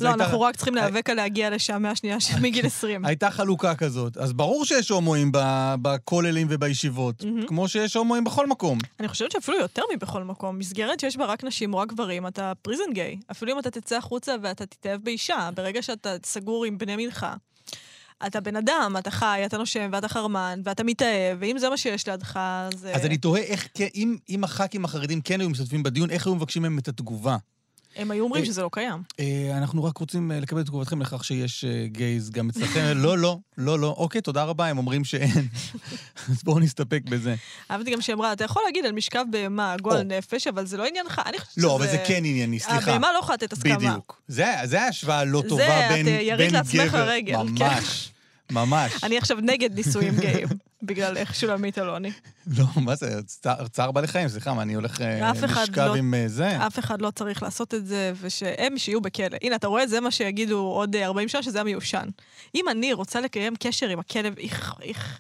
לא, 0.02 0.08
הייתה- 0.10 0.24
אנחנו 0.24 0.42
רק 0.42 0.56
צריכים 0.56 0.76
להיאבק 0.76 1.10
על 1.10 1.16
להגיע 1.16 1.50
לשם 1.50 1.82
מהשנייה 1.82 2.20
של 2.20 2.40
מגיל 2.46 2.66
20. 2.66 3.06
הייתה 3.06 3.32
חלוקה 3.32 3.76
כזאת. 3.76 4.18
אז 4.18 4.34
ברור 4.34 4.66
שיש 4.66 4.90
הומואים 4.90 5.32
בכוללים 5.82 6.48
ובישיבות, 6.50 7.24
מהמם. 7.24 7.48
כמו 7.48 7.68
שיש 7.68 7.96
הומואים 7.96 8.24
בכל 8.24 8.48
מקום. 8.48 8.78
אני 9.00 9.08
חושבת 9.08 9.32
שאפילו 9.32 9.58
יותר 9.58 9.82
מבכל 9.96 10.24
מקום. 10.24 10.60
מסגרת 10.60 11.00
שיש 11.00 11.18
בה 11.18 11.26
רק 11.26 11.44
נשים 11.44 11.74
או 11.74 11.80
רק 11.80 11.88
גברים, 11.90 12.28
אתה 12.28 12.52
פריזן 12.62 12.94
גיי. 12.94 13.20
אפילו 13.32 13.54
אם 13.54 13.60
אתה 13.60 13.72
תצא 13.72 13.98
החוצה 13.98 14.36
ואתה 14.42 14.66
תתאהב 14.66 15.02
באישה, 15.04 15.50
ברגע 15.56 15.82
שאתה 15.82 16.16
סגור 16.26 16.66
עם 16.66 16.78
בני 16.78 16.96
מנחה, 16.96 17.34
אתה 18.28 18.42
בן 18.42 18.56
אדם, 18.56 18.96
אתה 19.00 19.12
חי, 19.12 19.42
אתה 19.46 19.58
נושם 19.58 19.90
ואתה 19.94 20.08
חרמן, 20.08 20.62
ואתה 20.64 20.84
מתאהב, 20.84 21.38
ואם 21.42 21.58
זה 21.58 21.70
מה 21.70 21.78
שיש 21.78 22.08
לידך, 22.10 22.40
אז... 22.42 22.88
אז 22.94 23.06
אני 23.06 23.18
תוהה 23.18 23.42
איך, 23.42 23.68
כן- 23.74 23.88
אם, 23.96 24.18
אם 24.30 24.44
הח"כים 24.44 24.86
החרדים 24.86 25.22
כן 25.22 25.40
היו 25.40 25.50
משתתפים 25.50 25.84
בדיון, 25.84 26.10
איך 26.10 26.28
היו 26.28 26.36
מבקשים 26.36 26.62
מהם 26.62 26.80
את 26.80 26.88
התגובה? 26.88 27.38
הם 27.96 28.12
היו 28.12 28.24
אומרים 28.24 28.44
אה, 28.44 28.48
שזה 28.48 28.62
לא 28.62 28.70
קיים. 28.72 29.04
אה, 29.20 29.58
אנחנו 29.58 29.84
רק 29.84 29.98
רוצים 29.98 30.32
אה, 30.32 30.40
לקבל 30.40 30.62
את 30.62 30.66
תגובתכם 30.66 31.02
לכך 31.02 31.24
שיש 31.24 31.66
גייז 31.86 32.30
גם 32.30 32.50
אצלכם. 32.50 32.80
לא, 32.96 33.18
לא, 33.18 33.38
לא, 33.58 33.80
לא. 33.80 33.96
אוקיי, 33.98 34.22
תודה 34.22 34.44
רבה, 34.44 34.68
הם 34.68 34.78
אומרים 34.78 35.04
שאין. 35.04 35.48
אז 36.32 36.44
בואו 36.44 36.60
נסתפק 36.60 37.02
בזה. 37.10 37.36
אהבתי 37.72 37.92
גם 37.92 38.02
שאמרה, 38.02 38.34
אתה 38.34 38.44
יכול 38.44 38.62
להגיד 38.66 38.86
על 38.86 38.92
משכב 38.92 39.26
בהמה, 39.32 39.76
גועל 39.82 40.04
נפש, 40.04 40.48
אבל 40.48 40.66
זה 40.66 40.78
לא 40.78 40.86
עניינך. 40.86 41.22
אני 41.26 41.40
חושבת 41.40 41.54
שזה... 41.54 41.68
לא, 41.68 41.76
אבל 41.76 41.88
זה 41.88 41.98
כן 42.08 42.26
ענייני, 42.26 42.60
סליחה. 42.60 42.92
הבהמה 42.92 43.14
לא 43.14 43.20
יכולה 43.20 43.34
לתת 43.34 43.54
הסכמה. 43.54 43.76
בדיוק. 43.76 44.22
זה 44.28 44.46
זה 44.64 44.84
השוואה 44.84 45.24
לא 45.24 45.42
זה, 45.42 45.50
טובה 45.50 45.86
את, 45.86 45.92
בין 45.92 46.08
אה, 46.08 46.12
ירית 46.12 46.38
בין 46.38 46.54
לעצמך 46.54 46.88
גבר. 46.88 47.06
לרגל, 47.06 47.38
כן. 47.58 47.66
ממש, 47.66 48.10
ממש. 48.52 49.04
אני 49.04 49.18
עכשיו 49.18 49.38
נגד 49.42 49.74
נישואים 49.76 50.14
גאים, 50.20 50.48
בגלל 50.84 51.18
איך 51.18 51.36
שולמית 51.36 51.78
אלוני. 51.80 52.12
לא, 52.58 52.66
מה 52.76 52.96
זה, 52.96 53.20
צער- 53.72 53.92
בעלי 53.92 54.08
חיים, 54.08 54.28
סליחה, 54.30 54.54
מה, 54.54 54.62
אני 54.62 54.74
הולך 54.74 55.02
אה, 55.02 55.32
לשכב 55.34 55.82
לא- 55.82 55.96
עם 55.96 56.14
אה, 56.14 56.28
זה? 56.28 56.68
אף 56.68 56.80
אחד 56.80 57.02
לא 57.02 57.12
צריך 57.12 57.44
לעשות 57.44 57.74
את 57.74 57.88
זה, 57.88 58.12
ושהם 58.22 58.78
שיהיו 58.78 59.02
בכלא. 59.02 59.38
הנה, 59.44 59.56
אתה 59.56 59.68
רואה, 59.68 59.88
זה 59.88 60.00
מה 60.00 60.12
שיגידו 60.12 60.58
עוד 60.60 60.96
אה, 60.96 61.06
40 61.06 61.28
שנה, 61.28 61.44
שזה 61.44 61.58
היה 61.58 61.64
מיושן. 61.64 62.08
אם 62.56 62.66
אני 62.70 62.94
רוצה 62.94 63.22
לקיים 63.22 63.54
קשר 63.60 63.90
עם 63.90 64.00
הכלב, 64.00 64.34
איך, 64.40 64.74
איך... 64.82 65.20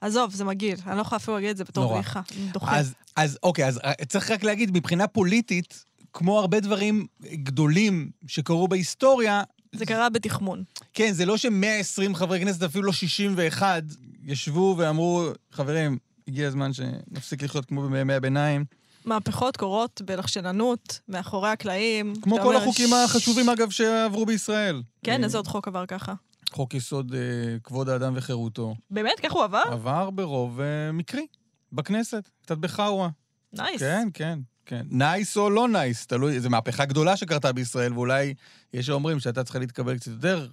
עזוב, 0.00 0.34
זה 0.34 0.44
מגעיל. 0.44 0.78
אני 0.86 0.96
לא 0.96 1.02
יכולה 1.02 1.16
אפילו 1.16 1.34
להגיד 1.36 1.50
את 1.50 1.56
זה 1.56 1.64
בתור. 1.64 1.94
בדיחה. 1.94 2.20
דוחה. 2.52 2.76
אז, 2.78 2.94
אז 3.16 3.38
אוקיי, 3.42 3.66
אז 3.66 3.80
אה, 3.84 3.92
צריך 4.08 4.30
רק 4.30 4.44
להגיד, 4.44 4.70
מבחינה 4.76 5.06
פוליטית, 5.06 5.84
כמו 6.12 6.38
הרבה 6.38 6.60
דברים 6.60 7.06
גדולים 7.32 8.10
שקרו 8.26 8.68
בהיסטוריה, 8.68 9.42
זה 9.72 9.86
קרה 9.86 10.08
בתחמון. 10.08 10.64
כן, 10.94 11.12
זה 11.12 11.26
לא 11.26 11.36
ש-120 11.36 12.14
חברי 12.14 12.40
כנסת, 12.40 12.62
אפילו 12.62 12.84
לא 12.84 12.92
61, 12.92 13.82
ישבו 14.24 14.74
ואמרו, 14.78 15.24
חברים, 15.52 15.98
הגיע 16.28 16.48
הזמן 16.48 16.70
שנפסיק 16.72 17.42
לחיות 17.42 17.64
כמו 17.64 17.88
בימי 17.88 18.14
הביניים. 18.14 18.64
מהפכות 19.04 19.56
קורות 19.56 20.02
בלחשננות, 20.04 21.00
מאחורי 21.08 21.48
הקלעים. 21.50 22.12
כמו 22.22 22.38
כל 22.42 22.56
החוקים 22.56 22.88
"ש- 22.88 22.92
החשובים, 23.04 23.48
אגב, 23.48 23.70
שעברו 23.70 24.26
בישראל. 24.26 24.82
כן, 25.04 25.24
איזה 25.24 25.36
עוד 25.36 25.46
חוק 25.46 25.68
עבר 25.68 25.86
ככה? 25.86 26.14
חוק 26.52 26.74
יסוד 26.74 27.14
אה, 27.14 27.20
כבוד 27.64 27.88
האדם 27.88 28.12
וחירותו. 28.16 28.74
באמת? 28.90 29.20
ככה 29.20 29.34
הוא 29.34 29.44
עבר? 29.44 29.62
עבר 29.70 30.10
ברוב 30.10 30.60
אה, 30.60 30.92
מקרי, 30.92 31.26
בכנסת, 31.72 32.30
קצת 32.42 32.58
בחאווה. 32.58 33.08
nice. 33.52 33.80
כן, 33.80 34.08
כן, 34.14 34.38
כן. 34.66 34.86
nice 34.90 35.36
או 35.36 35.50
לא 35.50 35.68
nice, 35.68 36.06
תלוי, 36.06 36.40
זו 36.40 36.50
מהפכה 36.50 36.84
גדולה 36.84 37.16
שקרתה 37.16 37.52
בישראל, 37.52 37.92
ואולי 37.92 38.34
יש 38.74 38.86
שאומרים 38.86 39.20
שהייתה 39.20 39.44
צריכה 39.44 39.58
להתקבל 39.58 39.98
קצת 39.98 40.10
יותר 40.10 40.48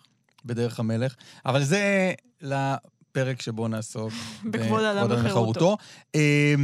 בדרך 0.46 0.80
המלך, 0.80 1.16
אבל 1.46 1.64
זה 1.64 2.14
פרק 3.12 3.42
שבו 3.42 3.68
נעסוק 3.68 4.14
בכבוד 4.52 4.84
האדם 4.84 5.08
וחירותו. 5.12 5.78
אה, 6.16 6.56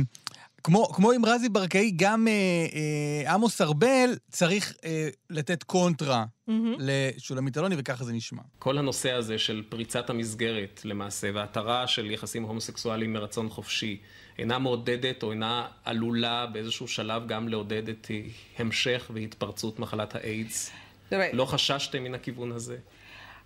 כמו, 0.63 0.85
כמו 0.93 1.12
עם 1.12 1.25
רזי 1.25 1.49
ברקאי, 1.49 1.91
גם 1.95 2.27
אה, 2.27 2.33
אה, 3.23 3.33
עמוס 3.33 3.62
ארבל 3.62 4.09
צריך 4.29 4.73
אה, 4.85 5.09
לתת 5.29 5.63
קונטרה 5.63 6.25
מהמם. 6.47 6.75
לשולמית 6.79 7.57
אלוני, 7.57 7.75
וככה 7.77 8.03
זה 8.03 8.13
נשמע. 8.13 8.41
כל 8.60 8.77
הנושא 8.77 9.12
הזה 9.12 9.37
של 9.37 9.63
פריצת 9.69 10.10
המסגרת 10.10 10.81
למעשה, 10.85 11.29
והתרה 11.33 11.87
של 11.87 12.12
יחסים 12.12 12.43
הומוסקסואליים 12.43 13.13
מרצון 13.13 13.50
חופשי, 13.50 14.02
אינה 14.40 14.60
מעודדת 14.60 15.23
או 15.23 15.31
אינה 15.31 15.67
עלולה 15.85 16.46
באיזשהו 16.46 16.87
שלב 16.87 17.27
גם 17.27 17.48
לעודד 17.48 17.90
את 17.90 18.12
המשך 18.58 19.12
והתפרצות 19.13 19.79
מחלת 19.79 20.15
האיידס. 20.15 20.71
תראה, 21.10 21.29
לא 21.33 21.46
חששתם 21.46 22.04
מן 22.04 22.13
הכיוון 22.15 22.52
הזה? 22.52 22.77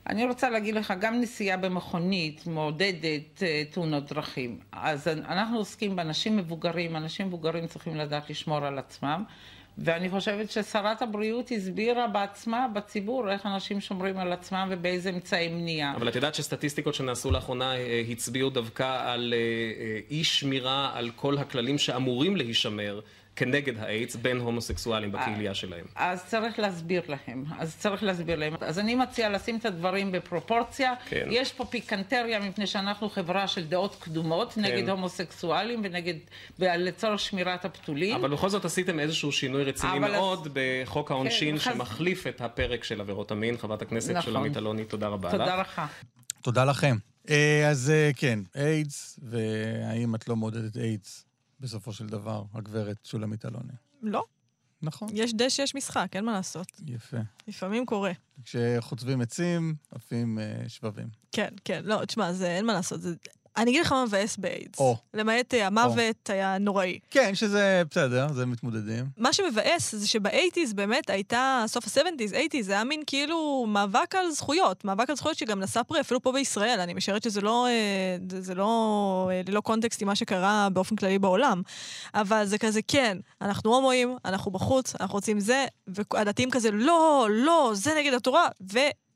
אני 0.07 0.25
רוצה 0.25 0.49
להגיד 0.49 0.75
לך, 0.75 0.93
גם 0.99 1.21
נסיעה 1.21 1.57
במכונית 1.57 2.47
מעודדת 2.47 3.43
אה, 3.43 3.63
תאונות 3.71 4.13
דרכים. 4.13 4.59
אז 4.71 5.07
אנחנו 5.07 5.57
עוסקים 5.57 5.95
באנשים 5.95 6.37
מבוגרים, 6.37 6.95
אנשים 6.95 7.27
מבוגרים 7.27 7.67
צריכים 7.67 7.95
לדעת 7.95 8.29
לשמור 8.29 8.65
על 8.65 8.79
עצמם, 8.79 9.23
ואני 9.77 10.09
חושבת 10.09 10.51
ששרת 10.51 11.01
הבריאות 11.01 11.51
הסבירה 11.51 12.07
בעצמה, 12.07 12.67
בציבור, 12.73 13.31
איך 13.31 13.45
אנשים 13.45 13.81
שומרים 13.81 14.17
על 14.17 14.33
עצמם 14.33 14.67
ובאיזה 14.71 15.09
אמצעי 15.09 15.49
מניעה. 15.49 15.95
אבל 15.95 16.09
את 16.09 16.15
יודעת 16.15 16.35
שסטטיסטיקות 16.35 16.95
שנעשו 16.95 17.31
לאחרונה 17.31 17.75
אה, 17.75 18.03
הצביעו 18.09 18.49
דווקא 18.49 19.11
על 19.11 19.33
אה, 19.33 19.39
אה, 19.39 19.99
אי 20.09 20.23
שמירה 20.23 20.91
על 20.93 21.11
כל 21.15 21.37
הכללים 21.37 21.77
שאמורים 21.77 22.35
להישמר 22.35 22.99
כנגד 23.35 23.79
האיידס 23.79 24.15
בין 24.15 24.37
הומוסקסואלים 24.37 25.11
בקהילייה 25.11 25.53
שלהם. 25.53 25.85
אז 25.95 26.25
צריך 26.25 26.59
להסביר 26.59 27.01
להם, 27.07 27.43
אז 27.59 27.75
צריך 27.77 28.03
להסביר 28.03 28.35
להם. 28.39 28.53
אז 28.61 28.79
אני 28.79 28.95
מציעה 28.95 29.29
לשים 29.29 29.57
את 29.57 29.65
הדברים 29.65 30.11
בפרופורציה. 30.11 30.93
כן. 31.09 31.27
יש 31.31 31.51
פה 31.53 31.65
פיקנטריה 31.65 32.39
מפני 32.39 32.67
שאנחנו 32.67 33.09
חברה 33.09 33.47
של 33.47 33.63
דעות 33.67 33.95
קדומות 33.99 34.57
נגד 34.57 34.89
הומוסקסואלים 34.89 35.81
ונגד, 35.83 36.13
לצורך 36.59 37.19
שמירת 37.19 37.65
הפתולים. 37.65 38.15
אבל 38.15 38.29
בכל 38.29 38.49
זאת 38.49 38.65
עשיתם 38.65 38.99
איזשהו 38.99 39.31
שינוי 39.31 39.63
רציני 39.63 39.99
מאוד 39.99 40.47
בחוק 40.53 41.11
העונשין 41.11 41.57
כן, 41.57 41.69
חז- 41.71 41.73
שמחליף 41.73 42.27
את 42.27 42.41
הפרק 42.41 42.83
של 42.83 43.01
עבירות 43.01 43.31
המין. 43.31 43.57
חברת 43.57 43.81
הכנסת 43.81 44.11
נכון. 44.11 44.21
שולמית 44.33 44.57
אלוני, 44.57 44.85
תודה 44.85 45.07
רבה 45.07 45.29
לך. 45.29 45.35
תודה 45.35 45.55
לך. 45.55 45.81
תודה 46.41 46.65
לכם. 46.65 46.95
אה, 47.29 47.69
אז 47.69 47.89
אה, 47.95 48.11
כן, 48.15 48.39
איידס, 48.55 49.19
והאם 49.23 50.15
את 50.15 50.27
לא 50.29 50.35
מעודדת 50.35 50.77
איידס 50.77 51.25
בסופו 51.63 51.93
של 51.93 52.07
דבר, 52.07 52.43
הגברת 52.53 53.05
שולמית 53.05 53.45
אלוני? 53.45 53.73
לא. 54.01 54.23
נכון. 54.81 55.07
יש 55.11 55.33
דשא, 55.33 55.61
יש 55.61 55.75
משחק, 55.75 56.07
אין 56.15 56.25
מה 56.25 56.31
לעשות. 56.31 56.67
יפה. 56.87 57.17
לפעמים 57.47 57.85
קורה. 57.85 58.11
כשחוצבים 58.43 59.21
עצים, 59.21 59.75
עפים 59.91 60.39
אה, 60.39 60.63
שבבים. 60.67 61.07
כן, 61.31 61.53
כן, 61.65 61.81
לא, 61.85 62.05
תשמע, 62.05 62.33
זה 62.33 62.47
אין 62.47 62.65
מה 62.65 62.73
לעשות. 62.73 63.01
זה... 63.01 63.15
אני 63.57 63.71
אגיד 63.71 63.81
לך 63.81 63.91
מה 63.91 64.05
מבאס 64.05 64.37
באיידס. 64.37 64.79
או. 64.79 64.97
למעט 65.13 65.53
אה, 65.53 65.67
המוות 65.67 66.29
היה 66.29 66.57
נוראי. 66.57 66.99
כן, 67.11 67.35
שזה 67.35 67.81
בסדר, 67.91 68.27
זה 68.33 68.45
מתמודדים. 68.45 69.05
מה 69.17 69.33
שמבאס 69.33 69.95
זה 69.95 70.07
שבאייטיז 70.07 70.73
באמת 70.73 71.09
הייתה, 71.09 71.63
סוף 71.67 71.97
ה-70's, 71.97 72.31
80's, 72.33 72.61
זה 72.61 72.73
היה 72.73 72.83
מין 72.83 73.03
כאילו 73.07 73.65
מאבק 73.67 74.15
על 74.15 74.31
זכויות. 74.31 74.85
מאבק 74.85 75.09
על 75.09 75.15
זכויות 75.15 75.37
שגם 75.37 75.59
נשא 75.59 75.83
פרי 75.83 75.99
אפילו 75.99 76.21
פה 76.21 76.31
בישראל. 76.31 76.79
אני 76.79 76.93
משערת 76.93 77.23
שזה 77.23 77.41
לא, 77.41 77.67
אה, 77.67 77.71
זה- 78.29 78.41
זה 78.41 78.55
לא, 78.55 79.29
אה, 79.33 79.41
ללא 79.47 79.61
קונטקסט 79.61 80.01
עם 80.01 80.07
מה 80.07 80.15
שקרה 80.15 80.67
באופן 80.73 80.95
כללי 80.95 81.19
בעולם. 81.19 81.61
אבל 82.13 82.45
זה 82.45 82.57
כזה, 82.57 82.81
כן, 82.87 83.17
אנחנו 83.41 83.75
הומואים, 83.75 84.17
אנחנו 84.25 84.51
בחוץ, 84.51 84.93
אנחנו 84.99 85.15
רוצים 85.15 85.39
זה, 85.39 85.65
והדתיים 85.87 86.51
כזה, 86.51 86.71
לא, 86.71 87.27
לא, 87.31 87.71
זה 87.75 87.91
נגד 87.97 88.13
התורה, 88.13 88.47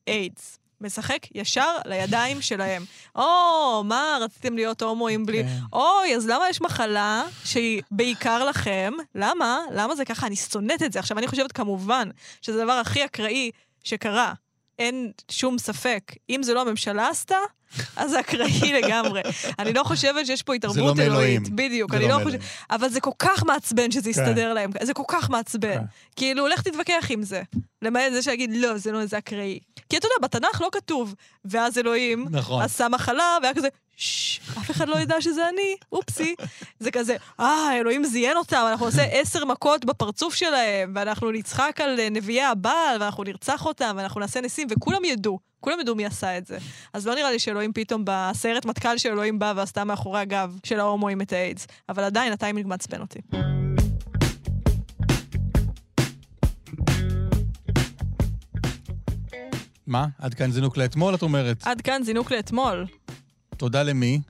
ואיידס. 0.08 0.60
משחק 0.82 1.20
ישר 1.36 1.76
לידיים 1.86 2.42
שלהם. 2.42 2.86
או, 3.16 3.84
מה, 3.86 4.18
רציתם 4.22 4.56
להיות 4.56 4.82
הומואים 4.82 5.26
בלי... 5.26 5.44
כן. 5.44 5.50
אוי, 5.74 6.16
אז 6.16 6.28
למה 6.28 6.50
יש 6.50 6.62
מחלה 6.62 7.24
שהיא 7.44 7.82
בעיקר 7.92 8.46
לכם? 8.46 8.94
למה? 9.16 9.60
למה 9.72 9.96
זה 9.96 10.06
ככה? 10.06 10.28
אני 10.28 10.36
שונאת 10.36 10.84
את 10.84 10.94
זה. 10.94 11.00
עכשיו, 11.00 11.18
אני 11.18 11.28
חושבת 11.28 11.52
כמובן 11.52 12.10
שזה 12.42 12.62
הדבר 12.62 12.74
הכי 12.74 13.06
אקראי 13.06 13.52
שקרה. 13.84 14.34
אין 14.80 15.12
שום 15.32 15.58
ספק. 15.58 16.14
אם 16.30 16.44
זה 16.44 16.54
לא 16.54 16.62
הממשלה 16.62 17.08
עשתה, 17.10 17.38
אז 17.96 18.12
זה 18.12 18.20
אקראי 18.20 18.74
לגמרי. 18.82 19.22
אני 19.60 19.74
לא 19.74 19.84
חושבת 19.84 20.26
שיש 20.26 20.44
פה 20.44 20.54
התערבות 20.54 20.78
לא 20.78 20.94
מאלוהים. 20.96 21.12
אלוהית. 21.12 21.50
בדיוק, 21.50 21.92
זה 21.92 21.98
אני 21.98 22.08
לא 22.08 22.20
לא. 22.20 22.24
חושבת... 22.24 22.40
אבל 22.72 22.90
זה 22.90 23.00
כל 23.02 23.12
כך 23.20 23.44
מעצבן 23.44 23.92
שזה 23.92 24.04
כן. 24.04 24.10
יסתדר 24.10 24.54
להם. 24.54 24.70
זה 24.82 24.94
כל 24.94 25.04
כך 25.08 25.30
מעצבן. 25.30 25.78
כאילו, 26.16 26.48
לך 26.48 26.62
תתווכח 26.62 27.08
עם 27.10 27.24
זה. 27.24 27.42
למעט 27.82 28.12
זה 28.14 28.22
שיגיד, 28.22 28.52
לא, 28.56 28.78
זה 28.78 28.92
לא, 28.92 29.06
זה 29.06 29.18
אקראי. 29.18 29.60
כי 29.90 29.98
אתה 29.98 30.08
יודע, 30.08 30.28
בתנ"ך 30.28 30.62
לא 30.62 30.70
כתוב, 30.72 31.16
ואז 31.46 31.78
אלוהים 31.78 32.28
נכון. 32.32 32.62
עשה 32.64 32.90
מחלה, 32.90 33.38
והיה 33.42 33.54
כזה, 33.54 33.68
ששש, 33.98 34.40
אף 34.58 34.72
אחד 34.72 34.88
לא 34.88 34.96
ידע 34.96 35.22
שזה 35.22 35.50
אני, 35.50 35.76
אופסי. 35.92 36.36
זה 36.80 36.92
כזה, 36.92 37.16
אה, 37.40 37.70
אלוהים 37.80 38.04
זיין 38.04 38.38
אותם, 38.38 38.66
אנחנו 38.72 38.86
נעשה 38.86 39.04
עשר 39.04 39.46
מכות 39.46 39.86
בפרצוף 39.86 40.36
שלהם, 40.36 40.94
ואנחנו 40.96 41.32
נצחק 41.32 41.82
על 41.84 42.00
אה, 42.00 42.10
נביאי 42.10 42.44
הבעל, 42.44 43.02
ואנחנו 43.02 43.24
נרצח 43.24 43.66
אותם, 43.66 43.94
ואנחנו 43.98 44.22
נעשה 44.22 44.42
ניסים, 44.42 44.68
וכולם 44.72 45.06
ידעו, 45.06 45.40
כולם 45.62 45.80
ידעו 45.80 45.96
מי 45.96 46.06
עשה 46.06 46.38
את 46.38 46.48
זה. 46.48 46.58
אז 46.94 47.08
לא 47.08 47.16
נראה 47.16 47.32
לי 47.32 47.40
שאלוהים 47.40 47.74
פתאום, 47.74 48.04
בסיירת 48.06 48.66
מטכ"ל 48.66 48.98
של 48.98 49.10
אלוהים 49.10 49.40
בא 49.40 49.54
ועשתה 49.56 49.84
מאחורי 49.84 50.20
הגב 50.20 50.60
של 50.64 50.80
ההומואים 50.80 51.22
את 51.22 51.34
האיידס. 51.34 51.68
אבל 51.90 52.04
עדיין, 52.04 52.34
הטיימינג 52.34 52.68
מעצבן 52.68 53.02
אותי. 53.02 53.20
מה? 59.88 60.08
עד 60.20 60.34
כאן 60.34 60.52
זינוק 60.52 60.78
לאתמול, 60.78 61.16
את 61.16 61.22
אומרת? 61.22 61.68
עד 61.68 61.82
כאן 61.82 62.02
זינוק 62.04 62.32
לאתמול. 62.32 62.86
תודה 63.58 63.84
למי? 63.84 64.22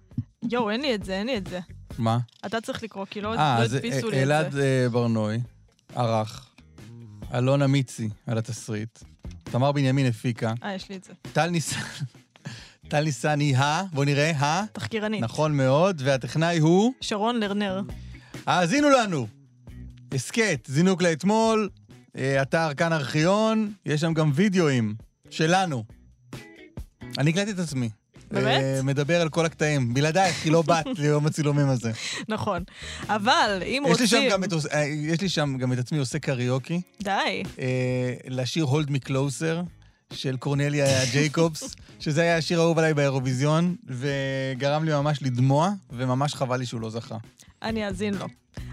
יואו, 0.52 0.70
אין 0.70 0.82
לי 0.82 0.96
את 0.96 1.04
זה, 1.04 1.14
אין 1.14 1.28
לי 1.28 1.38
את 1.38 1.48
זה. 1.48 1.60
מה? 1.98 2.18
אתה 2.46 2.62
צריך 2.62 2.84
לקרוא, 2.84 3.06
כי 3.10 3.22
לא 3.22 3.34
אה, 3.34 3.60
לא 3.60 3.64
הדפיסו 3.64 4.10
לי 4.10 4.18
את 4.18 4.24
אלעד 4.24 4.52
זה. 4.52 4.82
אה, 4.84 4.90
ברנוי 4.90 5.40
ערך, 5.96 6.50
אלונה 7.34 7.68
מיצי 7.68 8.10
על 8.28 8.38
התסריט, 8.38 9.00
תמר 9.52 9.72
בנימין 9.72 10.06
הפיקה, 10.06 10.54
אה, 10.64 10.74
יש 10.74 10.90
לי 10.90 10.96
את 10.96 11.04
זה. 11.04 11.14
טל 11.34 11.50
ניסן, 11.50 11.80
טל 12.90 13.04
ניסן 13.04 13.40
היא 13.40 13.58
ה... 13.58 13.84
בוא 13.94 14.06
נראה, 14.06 14.32
ה... 14.32 14.66
תחקירנית. 14.74 15.22
נכון 15.24 15.58
מאוד, 15.58 16.02
והטכנאי 16.06 16.58
הוא... 16.58 16.94
שרון 17.02 17.40
לרנר. 17.40 17.82
האזינו 18.46 18.90
לנו! 18.90 19.28
הסכת, 20.14 20.68
זינוק 20.68 21.02
לאתמול, 21.02 21.70
אה, 22.18 22.42
אתר 22.42 22.74
כאן 22.74 22.94
ארכיון, 22.94 23.74
יש 23.86 24.02
שם 24.02 24.14
גם 24.14 24.32
וידאוים 24.34 24.96
שלנו. 25.30 25.84
אני 27.18 27.30
הקלטתי 27.30 27.52
את 27.52 27.60
עצמי. 27.60 27.90
באמת? 28.32 28.62
אה, 28.62 28.82
מדבר 28.84 29.22
על 29.22 29.30
כל 29.30 29.46
הקטעים. 29.46 29.94
בלעדייך, 29.94 30.36
כי 30.44 30.50
לא 30.50 30.62
באת 30.62 30.86
ליום 31.00 31.26
הצילומים 31.26 31.70
הזה. 31.70 31.92
נכון. 32.28 32.64
אבל 33.10 33.64
אם 33.66 33.84
רוצים... 33.88 34.30
אה, 34.74 34.86
יש 34.86 35.22
לי 35.22 35.30
שם 35.30 35.58
גם 35.58 35.74
את 35.74 35.78
עצמי 35.78 35.98
עושה 35.98 36.20
קריוקי. 36.20 36.82
די. 37.04 37.44
אה, 37.60 38.14
לשיר 38.28 38.66
Hold 38.66 38.90
Me 38.90 39.10
Closer 39.10 39.66
של 40.14 40.38
קורנליה 40.38 40.86
ג'ייקובס, 41.12 41.76
שזה 42.00 42.22
היה 42.22 42.38
השיר 42.38 42.60
האהוב 42.60 42.80
עליי 42.80 42.94
באירוויזיון, 42.94 43.76
וגרם 43.88 44.84
לי 44.84 44.92
ממש 44.92 45.20
לדמוע, 45.22 45.72
וממש 45.92 46.36
חבל 46.36 46.58
לי 46.58 46.66
שהוא 46.66 46.82
לא 46.82 46.90
זכה. 46.90 47.18
אני 47.62 47.88
אאזין 47.88 48.14
לו. 48.14 48.26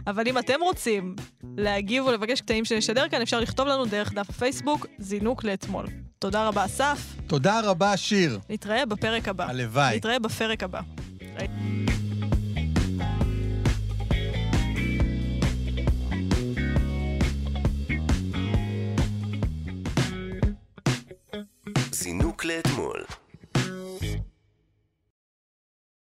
אבל 0.06 0.28
אם 0.28 0.38
אתם 0.38 0.60
רוצים 0.62 1.16
להגיב 1.56 2.06
ולבקש 2.06 2.40
קטעים 2.40 2.64
שנשדר 2.64 3.08
כאן, 3.08 3.22
אפשר 3.22 3.40
לכתוב 3.40 3.68
לנו 3.68 3.84
דרך 3.84 4.12
דף 4.12 4.30
הפייסבוק, 4.30 4.86
זינוק 4.98 5.44
לאתמול. 5.44 5.86
תודה 6.18 6.48
רבה, 6.48 6.64
אסף. 6.64 7.14
תודה 7.26 7.60
רבה, 7.60 7.96
שיר. 7.96 8.38
נתראה 8.50 8.86
בפרק 8.86 9.28
הבא. 9.28 9.46
הלוואי. 9.48 9.96
נתראה 9.96 10.18
בפרק 10.18 10.62
הבא. 10.62 10.80
זינוק 21.92 22.44
לאתמול. 22.44 23.04